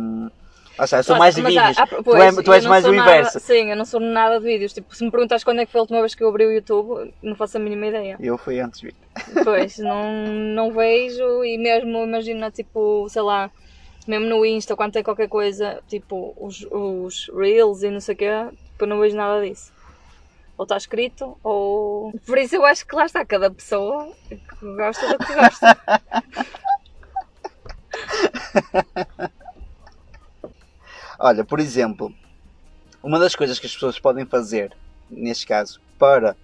Ah, 0.78 0.86
eu 0.98 1.04
sou 1.04 1.18
mais 1.18 1.36
de 1.36 1.42
mas 1.44 1.54
vídeos. 1.54 1.78
tu, 1.90 2.04
pois, 2.04 2.20
és, 2.24 2.36
tu 2.36 2.42
eu 2.50 2.54
és 2.54 2.66
mais 2.66 2.86
o 2.86 2.92
nada- 2.92 3.12
inverso. 3.12 3.40
sim, 3.40 3.70
eu 3.70 3.76
não 3.76 3.86
sou 3.86 4.00
nada 4.00 4.40
de 4.40 4.46
vídeos. 4.46 4.74
Tipo, 4.74 4.96
se 4.96 5.04
me 5.04 5.12
perguntas 5.12 5.44
quando 5.44 5.60
é 5.60 5.66
que 5.66 5.72
foi 5.72 5.80
a 5.80 5.84
última 5.84 6.00
vez 6.00 6.16
que 6.16 6.24
eu 6.24 6.30
abri 6.30 6.46
o 6.46 6.52
YouTube, 6.52 7.14
não 7.22 7.36
faço 7.36 7.58
a 7.58 7.60
mínima 7.60 7.86
ideia. 7.88 8.16
Eu 8.20 8.38
fui 8.38 8.60
antes 8.60 8.80
de. 8.80 8.96
Pois, 9.44 9.78
não, 9.78 10.12
não 10.28 10.72
vejo 10.74 11.44
e 11.44 11.58
mesmo 11.58 12.04
imagina, 12.04 12.50
tipo, 12.50 13.06
sei 13.10 13.22
lá, 13.22 13.52
mesmo 14.08 14.26
no 14.26 14.44
Insta, 14.46 14.76
quando 14.76 14.94
tem 14.94 15.04
qualquer 15.04 15.28
coisa, 15.28 15.84
tipo, 15.88 16.34
os, 16.40 16.66
os 16.72 17.30
Reels 17.36 17.84
e 17.84 17.92
não 17.92 18.00
sei 18.00 18.16
o 18.16 18.18
quê, 18.18 18.30
tipo, 18.72 18.84
eu 18.86 18.88
não 18.88 19.00
vejo 19.00 19.16
nada 19.16 19.46
disso. 19.46 19.72
Ou 20.58 20.64
está 20.64 20.78
escrito, 20.78 21.38
ou. 21.44 22.12
Por 22.26 22.38
isso 22.40 22.56
eu 22.56 22.66
acho 22.66 22.88
que 22.88 22.96
lá 22.96 23.06
está 23.06 23.24
cada 23.24 23.52
pessoa 23.52 24.12
que 24.30 24.38
gosta 24.76 25.10
do 25.10 25.24
que 25.26 25.34
gosta. 25.36 25.78
Olha, 31.20 31.44
por 31.44 31.60
exemplo, 31.60 32.14
uma 33.04 33.20
das 33.20 33.36
coisas 33.36 33.60
que 33.60 33.66
as 33.66 33.74
pessoas 33.74 34.00
podem 34.00 34.26
fazer, 34.26 34.76
neste 35.10 35.46
caso, 35.46 35.80
para 36.00 36.36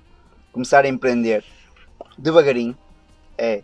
começar 0.51 0.85
a 0.85 0.87
empreender 0.87 1.43
devagarinho, 2.17 2.77
é 3.37 3.63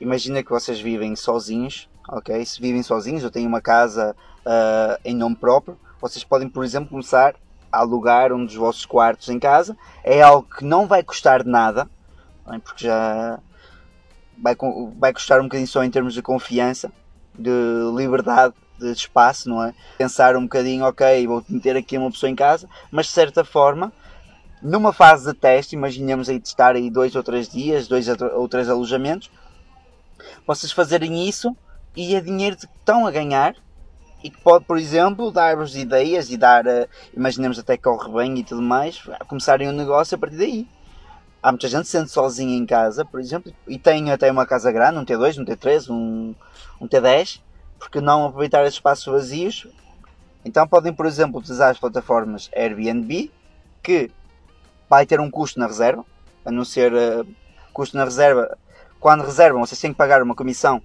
imagina 0.00 0.42
que 0.42 0.50
vocês 0.50 0.80
vivem 0.80 1.14
sozinhos, 1.16 1.88
ok? 2.08 2.44
Se 2.44 2.60
vivem 2.60 2.82
sozinhos 2.82 3.24
ou 3.24 3.30
têm 3.30 3.46
uma 3.46 3.60
casa 3.60 4.16
ah, 4.44 4.98
em 5.04 5.14
nome 5.14 5.36
próprio, 5.36 5.78
vocês 6.00 6.24
podem, 6.24 6.48
por 6.48 6.64
exemplo, 6.64 6.90
começar 6.90 7.34
a 7.70 7.80
alugar 7.80 8.32
um 8.32 8.44
dos 8.44 8.54
vossos 8.54 8.86
quartos 8.86 9.28
em 9.28 9.38
casa. 9.38 9.76
É 10.02 10.22
algo 10.22 10.48
que 10.48 10.64
não 10.64 10.86
vai 10.86 11.02
custar 11.02 11.44
nada, 11.44 11.88
é? 12.50 12.58
porque 12.58 12.86
já 12.86 13.38
vai, 14.38 14.56
vai 14.98 15.12
custar 15.12 15.40
um 15.40 15.44
bocadinho 15.44 15.68
só 15.68 15.84
em 15.84 15.90
termos 15.90 16.14
de 16.14 16.22
confiança, 16.22 16.90
de 17.38 17.50
liberdade, 17.96 18.54
de 18.78 18.92
espaço, 18.92 19.48
não 19.48 19.62
é? 19.62 19.74
Pensar 19.96 20.36
um 20.36 20.42
bocadinho, 20.42 20.84
ok, 20.84 21.26
vou 21.26 21.44
meter 21.48 21.76
aqui 21.76 21.98
uma 21.98 22.10
pessoa 22.10 22.30
em 22.30 22.34
casa, 22.34 22.68
mas 22.90 23.06
de 23.06 23.12
certa 23.12 23.44
forma, 23.44 23.92
numa 24.62 24.92
fase 24.92 25.26
de 25.26 25.34
teste, 25.34 25.74
imaginemos 25.74 26.28
aí 26.28 26.40
testar 26.40 26.74
aí 26.74 26.90
dois 26.90 27.14
ou 27.14 27.22
três 27.22 27.48
dias, 27.48 27.88
dois 27.88 28.06
ou 28.08 28.48
três 28.48 28.68
alojamentos, 28.68 29.30
vocês 30.46 30.72
fazerem 30.72 31.28
isso 31.28 31.56
e 31.96 32.14
é 32.14 32.20
dinheiro 32.20 32.56
que 32.56 32.66
estão 32.66 33.06
a 33.06 33.10
ganhar 33.10 33.54
e 34.22 34.30
que 34.30 34.40
pode, 34.40 34.64
por 34.64 34.78
exemplo, 34.78 35.30
dar-vos 35.30 35.76
ideias 35.76 36.30
e 36.30 36.36
dar, 36.36 36.66
eh, 36.66 36.88
imaginemos 37.16 37.58
até 37.58 37.76
que 37.76 37.84
corre 37.84 38.12
bem 38.12 38.38
e 38.38 38.44
tudo 38.44 38.62
mais, 38.62 39.00
começarem 39.28 39.68
um 39.68 39.72
negócio 39.72 40.16
a 40.16 40.18
partir 40.18 40.36
daí. 40.36 40.68
Há 41.42 41.52
muita 41.52 41.68
gente 41.68 41.82
que 41.82 41.86
se 41.88 41.98
sente 41.98 42.10
sozinha 42.10 42.56
em 42.56 42.66
casa, 42.66 43.04
por 43.04 43.20
exemplo, 43.20 43.52
e 43.66 43.78
tem 43.78 44.10
até 44.10 44.30
uma 44.30 44.44
casa 44.44 44.72
grande, 44.72 44.98
um 44.98 45.04
T2, 45.04 45.40
um 45.40 45.44
T3, 45.44 45.90
um, 45.90 46.34
um 46.80 46.88
T10, 46.88 47.40
porque 47.78 48.00
não 48.00 48.26
aproveitar 48.26 48.62
esses 48.62 48.74
espaços 48.74 49.06
vazios. 49.06 49.66
Então 50.44 50.66
podem, 50.66 50.92
por 50.92 51.06
exemplo, 51.06 51.38
utilizar 51.38 51.70
as 51.70 51.78
plataformas 51.78 52.50
Airbnb, 52.54 53.30
que 53.82 54.10
vai 54.88 55.06
ter 55.06 55.20
um 55.20 55.30
custo 55.30 55.60
na 55.60 55.66
reserva, 55.66 56.04
a 56.44 56.50
não 56.50 56.64
ser 56.64 56.92
eh, 56.92 57.24
custo 57.72 57.96
na 57.96 58.04
reserva. 58.04 58.56
Quando 58.98 59.22
reservam, 59.22 59.64
vocês 59.64 59.80
têm 59.80 59.92
que 59.92 59.98
pagar 59.98 60.22
uma 60.22 60.34
comissão 60.34 60.82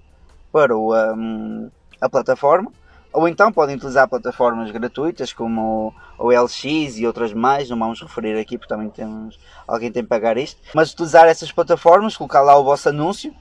para 0.52 0.76
o, 0.76 0.94
hum, 0.94 1.68
a 2.00 2.08
plataforma. 2.08 2.70
Ou 3.14 3.28
então 3.28 3.52
podem 3.52 3.76
utilizar 3.76 4.08
plataformas 4.08 4.72
gratuitas 4.72 5.32
como 5.32 5.94
o 6.18 6.30
LX 6.32 6.98
e 6.98 7.06
outras 7.06 7.32
mais, 7.32 7.70
não 7.70 7.78
vamos 7.78 8.02
referir 8.02 8.36
aqui 8.36 8.58
porque 8.58 8.74
também 8.74 8.90
temos, 8.90 9.38
alguém 9.68 9.92
tem 9.92 10.02
que 10.02 10.08
pagar 10.08 10.36
isto. 10.36 10.60
Mas 10.74 10.92
utilizar 10.92 11.26
essas 11.26 11.52
plataformas, 11.52 12.16
colocar 12.16 12.40
lá 12.40 12.58
o 12.58 12.64
vosso 12.64 12.88
anúncio 12.88 13.32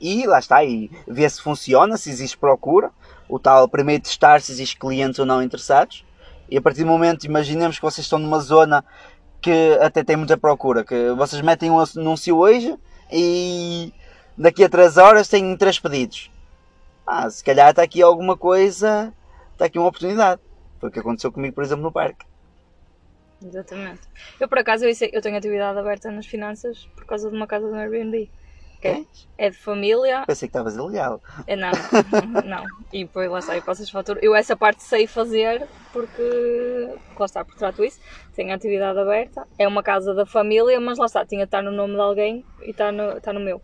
e 0.00 0.26
lá 0.26 0.40
está, 0.40 0.64
e 0.64 0.90
ver 1.06 1.30
se 1.30 1.40
funciona, 1.40 1.96
se 1.96 2.10
existe 2.10 2.36
procura. 2.36 2.90
O 3.28 3.38
tal 3.38 3.68
primeiro 3.68 4.02
testar 4.02 4.40
se 4.40 4.50
existe 4.50 4.76
clientes 4.76 5.20
ou 5.20 5.24
não 5.24 5.40
interessados. 5.40 6.04
E 6.50 6.58
a 6.58 6.60
partir 6.60 6.82
do 6.82 6.88
momento, 6.88 7.24
imaginemos 7.24 7.76
que 7.76 7.82
vocês 7.82 8.04
estão 8.04 8.18
numa 8.18 8.40
zona 8.40 8.84
que 9.40 9.78
até 9.80 10.02
tem 10.02 10.16
muita 10.16 10.36
procura, 10.36 10.82
que 10.82 11.12
vocês 11.12 11.40
metem 11.42 11.70
um 11.70 11.78
anúncio 11.78 12.36
hoje 12.36 12.76
e 13.12 13.94
daqui 14.36 14.64
a 14.64 14.68
3 14.68 14.96
horas 14.96 15.28
têm 15.28 15.56
3 15.56 15.78
pedidos 15.78 16.33
ah, 17.06 17.28
se 17.30 17.42
calhar 17.44 17.70
está 17.70 17.82
aqui 17.82 18.02
alguma 18.02 18.36
coisa, 18.36 19.12
está 19.52 19.66
aqui 19.66 19.78
uma 19.78 19.88
oportunidade. 19.88 20.40
Foi 20.80 20.88
o 20.88 20.92
que 20.92 21.00
aconteceu 21.00 21.32
comigo, 21.32 21.54
por 21.54 21.64
exemplo, 21.64 21.82
no 21.84 21.92
parque. 21.92 22.24
Exatamente. 23.42 24.00
Eu, 24.40 24.48
por 24.48 24.58
acaso, 24.58 24.84
eu, 24.84 24.94
sei- 24.94 25.10
eu 25.12 25.20
tenho 25.20 25.36
atividade 25.36 25.78
aberta 25.78 26.10
nas 26.10 26.26
finanças 26.26 26.86
por 26.96 27.04
causa 27.04 27.28
de 27.30 27.36
uma 27.36 27.46
casa 27.46 27.68
do 27.68 27.74
Airbnb. 27.74 28.30
É, 28.82 29.02
é 29.38 29.50
de 29.50 29.56
família. 29.56 30.24
Pensei 30.26 30.46
que 30.46 30.50
estavas 30.50 30.76
ilegal. 30.76 31.20
É, 31.46 31.56
não, 31.56 31.70
não. 32.44 32.64
E 32.92 33.04
depois 33.04 33.30
lá 33.30 33.38
está, 33.38 33.56
eu 33.56 33.62
passo 33.62 33.82
as 33.82 33.90
faturas. 33.90 34.22
Eu 34.22 34.34
essa 34.34 34.54
parte 34.54 34.82
sei 34.82 35.06
fazer 35.06 35.66
porque, 35.90 36.90
lá 37.18 37.24
está, 37.24 37.42
porque 37.44 37.58
trato 37.58 37.82
isso. 37.82 37.98
Tenho 38.34 38.52
atividade 38.52 38.98
aberta. 38.98 39.46
É 39.58 39.66
uma 39.66 39.82
casa 39.82 40.12
da 40.12 40.26
família, 40.26 40.78
mas 40.80 40.98
lá 40.98 41.06
está, 41.06 41.24
tinha 41.24 41.40
de 41.40 41.48
estar 41.48 41.62
no 41.62 41.70
nome 41.70 41.94
de 41.94 42.00
alguém 42.00 42.44
e 42.62 42.70
está 42.70 42.92
no, 42.92 43.16
está 43.16 43.32
no 43.32 43.40
meu. 43.40 43.60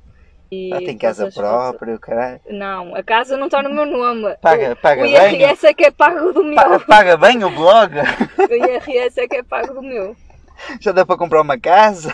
E 0.53 0.72
Ah, 0.74 0.78
tem 0.78 0.98
casa 0.98 1.30
própria, 1.30 1.94
o 1.94 1.98
caralho. 2.01 2.40
Não, 2.48 2.94
a 2.94 3.03
casa 3.05 3.36
não 3.36 3.46
está 3.46 3.62
no 3.62 3.72
meu 3.72 3.86
nome. 3.86 4.34
Paga- 4.42 4.72
o, 4.72 4.76
paga 4.76 5.03
o 5.03 5.05
bem? 5.07 5.40
IRS 5.40 5.66
é 5.66 5.72
que 5.74 5.84
é 5.84 5.90
pago 5.92 6.32
do 6.32 6.42
meu. 6.42 6.55
Pa- 6.57 6.80
Paga 6.80 7.16
bem 7.16 7.44
o 7.44 7.51
blog? 7.51 7.92
O 8.51 8.53
IRS 8.55 9.20
é 9.20 9.28
que 9.28 9.36
é 9.36 9.42
pago 9.44 9.74
do 9.74 9.82
meu. 9.82 10.16
Já 10.80 10.90
dá 10.92 11.07
para 11.07 11.16
comprar 11.16 11.40
uma 11.42 11.59
casa? 11.59 12.12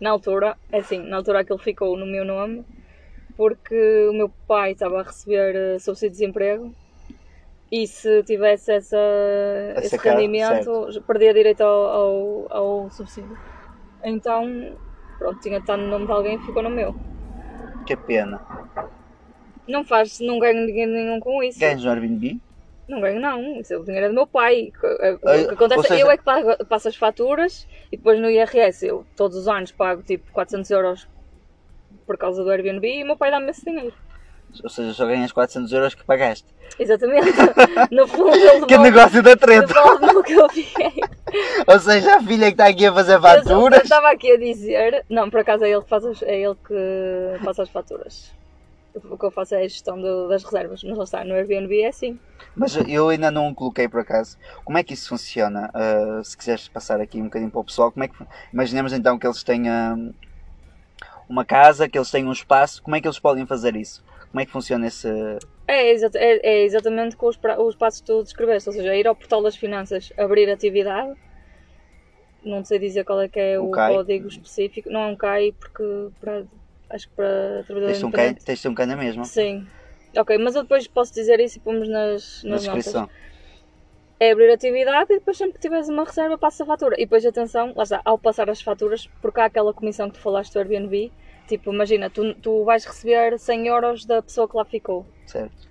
Na 0.00 0.10
altura, 0.10 0.56
é 0.70 0.78
assim, 0.78 0.98
na 0.98 1.16
altura 1.16 1.40
aquilo 1.40 1.58
ficou 1.58 1.96
no 1.96 2.06
meu 2.06 2.24
nome 2.24 2.64
porque 3.36 4.06
o 4.08 4.12
meu 4.14 4.30
pai 4.46 4.72
estava 4.72 5.00
a 5.00 5.02
receber 5.02 5.54
eh, 5.54 5.78
subsídio 5.78 6.10
de 6.12 6.18
desemprego 6.20 6.74
e 7.70 7.86
se 7.86 8.22
tivesse 8.22 8.72
essa, 8.72 8.96
esse 9.82 9.96
rendimento 10.14 11.02
perdia 11.06 11.34
direito 11.34 11.60
ao, 11.62 11.86
ao, 11.86 12.46
ao 12.50 12.90
subsídio. 12.90 13.36
Então, 14.02 14.76
pronto, 15.18 15.40
tinha 15.40 15.56
de 15.58 15.64
estar 15.64 15.76
no 15.76 15.88
nome 15.88 16.06
de 16.06 16.12
alguém 16.12 16.36
e 16.36 16.46
ficou 16.46 16.62
no 16.62 16.70
meu. 16.70 16.94
Que 17.86 17.96
pena. 17.96 18.40
Não 19.68 19.84
faz, 19.84 20.18
não 20.20 20.38
ganho 20.38 20.66
dinheiro 20.66 20.92
nenhum 20.92 21.20
com 21.20 21.42
isso. 21.42 21.58
Ganhas 21.58 21.82
no 21.84 21.90
Airbnb? 21.90 22.40
Não 22.88 23.00
ganho 23.00 23.20
não, 23.20 23.60
isso 23.60 23.72
é 23.74 23.76
o 23.76 23.84
dinheiro 23.84 24.08
do 24.08 24.14
meu 24.14 24.26
pai. 24.26 24.70
O 24.70 25.18
que- 25.18 25.54
acontece 25.54 25.76
ou 25.76 25.82
seja- 25.82 25.94
é 25.96 26.02
eu 26.02 26.10
é 26.10 26.16
que 26.16 26.22
pago, 26.24 26.64
passo 26.66 26.88
as 26.88 26.96
faturas 26.96 27.66
e 27.90 27.96
depois 27.96 28.20
no 28.20 28.30
IRS 28.30 28.86
eu 28.86 29.04
todos 29.16 29.36
os 29.36 29.48
anos 29.48 29.72
pago 29.72 30.02
tipo 30.02 30.30
400 30.32 30.70
euros 30.70 31.08
por 32.06 32.16
causa 32.16 32.44
do 32.44 32.50
Airbnb 32.50 32.86
e 32.88 33.02
o 33.02 33.06
meu 33.06 33.16
pai 33.16 33.30
dá-me 33.32 33.50
esse 33.50 33.64
dinheiro. 33.64 33.94
Ou 34.62 34.70
seja, 34.70 34.94
só 34.94 35.06
ganhas 35.06 35.32
400 35.32 35.70
euros 35.72 35.94
que 35.94 36.04
pagaste. 36.04 36.46
Exatamente. 36.78 37.28
No 37.90 38.06
fundo 38.08 38.34
ele 38.34 38.66
Que 38.66 38.78
negócio 38.78 39.22
da 39.22 39.36
treta! 39.36 39.66
devolve-me 39.66 40.16
o 40.16 40.22
que 40.22 40.32
eu 40.32 40.48
fiquei. 40.48 40.92
Ou 41.68 41.78
seja, 41.78 42.16
a 42.16 42.20
filha 42.22 42.46
que 42.46 42.52
está 42.52 42.66
aqui 42.68 42.86
a 42.86 42.92
fazer 42.92 43.14
Eu 43.16 43.20
faturas. 43.22 43.82
estava 43.82 44.10
aqui 44.10 44.32
a 44.32 44.38
dizer. 44.38 45.04
Não, 45.08 45.28
por 45.30 45.40
acaso 45.40 45.64
é 45.64 45.70
ele 45.70 45.82
que 45.82 45.88
faz 45.88 46.04
as, 46.04 46.22
é 46.22 46.40
ele 46.40 46.54
que 46.66 47.44
faz 47.44 47.58
as 47.60 47.68
faturas. 47.68 48.32
O 49.10 49.18
que 49.18 49.26
eu 49.26 49.30
faço 49.30 49.54
é 49.54 49.58
a 49.58 49.68
gestão 49.68 50.00
do- 50.00 50.26
das 50.28 50.42
reservas, 50.42 50.82
mas 50.82 50.96
lá 50.96 51.04
está, 51.04 51.22
no 51.22 51.34
Airbnb 51.34 51.82
é 51.82 51.88
assim. 51.88 52.18
Mas 52.56 52.74
eu 52.88 53.10
ainda 53.10 53.30
não 53.30 53.52
coloquei 53.54 53.86
por 53.86 54.00
acaso. 54.00 54.38
Como 54.64 54.78
é 54.78 54.82
que 54.82 54.94
isso 54.94 55.10
funciona? 55.10 55.70
Ah, 55.74 56.22
se 56.24 56.34
quiseres 56.36 56.66
passar 56.68 56.98
aqui 56.98 57.20
um 57.20 57.24
bocadinho 57.24 57.50
para 57.50 57.60
o 57.60 57.64
pessoal, 57.64 57.92
como 57.92 58.04
é 58.04 58.08
que. 58.08 58.14
Imaginemos 58.52 58.94
então 58.94 59.18
que 59.18 59.26
eles 59.26 59.42
têm 59.42 59.68
ah, 59.68 59.96
uma 61.28 61.44
casa, 61.44 61.88
que 61.88 61.98
eles 61.98 62.10
têm 62.10 62.24
um 62.26 62.32
espaço, 62.32 62.82
como 62.82 62.96
é 62.96 63.00
que 63.00 63.06
eles 63.06 63.18
podem 63.18 63.44
fazer 63.44 63.76
isso? 63.76 64.02
Como 64.36 64.42
é 64.42 64.44
que 64.44 64.52
funciona 64.52 64.86
esse. 64.86 65.08
É, 65.66 65.92
exa- 65.92 66.10
é- 66.14 66.40
é 66.46 66.62
exatamente 66.64 67.16
com 67.16 67.26
os, 67.26 67.38
os 67.58 67.74
passos 67.74 68.00
que 68.02 68.06
tu 68.06 68.22
descreveste, 68.22 68.68
ou 68.68 68.74
seja, 68.74 68.94
ir 68.94 69.06
ao 69.08 69.16
portal 69.16 69.42
das 69.42 69.56
finanças, 69.56 70.12
abrir 70.14 70.50
atividade. 70.50 71.10
Não 72.44 72.62
sei 72.62 72.78
dizer 72.78 73.02
qual 73.04 73.22
é 73.22 73.30
que 73.30 73.40
é 73.40 73.58
O 73.58 73.64
o, 73.64 73.70
CAI? 73.70 73.94
código 73.94 74.28
específico. 74.28 74.90
Não 74.90 75.00
é 75.00 75.06
um 75.06 75.16
CAI 75.16 75.52
porque 75.52 75.82
para, 76.20 76.44
acho 76.90 77.08
que 77.08 77.14
para 77.16 77.64
trabalhadores 77.64 77.96
Tens 77.96 78.04
um 78.04 78.08
independentes. 78.08 78.44
tens 78.44 78.66
um 78.66 78.74
cana 78.74 78.94
mesmo? 78.94 79.24
Sim. 79.24 79.66
Ok, 80.14 80.36
mas 80.36 80.54
eu 80.54 80.64
depois 80.64 80.86
posso 80.86 81.14
dizer 81.14 81.40
isso 81.40 81.56
e 81.56 81.60
pomos 81.62 81.88
nas, 81.88 82.42
Na 82.44 82.50
nas 82.50 82.66
notas. 82.66 82.84
descrição. 82.84 83.08
É 84.20 84.32
abrir 84.32 84.52
atividade 84.52 85.14
e 85.14 85.18
depois 85.18 85.38
sempre 85.38 85.54
que 85.54 85.60
tiveres 85.60 85.88
uma 85.88 86.04
reserva 86.04 86.36
passa 86.36 86.62
a 86.62 86.66
fatura. 86.66 86.94
E 86.98 87.06
depois 87.06 87.24
atenção, 87.24 87.72
lá 87.74 87.84
está, 87.84 88.02
ao 88.04 88.18
passar 88.18 88.50
as 88.50 88.60
faturas, 88.60 89.08
porque 89.22 89.40
há 89.40 89.46
aquela 89.46 89.72
comissão 89.72 90.10
que 90.10 90.18
tu 90.18 90.20
falaste 90.20 90.52
do 90.52 90.58
Airbnb, 90.58 91.10
tipo, 91.46 91.72
imagina, 91.72 92.10
tu, 92.10 92.34
tu 92.34 92.64
vais 92.64 92.84
receber 92.84 93.38
100 93.38 93.66
euros 93.68 94.04
da 94.04 94.20
pessoa 94.22 94.48
que 94.48 94.56
lá 94.56 94.64
ficou 94.64 95.06
Certo. 95.26 95.68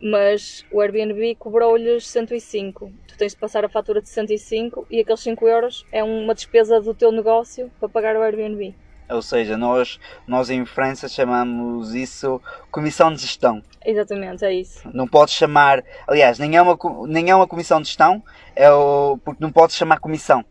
mas 0.00 0.64
o 0.70 0.80
Airbnb 0.80 1.34
cobrou-lhes 1.36 2.06
105. 2.08 2.92
Tu 3.08 3.16
tens 3.16 3.32
de 3.32 3.38
passar 3.38 3.64
a 3.64 3.68
fatura 3.68 4.00
de 4.02 4.08
105 4.08 4.86
e 4.90 5.00
aqueles 5.00 5.20
5 5.20 5.48
euros 5.48 5.86
é 5.90 6.04
uma 6.04 6.34
despesa 6.34 6.80
do 6.80 6.92
teu 6.94 7.10
negócio 7.10 7.70
para 7.80 7.88
pagar 7.88 8.16
o 8.16 8.22
Airbnb. 8.22 8.74
Ou 9.08 9.22
seja, 9.22 9.56
nós, 9.56 10.00
nós 10.26 10.50
em 10.50 10.66
França 10.66 11.08
chamamos 11.08 11.94
isso 11.94 12.42
comissão 12.72 13.12
de 13.12 13.20
gestão. 13.20 13.62
Exatamente, 13.84 14.44
é 14.44 14.52
isso. 14.52 14.80
Não 14.92 15.06
podes 15.06 15.32
chamar. 15.32 15.84
Aliás, 16.08 16.40
nem 16.40 16.56
é 16.56 16.60
uma, 16.62 16.76
nem 17.06 17.30
é 17.30 17.34
uma 17.34 17.46
comissão 17.46 17.80
de 17.80 17.86
gestão, 17.86 18.20
é 18.56 18.68
o, 18.70 19.16
porque 19.24 19.42
não 19.42 19.52
podes 19.52 19.76
chamar 19.76 20.00
comissão. 20.00 20.44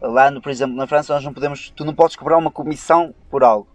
Lá, 0.00 0.30
no, 0.30 0.40
por 0.40 0.50
exemplo, 0.50 0.76
na 0.76 0.86
França, 0.86 1.12
nós 1.14 1.24
não 1.24 1.34
podemos. 1.34 1.70
Tu 1.70 1.84
não 1.84 1.92
podes 1.92 2.14
cobrar 2.16 2.38
uma 2.38 2.50
comissão 2.50 3.12
por 3.28 3.42
algo. 3.42 3.68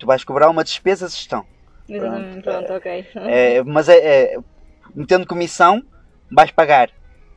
Tu 0.00 0.06
vais 0.06 0.24
cobrar 0.24 0.48
uma 0.48 0.64
despesa 0.64 1.06
de 1.06 1.12
gestão. 1.12 1.46
Pronto. 1.86 2.42
pronto, 2.42 2.72
ok. 2.72 3.06
É, 3.28 3.62
mas 3.62 3.88
é, 3.88 3.98
é- 4.34 4.38
metendo 4.94 5.26
comissão, 5.26 5.82
vais 6.32 6.50
pagar. 6.50 6.90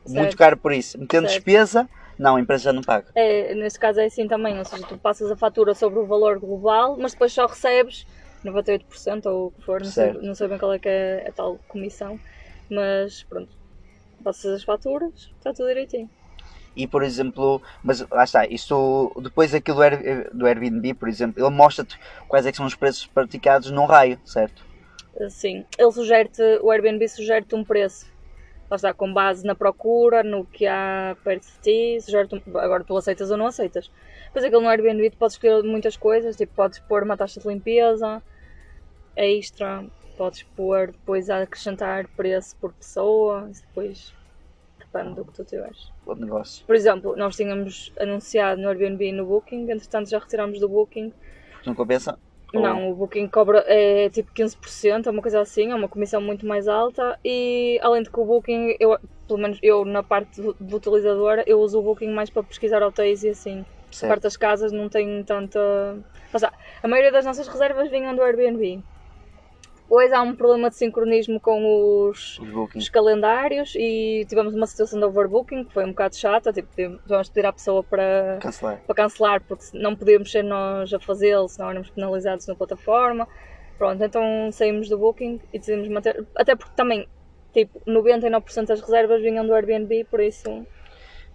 Muito 0.06 0.30
Certo. 0.30 0.36
caro 0.36 0.56
por 0.56 0.72
isso. 0.72 0.98
Metendo 0.98 1.28
Certo. 1.28 1.44
despesa, 1.44 1.88
não, 2.18 2.36
a 2.36 2.40
empresa 2.40 2.64
já 2.64 2.72
não 2.72 2.82
paga. 2.82 3.06
É, 3.14 3.54
neste 3.54 3.78
caso 3.78 4.00
é 4.00 4.06
assim 4.06 4.26
também, 4.26 4.58
ou 4.58 4.64
seja, 4.64 4.86
tu 4.86 4.98
passas 4.98 5.30
a 5.30 5.36
fatura 5.36 5.74
sobre 5.74 5.98
o 5.98 6.06
valor 6.06 6.38
global, 6.38 6.96
mas 6.98 7.12
depois 7.12 7.32
só 7.32 7.46
recebes 7.46 8.06
98% 8.42 9.26
ou 9.26 9.46
o 9.48 9.50
que 9.50 9.62
for, 9.62 9.80
não 9.80 9.90
sei, 9.90 10.12
não 10.14 10.34
sei 10.34 10.48
bem 10.48 10.58
qual 10.58 10.72
é 10.72 10.78
que 10.78 10.88
é 10.88 11.28
a 11.28 11.32
tal 11.32 11.58
comissão, 11.68 12.18
mas 12.70 13.24
pronto, 13.24 13.50
passas 14.22 14.52
as 14.52 14.64
faturas, 14.64 15.12
está 15.38 15.52
tudo 15.52 15.68
direitinho. 15.68 16.10
E 16.76 16.86
por 16.86 17.02
exemplo, 17.02 17.62
mas 17.82 18.00
lá 18.10 18.24
está, 18.24 18.46
isto 18.46 19.12
depois 19.22 19.54
aquilo 19.54 19.76
do 19.76 19.82
Air- 19.82 20.30
do 20.32 20.46
Airbnb, 20.46 20.94
por 20.94 21.08
exemplo, 21.08 21.42
ele 21.44 21.54
mostra-te 21.54 21.98
quais 22.28 22.46
é 22.46 22.52
são 22.52 22.66
os 22.66 22.74
preços 22.74 23.06
praticados 23.06 23.70
num 23.70 23.84
raio, 23.86 24.18
certo? 24.24 24.64
Sim, 25.30 25.64
ele 25.78 25.92
sugere-te, 25.92 26.42
o 26.62 26.70
Airbnb 26.70 27.08
sugere-te 27.08 27.54
um 27.54 27.64
preço. 27.64 28.12
Lá 28.70 28.76
está, 28.76 28.92
com 28.94 29.12
base 29.12 29.46
na 29.46 29.54
procura, 29.54 30.22
no 30.24 30.44
que 30.46 30.66
há 30.66 31.16
perto 31.22 31.44
de 31.46 31.60
ti, 31.60 32.00
sugere-te 32.00 32.34
um- 32.34 32.58
agora 32.58 32.82
tu 32.82 32.96
aceitas 32.96 33.30
ou 33.30 33.36
não 33.36 33.46
aceitas. 33.46 33.90
Depois 34.26 34.44
aquilo 34.44 34.62
no 34.62 34.68
Airbnb 34.68 35.10
tu 35.10 35.18
podes 35.18 35.34
escolher 35.34 35.62
muitas 35.62 35.96
coisas, 35.96 36.36
tipo, 36.36 36.52
podes 36.54 36.80
pôr 36.80 37.02
uma 37.04 37.16
taxa 37.16 37.38
de 37.40 37.46
limpeza 37.46 38.22
extra, 39.16 39.84
podes 40.16 40.42
pôr 40.56 40.92
depois 40.92 41.30
a 41.30 41.42
acrescentar 41.42 42.08
preço 42.16 42.56
por 42.60 42.72
pessoa, 42.72 43.48
depois 43.52 44.12
do 45.02 45.24
que 45.24 45.32
tu 45.32 45.44
tiveres. 45.44 45.90
O 46.06 46.14
negócio. 46.14 46.64
Por 46.66 46.76
exemplo, 46.76 47.16
nós 47.16 47.36
tínhamos 47.36 47.92
anunciado 47.98 48.60
no 48.60 48.68
Airbnb 48.68 49.08
e 49.08 49.12
no 49.12 49.26
Booking, 49.26 49.70
entretanto 49.70 50.08
já 50.08 50.18
retiramos 50.18 50.60
do 50.60 50.68
Booking 50.68 51.12
não 51.66 51.74
compensa? 51.74 52.18
Não, 52.52 52.90
o 52.90 52.94
Booking 52.94 53.26
cobra 53.26 53.64
é 53.66 54.08
tipo 54.10 54.30
15%, 54.32 55.06
é 55.06 55.10
uma 55.10 55.22
coisa 55.22 55.40
assim, 55.40 55.72
é 55.72 55.74
uma 55.74 55.88
comissão 55.88 56.20
muito 56.20 56.46
mais 56.46 56.68
alta 56.68 57.18
e 57.24 57.80
além 57.82 58.02
de 58.04 58.10
que 58.10 58.20
o 58.20 58.24
Booking, 58.24 58.76
eu, 58.78 58.96
pelo 59.26 59.40
menos 59.40 59.58
eu 59.60 59.84
na 59.84 60.04
parte 60.04 60.40
do, 60.40 60.54
do 60.60 60.76
utilizador, 60.76 61.42
eu 61.46 61.58
uso 61.58 61.80
o 61.80 61.82
Booking 61.82 62.10
mais 62.10 62.30
para 62.30 62.44
pesquisar 62.44 62.80
hotéis 62.82 63.24
e 63.24 63.30
assim. 63.30 63.60
A 63.60 63.96
Certo. 63.96 64.10
parte 64.10 64.22
das 64.22 64.36
casas 64.36 64.72
não 64.72 64.88
tem 64.88 65.22
tanta. 65.24 65.58
A 66.82 66.88
maioria 66.88 67.12
das 67.12 67.24
nossas 67.24 67.46
reservas 67.48 67.90
vinham 67.90 68.14
do 68.14 68.22
Airbnb. 68.22 68.82
Depois 69.84 70.12
há 70.12 70.22
um 70.22 70.34
problema 70.34 70.70
de 70.70 70.76
sincronismo 70.76 71.38
com 71.38 72.08
os, 72.08 72.38
Os 72.74 72.88
calendários 72.88 73.74
e 73.76 74.24
tivemos 74.26 74.54
uma 74.54 74.66
situação 74.66 74.98
de 74.98 75.04
overbooking 75.04 75.64
que 75.64 75.72
foi 75.74 75.84
um 75.84 75.90
bocado 75.90 76.16
chata, 76.16 76.52
tipo, 76.52 76.68
tivemos 76.74 77.28
pedir 77.28 77.46
à 77.46 77.52
pessoa 77.52 77.84
para 77.84 78.38
Cancelar. 78.40 78.80
para 78.86 78.94
cancelar, 78.94 79.42
porque 79.42 79.64
não 79.74 79.94
podíamos 79.94 80.30
ser 80.32 80.42
nós 80.42 80.92
a 80.92 80.98
fazê-lo, 80.98 81.48
senão 81.48 81.70
éramos 81.70 81.90
penalizados 81.90 82.46
na 82.46 82.54
plataforma. 82.54 83.28
Pronto, 83.76 84.02
então 84.02 84.50
saímos 84.52 84.88
do 84.88 84.98
Booking 84.98 85.40
e 85.52 85.58
decidimos 85.58 85.88
manter. 85.88 86.26
Até 86.34 86.56
porque 86.56 86.74
também, 86.74 87.06
tipo, 87.52 87.78
99% 87.86 88.66
das 88.66 88.80
reservas 88.80 89.20
vinham 89.20 89.46
do 89.46 89.52
Airbnb, 89.52 90.04
por 90.04 90.20
isso. 90.20 90.66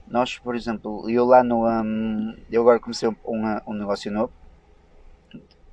Nós, 0.08 0.40
por 0.40 0.56
exemplo, 0.56 1.08
eu 1.10 1.24
lá 1.26 1.44
no. 1.44 1.68
hum, 1.68 2.36
eu 2.52 2.62
agora 2.62 2.80
comecei 2.80 3.08
um, 3.08 3.16
um, 3.26 3.60
um 3.68 3.74
negócio 3.74 4.12
novo. 4.12 4.34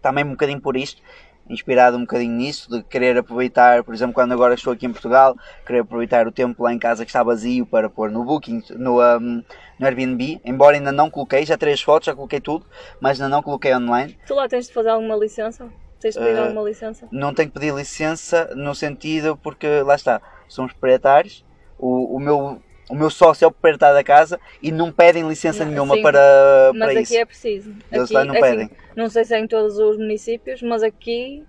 Também 0.03 0.25
um 0.25 0.31
bocadinho 0.31 0.61
por 0.61 0.77
isto. 0.77 1.03
Inspirado 1.49 1.97
um 1.97 2.01
bocadinho 2.01 2.33
nisso, 2.33 2.71
de 2.71 2.83
querer 2.83 3.17
aproveitar, 3.17 3.83
por 3.85 3.95
exemplo, 3.95 4.15
quando 4.15 4.33
agora 4.33 4.55
estou 4.55 4.73
aqui 4.73 4.87
em 4.87 4.93
Portugal, 4.93 5.37
querer 5.67 5.81
aproveitar 5.81 6.27
o 6.27 6.33
tempo 6.33 6.63
lá 6.63 6.73
em 6.73 6.79
casa 6.79 7.05
que 7.05 7.11
está 7.11 7.23
vazio 7.23 7.65
para 7.67 7.89
pôr 7.89 8.11
no 8.11 8.25
Booking, 8.25 8.63
no, 8.77 9.01
um, 9.01 9.45
no 9.79 9.87
Airbnb, 9.87 10.41
embora 10.45 10.77
ainda 10.77 10.93
não 10.93 11.11
coloquei, 11.11 11.45
já 11.47 11.57
tirei 11.57 11.75
as 11.75 11.81
fotos, 11.83 12.07
já 12.07 12.15
coloquei 12.15 12.41
tudo, 12.41 12.67
mas 13.01 13.21
ainda 13.21 13.35
não 13.35 13.43
coloquei 13.43 13.75
online. 13.75 14.19
Tu 14.27 14.35
lá 14.35 14.49
tens 14.49 14.67
de 14.67 14.73
fazer 14.73 14.91
alguma 14.91 15.17
licença? 15.17 15.69
Tens 16.01 16.15
de 16.15 16.21
pedir 16.21 16.37
Eh, 16.37 16.43
alguma 16.43 16.63
licença? 16.63 17.09
Não 17.11 17.33
tenho 17.33 17.49
que 17.49 17.59
pedir 17.59 17.75
licença 17.75 18.53
no 18.55 18.75
sentido 18.75 19.37
porque 19.37 19.83
lá 19.83 19.95
está, 19.95 20.21
somos 20.49 20.73
proprietários, 20.73 21.45
o, 21.79 22.17
o 22.17 22.21
meu 22.21 22.61
o 22.89 22.95
meu 22.95 23.11
sócio 23.11 23.45
é 23.45 23.49
o 23.49 23.51
proprietário 23.51 23.97
da 23.97 24.05
casa 24.05 24.39
e 24.63 24.71
não 24.71 24.93
pedem 24.93 25.27
licença 25.29 25.65
Não, 25.65 25.73
nenhuma 25.73 25.97
sim, 25.97 26.03
para, 26.03 26.73
Mas 26.75 26.79
para 26.79 26.91
aqui 26.93 27.03
isso. 27.03 27.17
é 27.17 27.25
preciso. 27.25 27.75
Eles 27.91 28.05
Aqui, 28.15 28.27
não 28.27 28.35
é 28.35 28.39
assim, 28.39 28.51
pedem. 28.51 28.71
não 28.95 29.09
sei 29.11 29.25
se 29.25 29.35
é 29.35 29.39
em 29.41 29.47
todos 29.47 29.79
os 29.79 29.97
municípios, 29.99 30.63
mas 30.63 30.83
aqui 30.83 31.45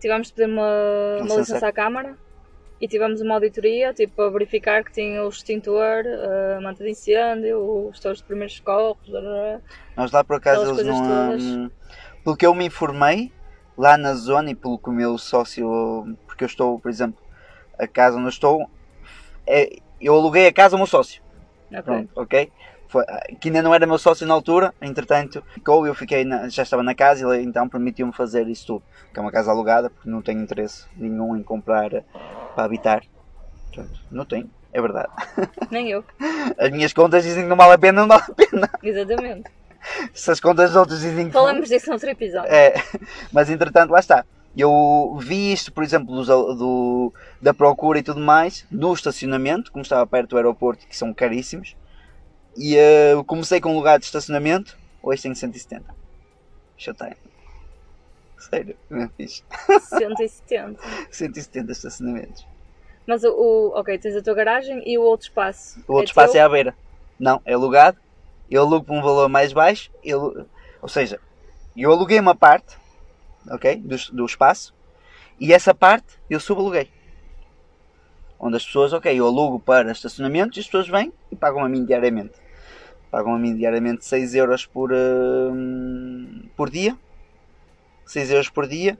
tivemos 0.00 0.28
de 0.28 0.32
pedir 0.34 0.50
uma, 0.50 0.62
uma 1.16 1.22
Licença. 1.22 1.40
licença 1.40 1.68
à 1.68 1.72
Câmara 1.72 2.16
e 2.80 2.88
tivemos 2.88 3.20
uma 3.20 3.34
auditoria 3.34 3.94
tipo, 3.94 4.14
para 4.16 4.28
verificar 4.30 4.82
que 4.82 4.92
tinha 4.92 5.22
o 5.24 5.28
extintor, 5.28 6.02
a 6.56 6.60
manta 6.60 6.82
de 6.82 6.90
incêndio, 6.90 7.88
os 7.88 8.00
teus 8.00 8.20
primeiros 8.20 8.56
socorros. 8.56 9.08
Nós 9.96 10.10
lá 10.10 10.24
por 10.24 10.36
acaso 10.36 10.68
eles 10.72 10.84
não. 10.86 10.98
todas. 11.28 11.42
hum, 11.44 11.70
Pelo 12.24 12.36
que 12.36 12.44
eu 12.44 12.52
me 12.54 12.66
informei, 12.66 13.30
lá 13.78 13.96
na 13.96 14.14
zona 14.14 14.50
e 14.50 14.54
pelo 14.56 14.78
que 14.78 14.88
o 14.88 14.92
meu 14.92 15.16
sócio. 15.16 16.16
Porque 16.26 16.42
eu 16.42 16.46
estou, 16.46 16.80
por 16.80 16.88
exemplo, 16.90 17.22
a 17.78 17.86
casa 17.86 18.16
onde 18.16 18.26
eu 18.26 18.30
estou. 18.30 18.68
É, 19.46 19.76
eu 20.06 20.14
aluguei 20.14 20.46
a 20.46 20.52
casa 20.52 20.74
ao 20.74 20.78
meu 20.78 20.86
sócio. 20.86 21.22
Ok. 21.70 21.82
Pronto, 21.82 22.10
ok? 22.16 22.52
Foi, 22.88 23.04
que 23.40 23.48
ainda 23.48 23.62
não 23.62 23.74
era 23.74 23.86
meu 23.86 23.96
sócio 23.96 24.26
na 24.26 24.34
altura, 24.34 24.74
entretanto 24.82 25.42
ficou, 25.54 25.86
eu 25.86 25.94
fiquei 25.94 26.24
na- 26.26 26.46
já 26.50 26.62
estava 26.62 26.82
na 26.82 26.94
casa 26.94 27.22
e 27.22 27.24
ele 27.38 27.42
então 27.42 27.66
permitiu-me 27.66 28.12
fazer 28.12 28.46
isso 28.48 28.66
tudo. 28.66 28.82
Que 29.12 29.18
é 29.18 29.22
uma 29.22 29.32
casa 29.32 29.50
alugada, 29.50 29.88
porque 29.88 30.10
não 30.10 30.20
tenho 30.20 30.40
interesse 30.42 30.84
nenhum 30.96 31.34
em 31.36 31.42
comprar 31.42 31.92
eh, 31.94 32.04
para 32.54 32.64
habitar. 32.64 33.02
Portanto, 33.72 33.98
não 34.10 34.26
tenho, 34.26 34.50
é 34.74 34.80
verdade. 34.82 35.08
Nem 35.70 35.88
eu, 35.90 36.04
As 36.58 36.70
minhas 36.70 36.92
contas 36.92 37.24
dizem 37.24 37.44
que 37.44 37.48
não 37.48 37.56
vale 37.56 37.72
a 37.72 37.78
pena, 37.78 38.02
não 38.02 38.08
vale 38.08 38.24
a 38.28 38.34
pena. 38.34 38.70
exatamente. 38.82 39.50
Se 40.12 40.30
as 40.30 40.38
contas 40.38 40.70
dos 40.70 40.76
outros 40.76 41.00
dizem 41.00 41.26
que 41.26 41.32
Falamos 41.32 41.68
disso 41.68 41.86
no 41.88 41.94
outro 41.94 42.10
episódio. 42.10 42.52
É, 42.52 42.74
mas 43.32 43.48
entretanto, 43.48 43.90
lá 43.90 44.00
está. 44.00 44.24
Eu 44.56 45.16
vi 45.20 45.52
isto, 45.52 45.72
por 45.72 45.82
exemplo, 45.82 46.14
dos- 46.14 46.26
do, 46.26 47.12
da 47.40 47.54
procura 47.54 47.98
e 47.98 48.02
tudo 48.02 48.20
mais, 48.20 48.66
no 48.70 48.92
estacionamento, 48.92 49.72
como 49.72 49.82
estava 49.82 50.06
perto 50.06 50.30
do 50.30 50.36
aeroporto, 50.36 50.86
que 50.86 50.96
são 50.96 51.12
caríssimos. 51.14 51.74
E 52.56 52.74
eu 52.74 53.24
comecei 53.24 53.60
com 53.60 53.70
um 53.70 53.76
lugar 53.76 53.98
de 53.98 54.04
estacionamento, 54.04 54.76
hoje 55.02 55.22
tenho 55.22 55.34
170. 55.34 55.94
Showtime. 56.76 57.16
Sério, 58.50 58.76
não 58.90 59.02
é 59.04 59.08
fixe. 59.16 59.42
170. 59.88 60.78
170 61.10 61.72
estacionamentos. 61.72 62.46
Mas 63.06 63.24
o, 63.24 63.30
o- 63.30 63.78
ok, 63.78 63.98
tens 63.98 64.16
a 64.16 64.22
tua 64.22 64.34
garagem 64.34 64.82
e 64.86 64.98
o 64.98 65.02
outro 65.02 65.28
espaço. 65.28 65.80
O 65.88 65.94
outro 65.94 66.10
espaço 66.10 66.32
teu? 66.32 66.40
é 66.42 66.44
à 66.44 66.48
beira. 66.48 66.74
Não, 67.18 67.40
é 67.44 67.54
alugado. 67.54 67.98
Eu 68.50 68.62
alugo 68.62 68.84
por 68.84 68.94
um 68.96 69.02
valor 69.02 69.28
mais 69.28 69.52
baixo. 69.52 69.90
Eu, 70.04 70.46
ou 70.82 70.88
seja, 70.88 71.18
eu 71.76 71.90
aluguei 71.92 72.18
uma 72.20 72.34
parte, 72.34 72.76
ok? 73.50 73.76
Do, 73.76 73.96
do 74.12 74.26
espaço. 74.26 74.74
E 75.40 75.52
essa 75.52 75.74
parte 75.74 76.18
eu 76.28 76.38
subaluguei. 76.38 76.88
Onde 78.38 78.56
as 78.56 78.64
pessoas, 78.64 78.92
ok, 78.92 79.12
eu 79.14 79.26
alugo 79.26 79.60
para 79.60 79.92
estacionamentos 79.92 80.56
e 80.56 80.60
as 80.60 80.66
pessoas 80.66 80.88
vêm 80.88 81.12
e 81.30 81.36
pagam 81.36 81.64
a 81.64 81.68
mim 81.68 81.84
diariamente. 81.84 82.34
Pagam 83.10 83.34
a 83.34 83.38
mim 83.38 83.56
diariamente 83.56 84.04
6 84.04 84.34
euros 84.34 84.66
por, 84.66 84.90
hum, 84.92 86.42
por 86.56 86.70
dia. 86.70 86.96
6 88.06 88.30
euros 88.30 88.48
por 88.48 88.66
dia. 88.66 88.98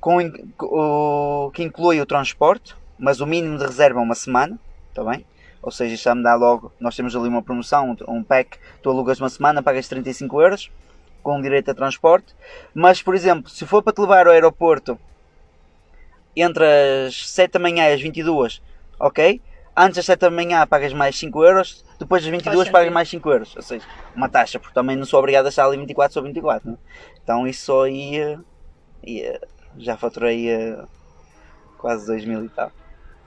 Com, 0.00 0.18
o, 0.60 1.50
que 1.52 1.62
inclui 1.62 2.00
o 2.00 2.06
transporte, 2.06 2.76
mas 2.98 3.20
o 3.20 3.26
mínimo 3.26 3.58
de 3.58 3.64
reserva 3.64 4.00
é 4.00 4.02
uma 4.02 4.14
semana. 4.14 4.58
Está 4.90 5.02
bem? 5.02 5.24
Ou 5.62 5.70
seja, 5.70 5.96
já 5.96 6.14
me 6.14 6.22
dá 6.22 6.34
logo. 6.34 6.72
Nós 6.78 6.94
temos 6.94 7.16
ali 7.16 7.28
uma 7.28 7.42
promoção, 7.42 7.96
um 8.06 8.22
pack. 8.22 8.58
Tu 8.82 8.90
alugas 8.90 9.20
uma 9.20 9.28
semana, 9.28 9.62
pagas 9.62 9.88
35 9.88 10.40
euros 10.42 10.70
com 11.22 11.40
direito 11.40 11.70
a 11.70 11.74
transporte. 11.74 12.34
Mas, 12.74 13.02
por 13.02 13.14
exemplo, 13.14 13.50
se 13.50 13.66
for 13.66 13.82
para 13.82 13.92
te 13.92 14.00
levar 14.00 14.26
ao 14.26 14.32
aeroporto 14.32 14.98
entre 16.36 16.64
as 17.06 17.28
7 17.30 17.52
da 17.52 17.58
manhã 17.58 17.88
e 17.88 17.94
as 17.94 18.00
22, 18.00 18.62
ok? 18.98 19.40
Antes 19.76 19.96
das 19.96 20.06
7 20.06 20.20
da 20.20 20.30
manhã 20.30 20.66
pagas 20.66 20.92
mais 20.92 21.16
5 21.18 21.44
euros, 21.44 21.84
depois 21.98 22.22
das 22.22 22.30
22 22.30 22.58
sentido. 22.58 22.72
pagas 22.72 22.92
mais 22.92 23.08
5 23.08 23.30
euros. 23.30 23.56
Ou 23.56 23.62
seja, 23.62 23.84
uma 24.14 24.28
taxa, 24.28 24.58
porque 24.58 24.74
também 24.74 24.96
não 24.96 25.04
sou 25.04 25.18
obrigado 25.18 25.46
a 25.46 25.48
estar 25.48 25.64
ali 25.66 25.76
24 25.76 26.14
sobre 26.14 26.30
24. 26.30 26.70
Né? 26.70 26.76
Então 27.22 27.46
isso 27.46 27.66
só 27.66 27.86
ia. 27.86 28.40
ia 29.04 29.40
já 29.76 29.96
faturei 29.96 30.50
eh, 30.50 30.84
quase 31.76 32.06
2 32.06 32.24
mil 32.24 32.44
e 32.44 32.48
tal. 32.48 32.72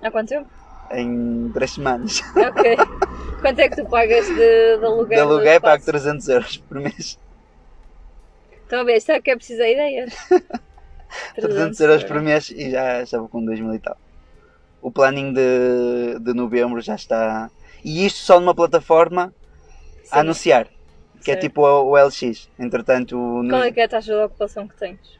Há 0.02 0.12
quanto 0.12 0.30
tempo? 0.30 0.50
Em 0.92 1.50
3 1.54 1.72
semanas. 1.72 2.22
Ok. 2.36 2.78
Quanto 3.42 3.60
é 3.60 3.70
que 3.70 3.76
tu 3.76 3.90
pagas 3.90 4.28
de, 4.28 4.36
de 4.78 4.86
aluguel? 4.86 5.08
De 5.08 5.20
aluguel 5.20 5.62
pago 5.62 5.80
espaço? 5.80 6.00
300 6.00 6.30
euros 6.30 6.58
por 6.58 6.80
mês. 6.80 7.18
Estão 8.72 8.80
a 8.80 8.84
ver, 8.86 9.04
é 9.06 9.20
que 9.20 9.30
é 9.30 9.36
preciso 9.36 9.60
de 9.64 9.74
ideias. 9.74 10.14
300 11.36 11.80
euros 11.82 12.04
por 12.06 12.22
mês 12.22 12.50
e 12.52 12.72
já, 12.72 13.04
já 13.04 13.20
vou 13.20 13.28
com 13.28 13.44
2 13.44 13.60
mil 13.60 13.76
e 13.76 13.80
tal. 13.80 13.98
O 14.82 14.90
planinho 14.90 15.34
de, 15.34 16.18
de 16.20 16.34
novembro 16.34 16.80
já 16.80 16.96
está. 16.96 17.52
E 17.84 18.06
isto 18.06 18.20
só 18.20 18.40
numa 18.40 18.56
plataforma 18.56 19.36
Sim. 20.04 20.10
a 20.12 20.20
anunciar. 20.22 20.70
Que 21.22 21.32
é 21.32 21.36
tipo 21.36 21.62
o, 21.62 21.92
o 21.92 21.98
LX. 21.98 22.50
Entretanto, 22.58 23.18
no, 23.18 23.50
Qual 23.50 23.62
é 23.62 23.74
que 23.74 23.82
é 23.82 23.84
a 23.84 23.90
taxa 23.90 24.14
de 24.14 24.24
ocupação 24.24 24.66
que 24.66 24.78
tens? 24.78 25.20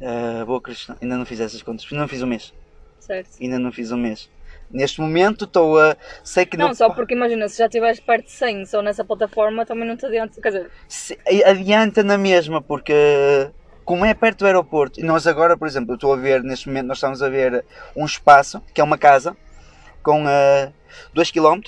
Ah, 0.00 0.44
boa 0.44 0.62
questão. 0.62 0.96
Ainda 1.02 1.16
não 1.16 1.26
fiz 1.26 1.40
essas 1.40 1.60
contas. 1.62 1.84
Ainda 1.90 2.02
não 2.02 2.08
fiz 2.08 2.22
um 2.22 2.28
mês. 2.28 2.54
Certo. 3.00 3.30
Ainda 3.40 3.58
não 3.58 3.72
fiz 3.72 3.90
um 3.90 3.98
mês. 3.98 4.30
Neste 4.70 5.00
momento 5.00 5.44
estou 5.46 5.78
a. 5.80 5.96
Sei 6.22 6.46
que 6.46 6.56
Não, 6.56 6.68
não. 6.68 6.74
só 6.74 6.90
porque 6.90 7.14
imagina, 7.14 7.48
se 7.48 7.58
já 7.58 7.66
estiveres 7.66 7.98
perto 8.00 8.26
de 8.26 8.32
100 8.32 8.66
só 8.66 8.80
nessa 8.82 9.04
plataforma, 9.04 9.66
também 9.66 9.86
não 9.88 9.96
te 9.96 10.06
adianta. 10.06 10.40
Quer 10.40 10.48
dizer, 10.48 10.70
Se- 10.88 11.18
adianta 11.44 12.02
na 12.04 12.16
mesma, 12.16 12.62
porque 12.62 12.92
como 13.84 14.04
é 14.04 14.14
perto 14.14 14.40
do 14.40 14.46
aeroporto, 14.46 15.00
e 15.00 15.02
nós 15.02 15.26
agora, 15.26 15.56
por 15.56 15.66
exemplo, 15.66 15.90
eu 15.92 15.94
estou 15.96 16.12
a 16.12 16.16
ver, 16.16 16.42
neste 16.44 16.68
momento, 16.68 16.86
nós 16.86 16.98
estamos 16.98 17.20
a 17.22 17.28
ver 17.28 17.64
um 17.96 18.04
espaço, 18.06 18.62
que 18.72 18.80
é 18.80 18.84
uma 18.84 18.96
casa, 18.96 19.36
com 20.02 20.22
2 21.12 21.30
km. 21.32 21.60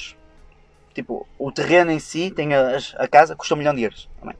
Tipo, 0.94 1.26
o 1.38 1.50
terreno 1.50 1.90
em 1.90 1.98
si, 1.98 2.30
tem 2.30 2.54
a, 2.54 2.76
a 2.98 3.08
casa, 3.08 3.34
custa 3.34 3.54
um 3.54 3.58
milhão 3.58 3.74
de 3.74 3.82
euros. 3.82 4.08
Também. 4.20 4.36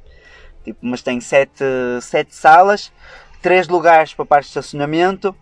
Tipo, 0.65 0.79
mas 0.83 1.03
tem 1.03 1.21
7 1.21 1.65
sete 2.01 2.35
salas, 2.35 2.93
3 3.41 3.67
lugares 3.69 4.15
para 4.15 4.25
parte 4.27 4.45
de 4.45 4.49
estacionamento, 4.51 5.35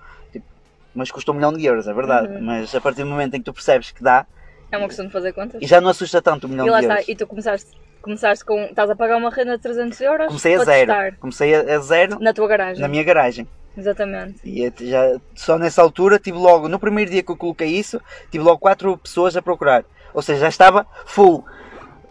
mas 0.95 1.11
custa 1.11 1.31
um 1.31 1.35
milhão 1.35 1.53
de 1.53 1.65
euros, 1.65 1.87
é 1.89 1.93
verdade. 1.93 2.29
Uhum. 2.35 2.43
Mas 2.43 2.75
a 2.75 2.81
partir 2.81 3.03
do 3.03 3.09
momento 3.11 3.35
em 3.35 3.39
que 3.39 3.45
tu 3.45 3.53
percebes 3.53 3.91
que 3.91 4.03
dá, 4.03 4.27
é 4.71 4.79
uma 4.79 4.87
questão 4.87 5.07
de 5.07 5.13
fazer 5.13 5.33
contas. 5.33 5.61
e 5.63 5.67
já 5.67 5.81
não 5.81 5.91
assusta 5.91 6.21
tanto 6.23 6.47
um 6.47 6.51
milhão 6.51 6.67
E 6.67 6.71
lá 6.71 6.79
de 6.81 6.87
euros. 6.87 7.01
está, 7.01 7.13
e 7.13 7.17
tu 7.17 7.27
começaste, 7.27 7.71
começaste 8.03 8.45
com. 8.45 8.59
Estás 8.65 8.89
a 8.91 8.97
pagar 8.97 9.17
uma 9.17 9.31
renda 9.31 9.57
de 9.57 9.63
300 9.63 10.01
euros 10.01 10.27
Comecei 10.29 10.55
a 10.55 10.65
zero. 10.65 10.87
testar 10.93 11.17
Comecei 11.19 11.55
a, 11.55 11.79
zero 11.81 12.19
na 12.21 12.33
tua 12.33 12.47
garagem. 12.49 12.81
na 12.81 12.89
minha 12.89 13.03
garagem. 13.03 13.47
Exatamente. 13.77 14.41
E 14.45 14.73
já, 14.89 15.19
só 15.35 15.57
nessa 15.59 15.81
altura 15.81 16.19
tive 16.19 16.37
logo, 16.39 16.69
no 16.69 16.79
primeiro 16.79 17.11
dia 17.11 17.23
que 17.23 17.31
eu 17.31 17.37
coloquei 17.37 17.69
isso, 17.69 18.01
tive 18.31 18.43
logo 18.45 18.59
quatro 18.59 18.97
pessoas 18.99 19.37
a 19.37 19.43
procurar. 19.43 19.85
Ou 20.13 20.21
seja, 20.23 20.41
já 20.41 20.49
estava 20.49 20.87
full. 21.07 21.45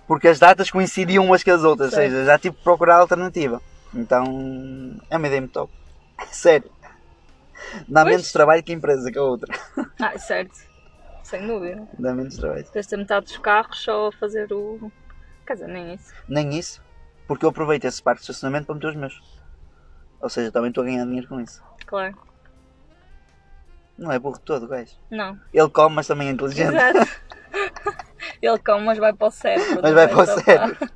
Porque 0.07 0.27
as 0.29 0.39
datas 0.39 0.71
coincidiam 0.71 1.23
umas 1.25 1.43
com 1.43 1.51
as 1.51 1.63
outras. 1.63 1.91
Certo. 1.91 2.03
Ou 2.11 2.17
seja, 2.17 2.25
já 2.25 2.39
tive 2.39 2.55
que 2.55 2.63
procurar 2.63 2.95
alternativa. 2.97 3.61
Então 3.93 4.95
é 5.09 5.17
uma 5.17 5.27
ideia 5.27 5.41
muito 5.41 5.53
top. 5.53 5.71
Sério. 6.31 6.69
Dá 7.87 8.01
Pois. 8.03 8.15
menos 8.15 8.31
trabalho 8.31 8.63
que 8.63 8.71
a 8.71 8.75
empresa 8.75 9.11
que 9.11 9.17
a 9.17 9.23
outra. 9.23 9.53
Ah, 10.01 10.17
certo. 10.17 10.55
Sem 11.23 11.45
dúvida. 11.45 11.87
Dá 11.99 12.13
menos 12.13 12.37
trabalho. 12.37 12.65
Ter 12.65 12.97
metade 12.97 13.25
dos 13.25 13.37
carros 13.37 13.83
só 13.83 14.07
a 14.07 14.11
fazer 14.11 14.51
o. 14.53 14.91
Quer 15.45 15.53
dizer, 15.53 15.67
nem 15.67 15.93
isso. 15.93 16.13
Nem 16.27 16.57
isso. 16.57 16.81
Porque 17.27 17.45
eu 17.45 17.49
aproveito 17.49 17.85
esse 17.85 18.01
parque 18.01 18.21
de 18.21 18.23
estacionamento 18.31 18.65
para 18.65 18.75
meter 18.75 18.87
os 18.87 18.95
meus. 18.95 19.39
Ou 20.21 20.29
seja, 20.29 20.51
também 20.51 20.69
estou 20.69 20.83
a 20.83 20.87
ganhar 20.87 21.05
dinheiro 21.05 21.27
com 21.27 21.39
isso. 21.39 21.61
Claro. 21.85 22.17
Não 23.97 24.11
é 24.11 24.17
burro 24.17 24.39
todo, 24.39 24.67
gajo. 24.67 24.93
Não. 25.11 25.37
Ele 25.53 25.69
come, 25.69 25.95
mas 25.95 26.07
também 26.07 26.29
é 26.29 26.31
inteligente. 26.31 26.73
Exato. 26.73 26.99
Ele 28.41 28.59
come, 28.59 28.85
mas 28.85 28.97
vai 28.97 29.13
para 29.13 29.27
o 29.27 29.31
cérebro. 29.31 29.79
Mas 29.81 29.93
vai 29.93 30.07
para 30.07 30.19
o 30.19 30.25
cérebro. 30.25 30.89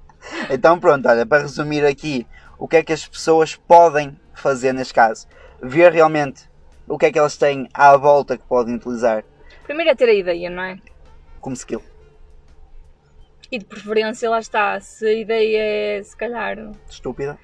Então 0.49 0.79
pronto, 0.79 1.07
olha, 1.07 1.25
para 1.25 1.41
resumir 1.41 1.85
aqui, 1.85 2.25
o 2.57 2.67
que 2.67 2.77
é 2.77 2.83
que 2.83 2.93
as 2.93 3.05
pessoas 3.07 3.55
podem 3.55 4.17
fazer 4.33 4.73
neste 4.73 4.93
caso? 4.93 5.27
Ver 5.61 5.91
realmente 5.91 6.49
o 6.87 6.97
que 6.97 7.05
é 7.07 7.11
que 7.11 7.19
elas 7.19 7.37
têm 7.37 7.67
à 7.73 7.95
volta 7.97 8.37
que 8.37 8.43
podem 8.45 8.75
utilizar 8.75 9.23
Primeiro 9.63 9.91
é 9.91 9.95
ter 9.95 10.09
a 10.09 10.13
ideia, 10.13 10.49
não 10.49 10.63
é? 10.63 10.77
como 11.39 11.55
skill. 11.55 11.81
E 13.51 13.59
de 13.59 13.65
preferência, 13.65 14.29
lá 14.29 14.39
está. 14.39 14.79
Se 14.79 15.05
a 15.05 15.13
ideia 15.13 15.97
é, 15.99 16.01
se 16.03 16.15
calhar. 16.15 16.57
Estúpida. 16.89 17.37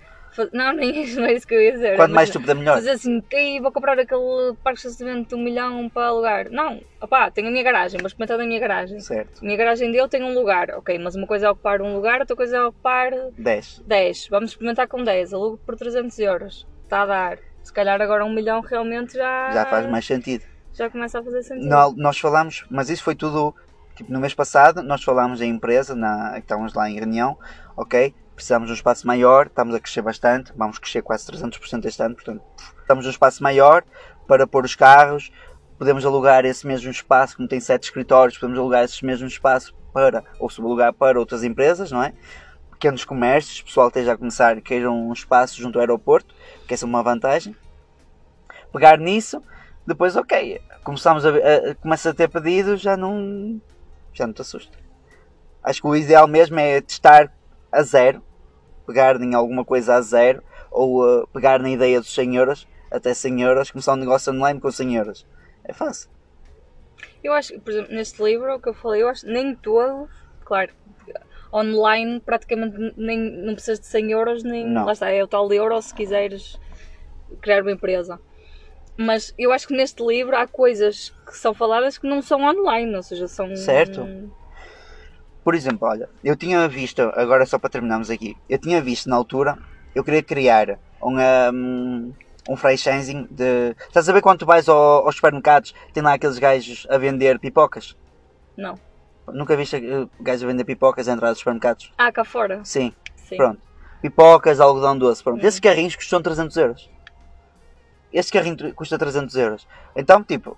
Não, 0.54 0.72
nem 0.74 1.04
isso, 1.04 1.20
não 1.20 1.28
é 1.28 1.34
isso 1.34 1.46
que 1.46 1.54
eu 1.54 1.62
ia 1.62 1.74
dizer. 1.74 1.98
Quanto 1.98 2.16
mais 2.16 2.30
estúpida, 2.30 2.56
melhor. 2.56 2.78
Dizer 2.78 2.92
assim, 2.92 3.22
"Ei, 3.32 3.60
vou 3.60 3.72
comprar 3.72 4.00
aquele 4.00 4.56
parque 4.64 4.82
de 4.82 4.88
estacionamento 4.88 5.30
de 5.30 5.36
um 5.36 5.44
milhão 5.44 5.90
para 5.90 6.08
alugar. 6.08 6.50
Não, 6.50 6.82
opá, 7.02 7.30
tenho 7.30 7.50
a 7.50 7.52
minha 7.52 7.64
garagem, 7.64 8.00
vou 8.00 8.08
experimentar 8.08 8.38
na 8.38 8.46
minha 8.46 8.60
garagem. 8.60 9.00
Certo. 9.02 9.40
A 9.42 9.46
minha 9.46 9.58
garagem 9.58 9.92
dele 9.92 10.08
tem 10.08 10.24
um 10.24 10.34
lugar, 10.34 10.70
ok, 10.72 10.98
mas 10.98 11.16
uma 11.16 11.28
coisa 11.28 11.48
é 11.48 11.50
ocupar 11.52 11.82
um 11.82 11.94
lugar, 11.94 12.22
outra 12.22 12.36
coisa 12.36 12.58
é 12.58 12.64
ocupar 12.64 13.12
10. 13.38 13.84
10. 13.86 14.28
Vamos 14.30 14.52
experimentar 14.52 14.88
com 14.88 15.04
10, 15.04 15.34
alugo 15.34 15.58
por 15.66 15.76
300 15.76 16.18
euros. 16.20 16.68
Está 16.86 17.02
a 17.02 17.06
dar. 17.06 17.49
Se 17.70 17.74
calhar 17.74 18.02
agora 18.02 18.26
um 18.26 18.34
milhão 18.34 18.62
realmente 18.62 19.14
já, 19.16 19.52
Já 19.52 19.64
faz 19.68 19.86
mais 19.86 20.04
sentido. 20.04 20.44
já 20.74 20.90
começa 20.90 21.20
a 21.20 21.24
fazer 21.24 21.44
sentido. 21.44 21.70
Nó- 21.70 21.94
nós 21.96 22.18
falamos, 22.20 22.66
mas 22.68 22.90
isso 22.90 23.04
foi 23.04 23.14
tudo 23.14 23.54
tipo, 23.96 24.12
no 24.12 24.20
mês 24.20 24.34
passado. 24.34 24.82
Nós 24.82 25.04
falámos 25.04 25.40
em 25.40 25.52
empresa, 25.52 25.94
na, 25.94 26.40
estávamos 26.40 26.74
lá 26.74 26.90
em 26.90 26.96
reunião, 26.96 27.38
ok? 27.78 28.16
Precisamos 28.34 28.70
de 28.70 28.72
um 28.72 28.76
espaço 28.76 29.06
maior, 29.06 29.46
estamos 29.46 29.76
a 29.76 29.80
crescer 29.80 30.02
bastante, 30.02 30.52
vamos 30.56 30.80
crescer 30.80 31.04
quase 31.04 31.28
300% 31.28 31.86
este 31.86 32.02
ano, 32.02 32.16
portanto, 32.16 32.42
estamos 32.82 33.06
num 33.06 33.12
espaço 33.12 33.44
maior 33.44 33.84
para 34.28 34.48
pôr 34.48 34.66
os 34.66 34.74
carros. 34.74 35.30
Podemos 35.78 36.04
alugar 36.04 36.46
esse 36.46 36.66
mesmo 36.66 36.90
espaço, 36.90 37.38
como 37.38 37.48
tem 37.48 37.60
sete 37.60 37.84
escritórios, 37.84 38.36
podemos 38.40 38.58
alugar 38.58 38.84
esse 38.84 39.06
mesmo 39.06 39.28
espaço 39.28 39.76
para, 39.94 40.24
ou 40.40 40.50
subalugar 40.50 40.92
para 40.92 41.20
outras 41.20 41.44
empresas, 41.44 41.92
não 41.92 42.02
é? 42.02 42.14
Pequenos 42.80 43.04
comércios, 43.04 43.62
pessoal 43.62 43.90
esteja 43.90 44.14
a 44.14 44.18
começar, 44.18 44.62
queiram 44.62 45.10
um 45.10 45.12
espaço 45.12 45.60
junto 45.62 45.78
ao 45.78 45.82
aeroporto, 45.82 46.34
que 46.66 46.74
essa 46.74 46.86
é 46.86 46.88
uma 46.88 47.04
vantagem. 47.04 47.54
Pegar 48.72 48.98
nisso, 48.98 49.44
depois, 49.86 50.16
ok, 50.16 50.62
começamos 50.82 51.26
a, 51.26 51.30
a, 51.30 51.76
começa 51.76 52.12
a 52.12 52.14
ter 52.14 52.30
pedidos, 52.30 52.80
já 52.80 52.96
não, 52.96 53.62
já 54.14 54.26
não 54.26 54.34
te 54.34 54.40
assusta. 54.40 54.78
Acho 55.62 55.82
que 55.82 55.88
o 55.90 55.94
ideal 55.94 56.26
mesmo 56.26 56.58
é 56.58 56.80
testar 56.80 57.30
a 57.70 57.84
zero, 57.84 58.24
pegar 58.88 59.22
em 59.22 59.36
alguma 59.36 59.66
coisa 59.66 59.96
a 59.96 60.02
zero, 60.02 60.42
ou 60.72 61.04
uh, 61.04 61.28
pegar 61.34 61.60
na 61.60 61.70
ideia 61.70 62.00
dos 62.00 62.14
100 62.16 62.38
euros, 62.38 62.66
até 62.90 63.14
100 63.14 63.42
euros, 63.42 63.72
começar 63.72 63.92
um 63.92 63.98
negócio 63.98 64.32
online 64.32 64.62
com 64.62 64.72
100 64.72 64.96
euros. 64.96 65.28
É 65.66 65.74
fácil. 65.74 66.10
Eu 67.22 67.34
acho 67.34 67.52
que, 67.52 67.60
por 67.60 67.72
exemplo, 67.72 67.94
neste 67.94 68.24
livro, 68.24 68.58
que 68.58 68.70
eu 68.70 68.74
falei, 68.74 69.02
eu 69.02 69.10
acho 69.10 69.28
nem 69.28 69.54
todos, 69.54 70.10
claro, 70.46 70.72
online 71.54 72.20
praticamente 72.22 72.78
nem, 72.98 73.18
não 73.46 73.54
precisas 73.54 73.80
de 73.80 73.88
100 73.88 74.12
euros, 74.12 74.44
nem 74.44 74.66
Não. 74.68 74.86
lá 74.86 74.92
está, 74.94 75.10
é 75.10 75.24
o 75.24 75.28
tal 75.28 75.52
euro 75.52 75.82
se 75.82 75.94
quiseres 75.94 76.58
criar 77.42 77.62
uma 77.62 77.72
empresa. 77.72 78.20
Mas 78.98 79.34
eu 79.38 79.52
acho 79.54 79.68
que 79.68 79.76
neste 79.76 80.06
livro 80.06 80.36
há 80.36 80.46
coisas 80.46 81.12
que 81.26 81.38
são 81.38 81.54
faladas 81.54 81.98
que 81.98 82.08
não 82.08 82.22
são 82.22 82.42
online, 82.44 82.96
ou 82.96 83.04
seja, 83.04 83.28
são. 83.28 83.56
Certo. 83.56 84.08
Por 85.44 85.56
exemplo, 85.56 85.88
olha, 85.88 86.10
eu 86.24 86.36
tinha 86.36 86.68
visto, 86.68 87.00
agora 87.16 87.46
só 87.46 87.58
para 87.58 87.70
terminarmos 87.70 88.10
aqui, 88.10 88.36
eu 88.48 88.60
tinha 88.60 88.82
visto 88.82 89.10
na 89.10 89.16
altura, 89.16 89.56
eu 89.96 90.04
queria 90.04 90.22
criar 90.22 90.78
um, 91.02 91.18
um, 91.54 92.14
um 92.50 92.56
franchising 92.58 93.26
de. 93.32 93.74
Estás 93.88 94.10
a 94.10 94.14
ver 94.14 94.22
quando 94.22 94.40
tu 94.40 94.46
vais 94.46 94.68
ao- 94.68 95.06
aos 95.06 95.16
supermercados, 95.16 95.74
tem 95.94 96.04
lá 96.04 96.14
aqueles 96.14 96.38
gajos 96.38 96.86
a 96.90 96.98
vender 96.98 97.40
pipocas? 97.40 97.96
Não. 98.58 98.78
Nunca 99.34 99.56
viste 99.56 99.76
uh, 99.78 100.10
gajos 100.20 100.44
a 100.44 100.48
vender 100.48 100.64
pipocas 100.64 101.08
à 101.08 101.14
entrada 101.14 101.34
dos 101.34 101.40
supermercados? 101.40 101.92
Ah, 101.98 102.12
cá 102.12 102.24
fora. 102.24 102.62
Sim, 102.64 102.94
Sim. 103.16 103.38
pronto. 103.38 103.62
Pipocas, 104.02 104.60
algodão 104.60 104.98
doce, 104.98 105.24
pronto. 105.24 105.44
Hum. 105.44 105.48
Esses 105.48 105.60
carrinhos 105.60 105.96
custam 105.96 106.22
300 106.22 106.56
euros. 106.58 106.90
Este 108.12 108.32
carrinho 108.32 108.74
custa 108.74 108.98
300 108.98 109.36
euros. 109.36 109.68
Então, 109.96 110.24
tipo, 110.24 110.58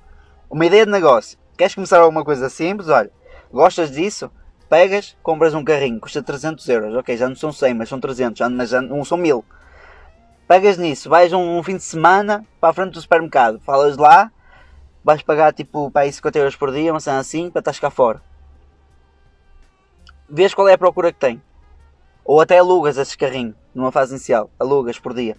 uma 0.50 0.66
ideia 0.66 0.86
de 0.86 0.92
negócio. 0.92 1.38
Queres 1.58 1.76
começar 1.76 2.00
alguma 2.00 2.24
coisa 2.24 2.50
simples? 2.50 2.88
Olha, 2.90 3.12
gostas 3.52 3.92
disso? 3.92 4.32
Pegas, 4.70 5.18
compras 5.22 5.54
um 5.54 5.64
carrinho, 5.64 6.00
custa 6.00 6.24
300 6.24 6.68
euros. 6.70 6.96
Ok, 6.96 7.18
já 7.18 7.28
não 7.28 7.36
são 7.36 7.52
100, 7.52 7.74
mas 7.74 7.90
são 7.90 8.00
300, 8.00 8.40
já, 8.40 8.50
mas 8.50 8.70
já 8.70 8.82
não 8.82 9.04
são 9.04 9.18
1000. 9.18 9.44
Pegas 10.48 10.78
nisso, 10.78 11.10
vais 11.10 11.32
um, 11.34 11.58
um 11.58 11.64
fim 11.64 11.78
de 11.78 11.84
semana 11.84 12.46
para 12.60 12.70
a 12.70 12.74
frente 12.74 12.92
do 12.92 13.02
supermercado, 13.02 13.60
falas 13.62 13.96
lá, 13.96 14.30
vais 15.04 15.22
pagar 15.22 15.54
tipo 15.54 15.90
para 15.90 16.02
aí 16.02 16.12
50 16.12 16.40
euros 16.40 16.56
por 16.58 16.72
dia, 16.72 16.92
uma 16.92 17.00
cena 17.00 17.20
assim, 17.20 17.50
para 17.50 17.60
estás 17.60 17.80
cá 17.80 17.90
fora. 17.90 18.22
Vês 20.34 20.54
qual 20.54 20.70
é 20.70 20.74
a 20.74 20.78
procura 20.78 21.12
que 21.12 21.20
tem. 21.20 21.42
Ou 22.24 22.40
até 22.40 22.58
alugas 22.58 22.98
esse 22.98 23.18
carrinho, 23.18 23.54
numa 23.76 23.92
fase 23.92 24.14
inicial, 24.14 24.50
alugas 24.58 24.98
por 24.98 25.14
dia. 25.14 25.36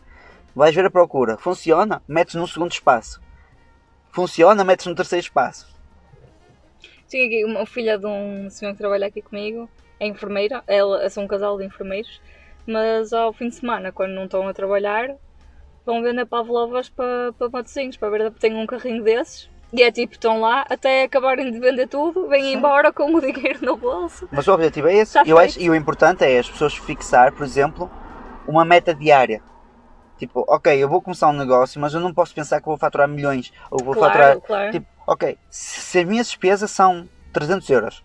Vais 0.54 0.74
ver 0.74 0.84
a 0.84 0.90
procura. 0.90 1.38
Funciona? 1.38 2.02
Metes 2.06 2.34
num 2.34 2.46
segundo 2.46 2.72
espaço. 2.72 3.18
Funciona? 4.10 4.62
Metes 4.62 4.84
no 4.84 4.94
terceiro 4.94 5.24
espaço. 5.24 5.74
Tinha 7.08 7.24
aqui 7.24 7.42
uma 7.42 7.64
filha 7.64 7.96
de 7.96 8.04
um 8.04 8.50
senhor 8.50 8.72
que 8.72 8.78
trabalha 8.78 9.06
aqui 9.06 9.22
comigo, 9.22 9.66
é 9.98 10.06
enfermeira, 10.06 10.62
ela 10.66 11.08
são 11.08 11.24
um 11.24 11.26
casal 11.26 11.56
de 11.56 11.64
enfermeiros, 11.64 12.20
mas 12.66 13.14
ao 13.14 13.32
fim 13.32 13.48
de 13.48 13.54
semana, 13.54 13.92
quando 13.92 14.12
não 14.12 14.24
estão 14.24 14.46
a 14.46 14.52
trabalhar, 14.52 15.16
vão 15.86 16.02
vender 16.02 16.26
pavlovas 16.26 16.90
para, 16.90 17.32
para 17.32 17.48
matozinhos, 17.48 17.96
para 17.96 18.10
ver, 18.10 18.30
tem 18.32 18.54
um 18.54 18.66
carrinho 18.66 19.02
desses, 19.02 19.48
e 19.72 19.82
é 19.82 19.90
tipo, 19.90 20.12
estão 20.14 20.40
lá 20.40 20.64
até 20.68 21.04
acabarem 21.04 21.50
de 21.50 21.58
vender 21.58 21.86
tudo, 21.88 22.28
vêm 22.28 22.52
embora 22.52 22.92
com 22.92 23.14
o 23.14 23.20
dinheiro 23.20 23.64
no 23.64 23.76
bolso. 23.76 24.28
Mas 24.30 24.46
o 24.46 24.52
objetivo 24.52 24.88
é 24.88 24.94
esse. 24.94 25.18
Está 25.18 25.22
Eu 25.28 25.38
acho, 25.38 25.60
e 25.60 25.70
o 25.70 25.74
importante 25.74 26.24
é 26.24 26.38
as 26.38 26.50
pessoas 26.50 26.74
fixar, 26.74 27.32
por 27.32 27.44
exemplo, 27.44 27.90
uma 28.46 28.64
meta 28.64 28.94
diária. 28.94 29.42
Tipo, 30.18 30.44
ok, 30.48 30.76
eu 30.76 30.88
vou 30.88 31.00
começar 31.02 31.28
um 31.28 31.32
negócio, 31.32 31.80
mas 31.80 31.94
eu 31.94 32.00
não 32.00 32.12
posso 32.14 32.34
pensar 32.34 32.60
que 32.60 32.66
vou 32.66 32.76
faturar 32.76 33.08
milhões. 33.08 33.52
Ou 33.70 33.82
vou 33.82 33.94
Claro, 33.94 34.12
faturar. 34.12 34.40
claro. 34.40 34.70
Tipo, 34.72 34.86
ok, 35.06 35.38
se 35.50 35.80
se 35.80 35.98
as 36.00 36.04
minhas 36.04 36.26
despesas 36.28 36.70
são 36.70 37.08
300 37.32 37.68
euros, 37.70 38.02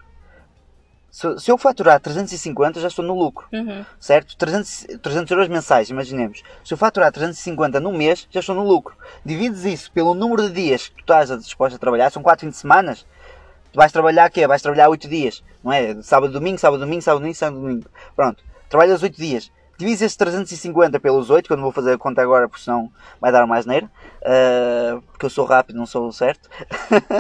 se, 1.18 1.40
se 1.40 1.52
eu 1.52 1.58
faturar 1.58 2.00
350, 2.00 2.80
já 2.80 2.90
estou 2.90 3.04
no 3.04 3.18
lucro. 3.18 3.48
Uhum. 3.52 3.84
certo? 4.00 4.38
300, 4.38 5.00
300 5.02 5.32
euros 5.32 5.48
mensais, 5.48 5.90
imaginemos. 5.90 6.44
Se 6.64 6.76
eu 6.76 6.78
faturar 6.78 7.12
350 7.12 7.80
no 7.80 7.92
mês, 7.92 8.28
já 8.30 8.40
estou 8.40 8.54
no 8.54 8.64
lucro. 8.64 8.96
Divides 9.26 9.66
isso 9.66 9.92
pelo 9.92 10.14
número 10.14 10.44
de 10.44 10.54
dias 10.54 10.90
que 10.90 10.98
tu 10.98 11.12
estás 11.12 11.30
disposto 11.40 11.76
a 11.76 11.80
trabalhar, 11.80 12.12
são 12.12 12.22
4 12.22 12.46
fins 12.46 12.52
de 12.52 12.58
semana. 12.58 12.94
Tu 12.94 13.76
vais 13.76 13.92
trabalhar 13.92 14.30
quê? 14.30 14.46
Vais 14.46 14.62
trabalhar 14.62 14.90
8 14.90 15.08
dias, 15.08 15.44
não 15.64 15.74
é? 15.74 16.00
Sábado, 16.04 16.32
domingo, 16.32 16.60
sábado, 16.60 16.82
domingo, 16.82 17.02
sábado, 17.02 17.22
domingo, 17.22 17.36
sábado, 17.36 17.62
domingo. 17.62 17.90
Pronto, 18.16 18.44
trabalhas 18.70 19.02
8 19.02 19.18
dias. 19.18 19.52
Divides 19.76 20.04
esses 20.04 20.18
350 20.18 21.00
pelos 21.00 21.32
8, 21.32 21.48
que 21.48 21.54
eu 21.54 21.58
não 21.58 21.64
vou 21.64 21.72
fazer 21.72 21.94
a 21.94 21.98
conta 21.98 22.22
agora, 22.22 22.48
porque 22.48 22.64
senão 22.64 22.92
vai 23.20 23.32
dar 23.32 23.48
mais 23.48 23.66
neira. 23.66 23.90
Ah, 24.24 25.00
porque 25.12 25.26
eu 25.26 25.32
sou 25.32 25.46
rápido, 25.46 25.78
não 25.78 25.88
sou 25.88 26.12
certo. 26.12 26.48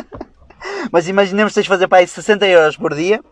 Mas 0.91 1.08
imaginemos 1.08 1.52
que 1.52 1.56
tens 1.56 1.64
de 1.64 1.70
fazer 1.70 1.88
para 1.88 2.00
aí 2.00 2.08
60 2.08 2.45
euros 2.45 2.78
por 2.78 2.93
dia. 2.93 3.24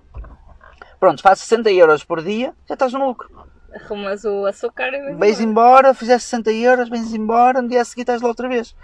Pronto, 1.06 1.22
faz 1.22 1.38
60 1.42 1.72
euros 1.72 2.04
por 2.04 2.24
dia, 2.24 2.52
já 2.68 2.74
estás 2.74 2.92
no 2.92 3.06
lucro. 3.06 3.30
Arrumas 3.72 4.26
o 4.26 4.44
açúcar 4.48 4.88
e 4.88 5.00
vais 5.00 5.18
Vais 5.20 5.40
embora. 5.40 5.78
embora, 5.90 5.94
fizeste 5.94 6.30
60 6.30 6.52
euros, 6.52 6.90
vens 6.90 7.14
embora, 7.14 7.62
no 7.62 7.68
dia 7.70 7.82
a 7.84 7.86
seguir 7.86 8.02
estás 8.02 8.24
lá 8.24 8.28
outra 8.28 8.50
vez. 8.50 8.76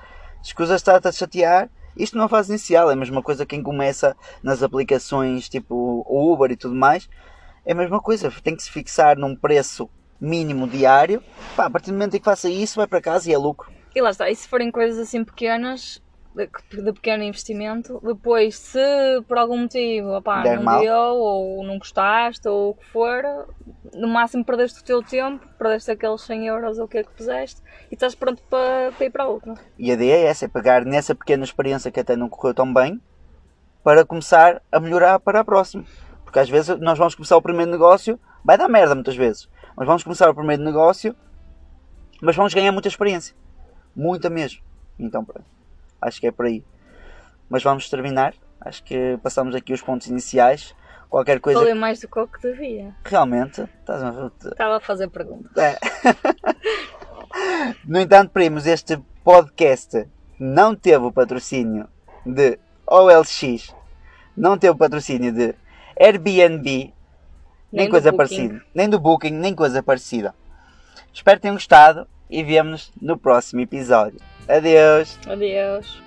Escusas 0.43 0.75
estar-te 0.75 1.07
a 1.07 1.11
chatear. 1.11 1.67
Isto 1.97 2.19
não 2.19 2.25
é 2.25 2.29
fase 2.29 2.51
inicial, 2.51 2.91
é 2.91 2.93
a 2.93 2.95
mesma 2.95 3.23
coisa 3.23 3.43
quem 3.43 3.63
começa 3.63 4.15
nas 4.43 4.61
aplicações 4.61 5.49
tipo 5.49 6.05
o 6.07 6.31
Uber 6.31 6.51
e 6.51 6.55
tudo 6.55 6.75
mais. 6.75 7.09
É 7.65 7.71
a 7.71 7.75
mesma 7.75 7.99
coisa, 7.99 8.31
tem 8.43 8.55
que 8.55 8.61
se 8.61 8.69
fixar 8.69 9.17
num 9.17 9.35
preço 9.35 9.89
mínimo 10.19 10.67
diário. 10.67 11.23
Pá, 11.55 11.65
a 11.65 11.69
partir 11.71 11.87
do 11.89 11.93
momento 11.93 12.15
em 12.15 12.19
que 12.19 12.25
faça 12.25 12.47
isso, 12.51 12.75
vai 12.75 12.85
para 12.85 13.01
casa 13.01 13.31
e 13.31 13.33
é 13.33 13.37
lucro. 13.39 13.71
E 13.95 13.99
lá 13.99 14.11
está, 14.11 14.29
e 14.29 14.35
se 14.35 14.47
forem 14.47 14.69
coisas 14.69 14.99
assim 14.99 15.23
pequenas, 15.23 15.99
de, 16.35 16.93
pequeno 16.93 17.23
investimento, 17.23 17.99
depois 18.03 18.57
se 18.57 18.79
por 19.27 19.37
algum 19.37 19.57
motivo 19.57 20.15
opá, 20.15 20.41
Der 20.41 20.57
não 20.57 20.63
mal. 20.63 20.81
deu, 20.81 20.95
ou 20.95 21.63
não 21.63 21.77
gostaste, 21.77 22.47
ou 22.47 22.71
o 22.71 22.73
que 22.75 22.85
for, 22.85 23.23
no 23.93 24.07
máximo 24.07 24.45
perdeste 24.45 24.81
o 24.81 24.83
teu 24.83 25.03
tempo, 25.03 25.45
perdeste 25.57 25.91
aqueles 25.91 26.21
100 26.21 26.47
euros 26.47 26.79
ou 26.79 26.85
o 26.85 26.87
que 26.87 26.99
é 26.99 27.03
que 27.03 27.11
puseste, 27.11 27.61
e 27.89 27.93
estás 27.93 28.15
pronto 28.15 28.41
para, 28.49 28.91
para 28.93 29.05
ir 29.05 29.09
para 29.09 29.27
outra. 29.27 29.53
E 29.77 29.91
a 29.91 29.93
ideia 29.93 30.13
é 30.15 30.23
essa, 30.25 30.45
é 30.45 30.47
pegar 30.47 30.85
nessa 30.85 31.13
pequena 31.13 31.43
experiência 31.43 31.91
que 31.91 31.99
até 31.99 32.15
não 32.15 32.29
correu 32.29 32.53
tão 32.53 32.73
bem 32.73 33.01
para 33.83 34.05
começar 34.05 34.61
a 34.71 34.79
melhorar 34.79 35.19
para 35.19 35.39
a 35.39 35.43
próxima. 35.43 35.83
Porque 36.23 36.39
às 36.39 36.49
vezes 36.49 36.79
nós 36.79 36.97
vamos 36.97 37.15
começar 37.15 37.35
o 37.35 37.41
primeiro 37.41 37.69
negócio, 37.69 38.19
vai 38.43 38.57
dar 38.57 38.69
merda 38.69 38.95
muitas 38.95 39.15
vezes, 39.15 39.49
mas 39.75 39.85
vamos 39.85 40.03
começar 40.03 40.29
o 40.29 40.35
primeiro 40.35 40.63
negócio, 40.63 41.15
mas 42.21 42.35
vamos 42.35 42.53
ganhar 42.53 42.71
muita 42.71 42.87
experiência. 42.87 43.35
Muita 43.93 44.29
mesmo. 44.29 44.61
Então 44.97 45.25
pronto, 45.25 45.45
acho 46.01 46.19
que 46.19 46.27
é 46.27 46.31
por 46.31 46.45
aí. 46.45 46.63
Mas 47.49 47.63
vamos 47.63 47.89
terminar, 47.89 48.33
acho 48.59 48.83
que 48.83 49.17
passamos 49.21 49.55
aqui 49.55 49.73
os 49.73 49.81
pontos 49.81 50.07
iniciais. 50.07 50.75
Qualquer 51.09 51.41
coisa 51.41 51.59
Falei 51.59 51.73
mais 51.73 51.99
do 51.99 52.07
que 52.07 52.19
o 52.19 52.25
que 52.27 52.41
devia. 52.41 52.95
realmente, 53.03 53.61
estás 53.79 54.01
a 54.01 54.31
Estava 54.45 54.77
a 54.77 54.79
fazer 54.79 55.09
perguntas. 55.09 55.51
é. 55.57 55.77
No 57.85 57.99
entanto, 57.99 58.31
primos, 58.31 58.65
este 58.65 58.97
podcast 59.23 60.07
não 60.39 60.75
teve 60.75 61.05
o 61.05 61.11
patrocínio 61.11 61.87
de 62.25 62.57
OLX, 62.87 63.73
não 64.35 64.57
teve 64.57 64.71
o 64.73 64.77
patrocínio 64.77 65.31
de 65.31 65.55
Airbnb, 65.99 66.63
nem, 66.65 66.93
Nem 67.71 67.89
coisa 67.89 68.11
parecida, 68.11 68.61
nem 68.73 68.89
do 68.89 68.99
Booking, 68.99 69.31
nem 69.31 69.53
coisa 69.55 69.81
parecida. 69.83 70.33
Espero 71.13 71.37
que 71.37 71.43
tenham 71.43 71.55
gostado 71.55 72.07
e 72.29 72.43
vemo-nos 72.43 72.91
no 73.01 73.17
próximo 73.17 73.61
episódio. 73.61 74.19
Adiós. 74.47 75.19
Adiós. 75.27 76.01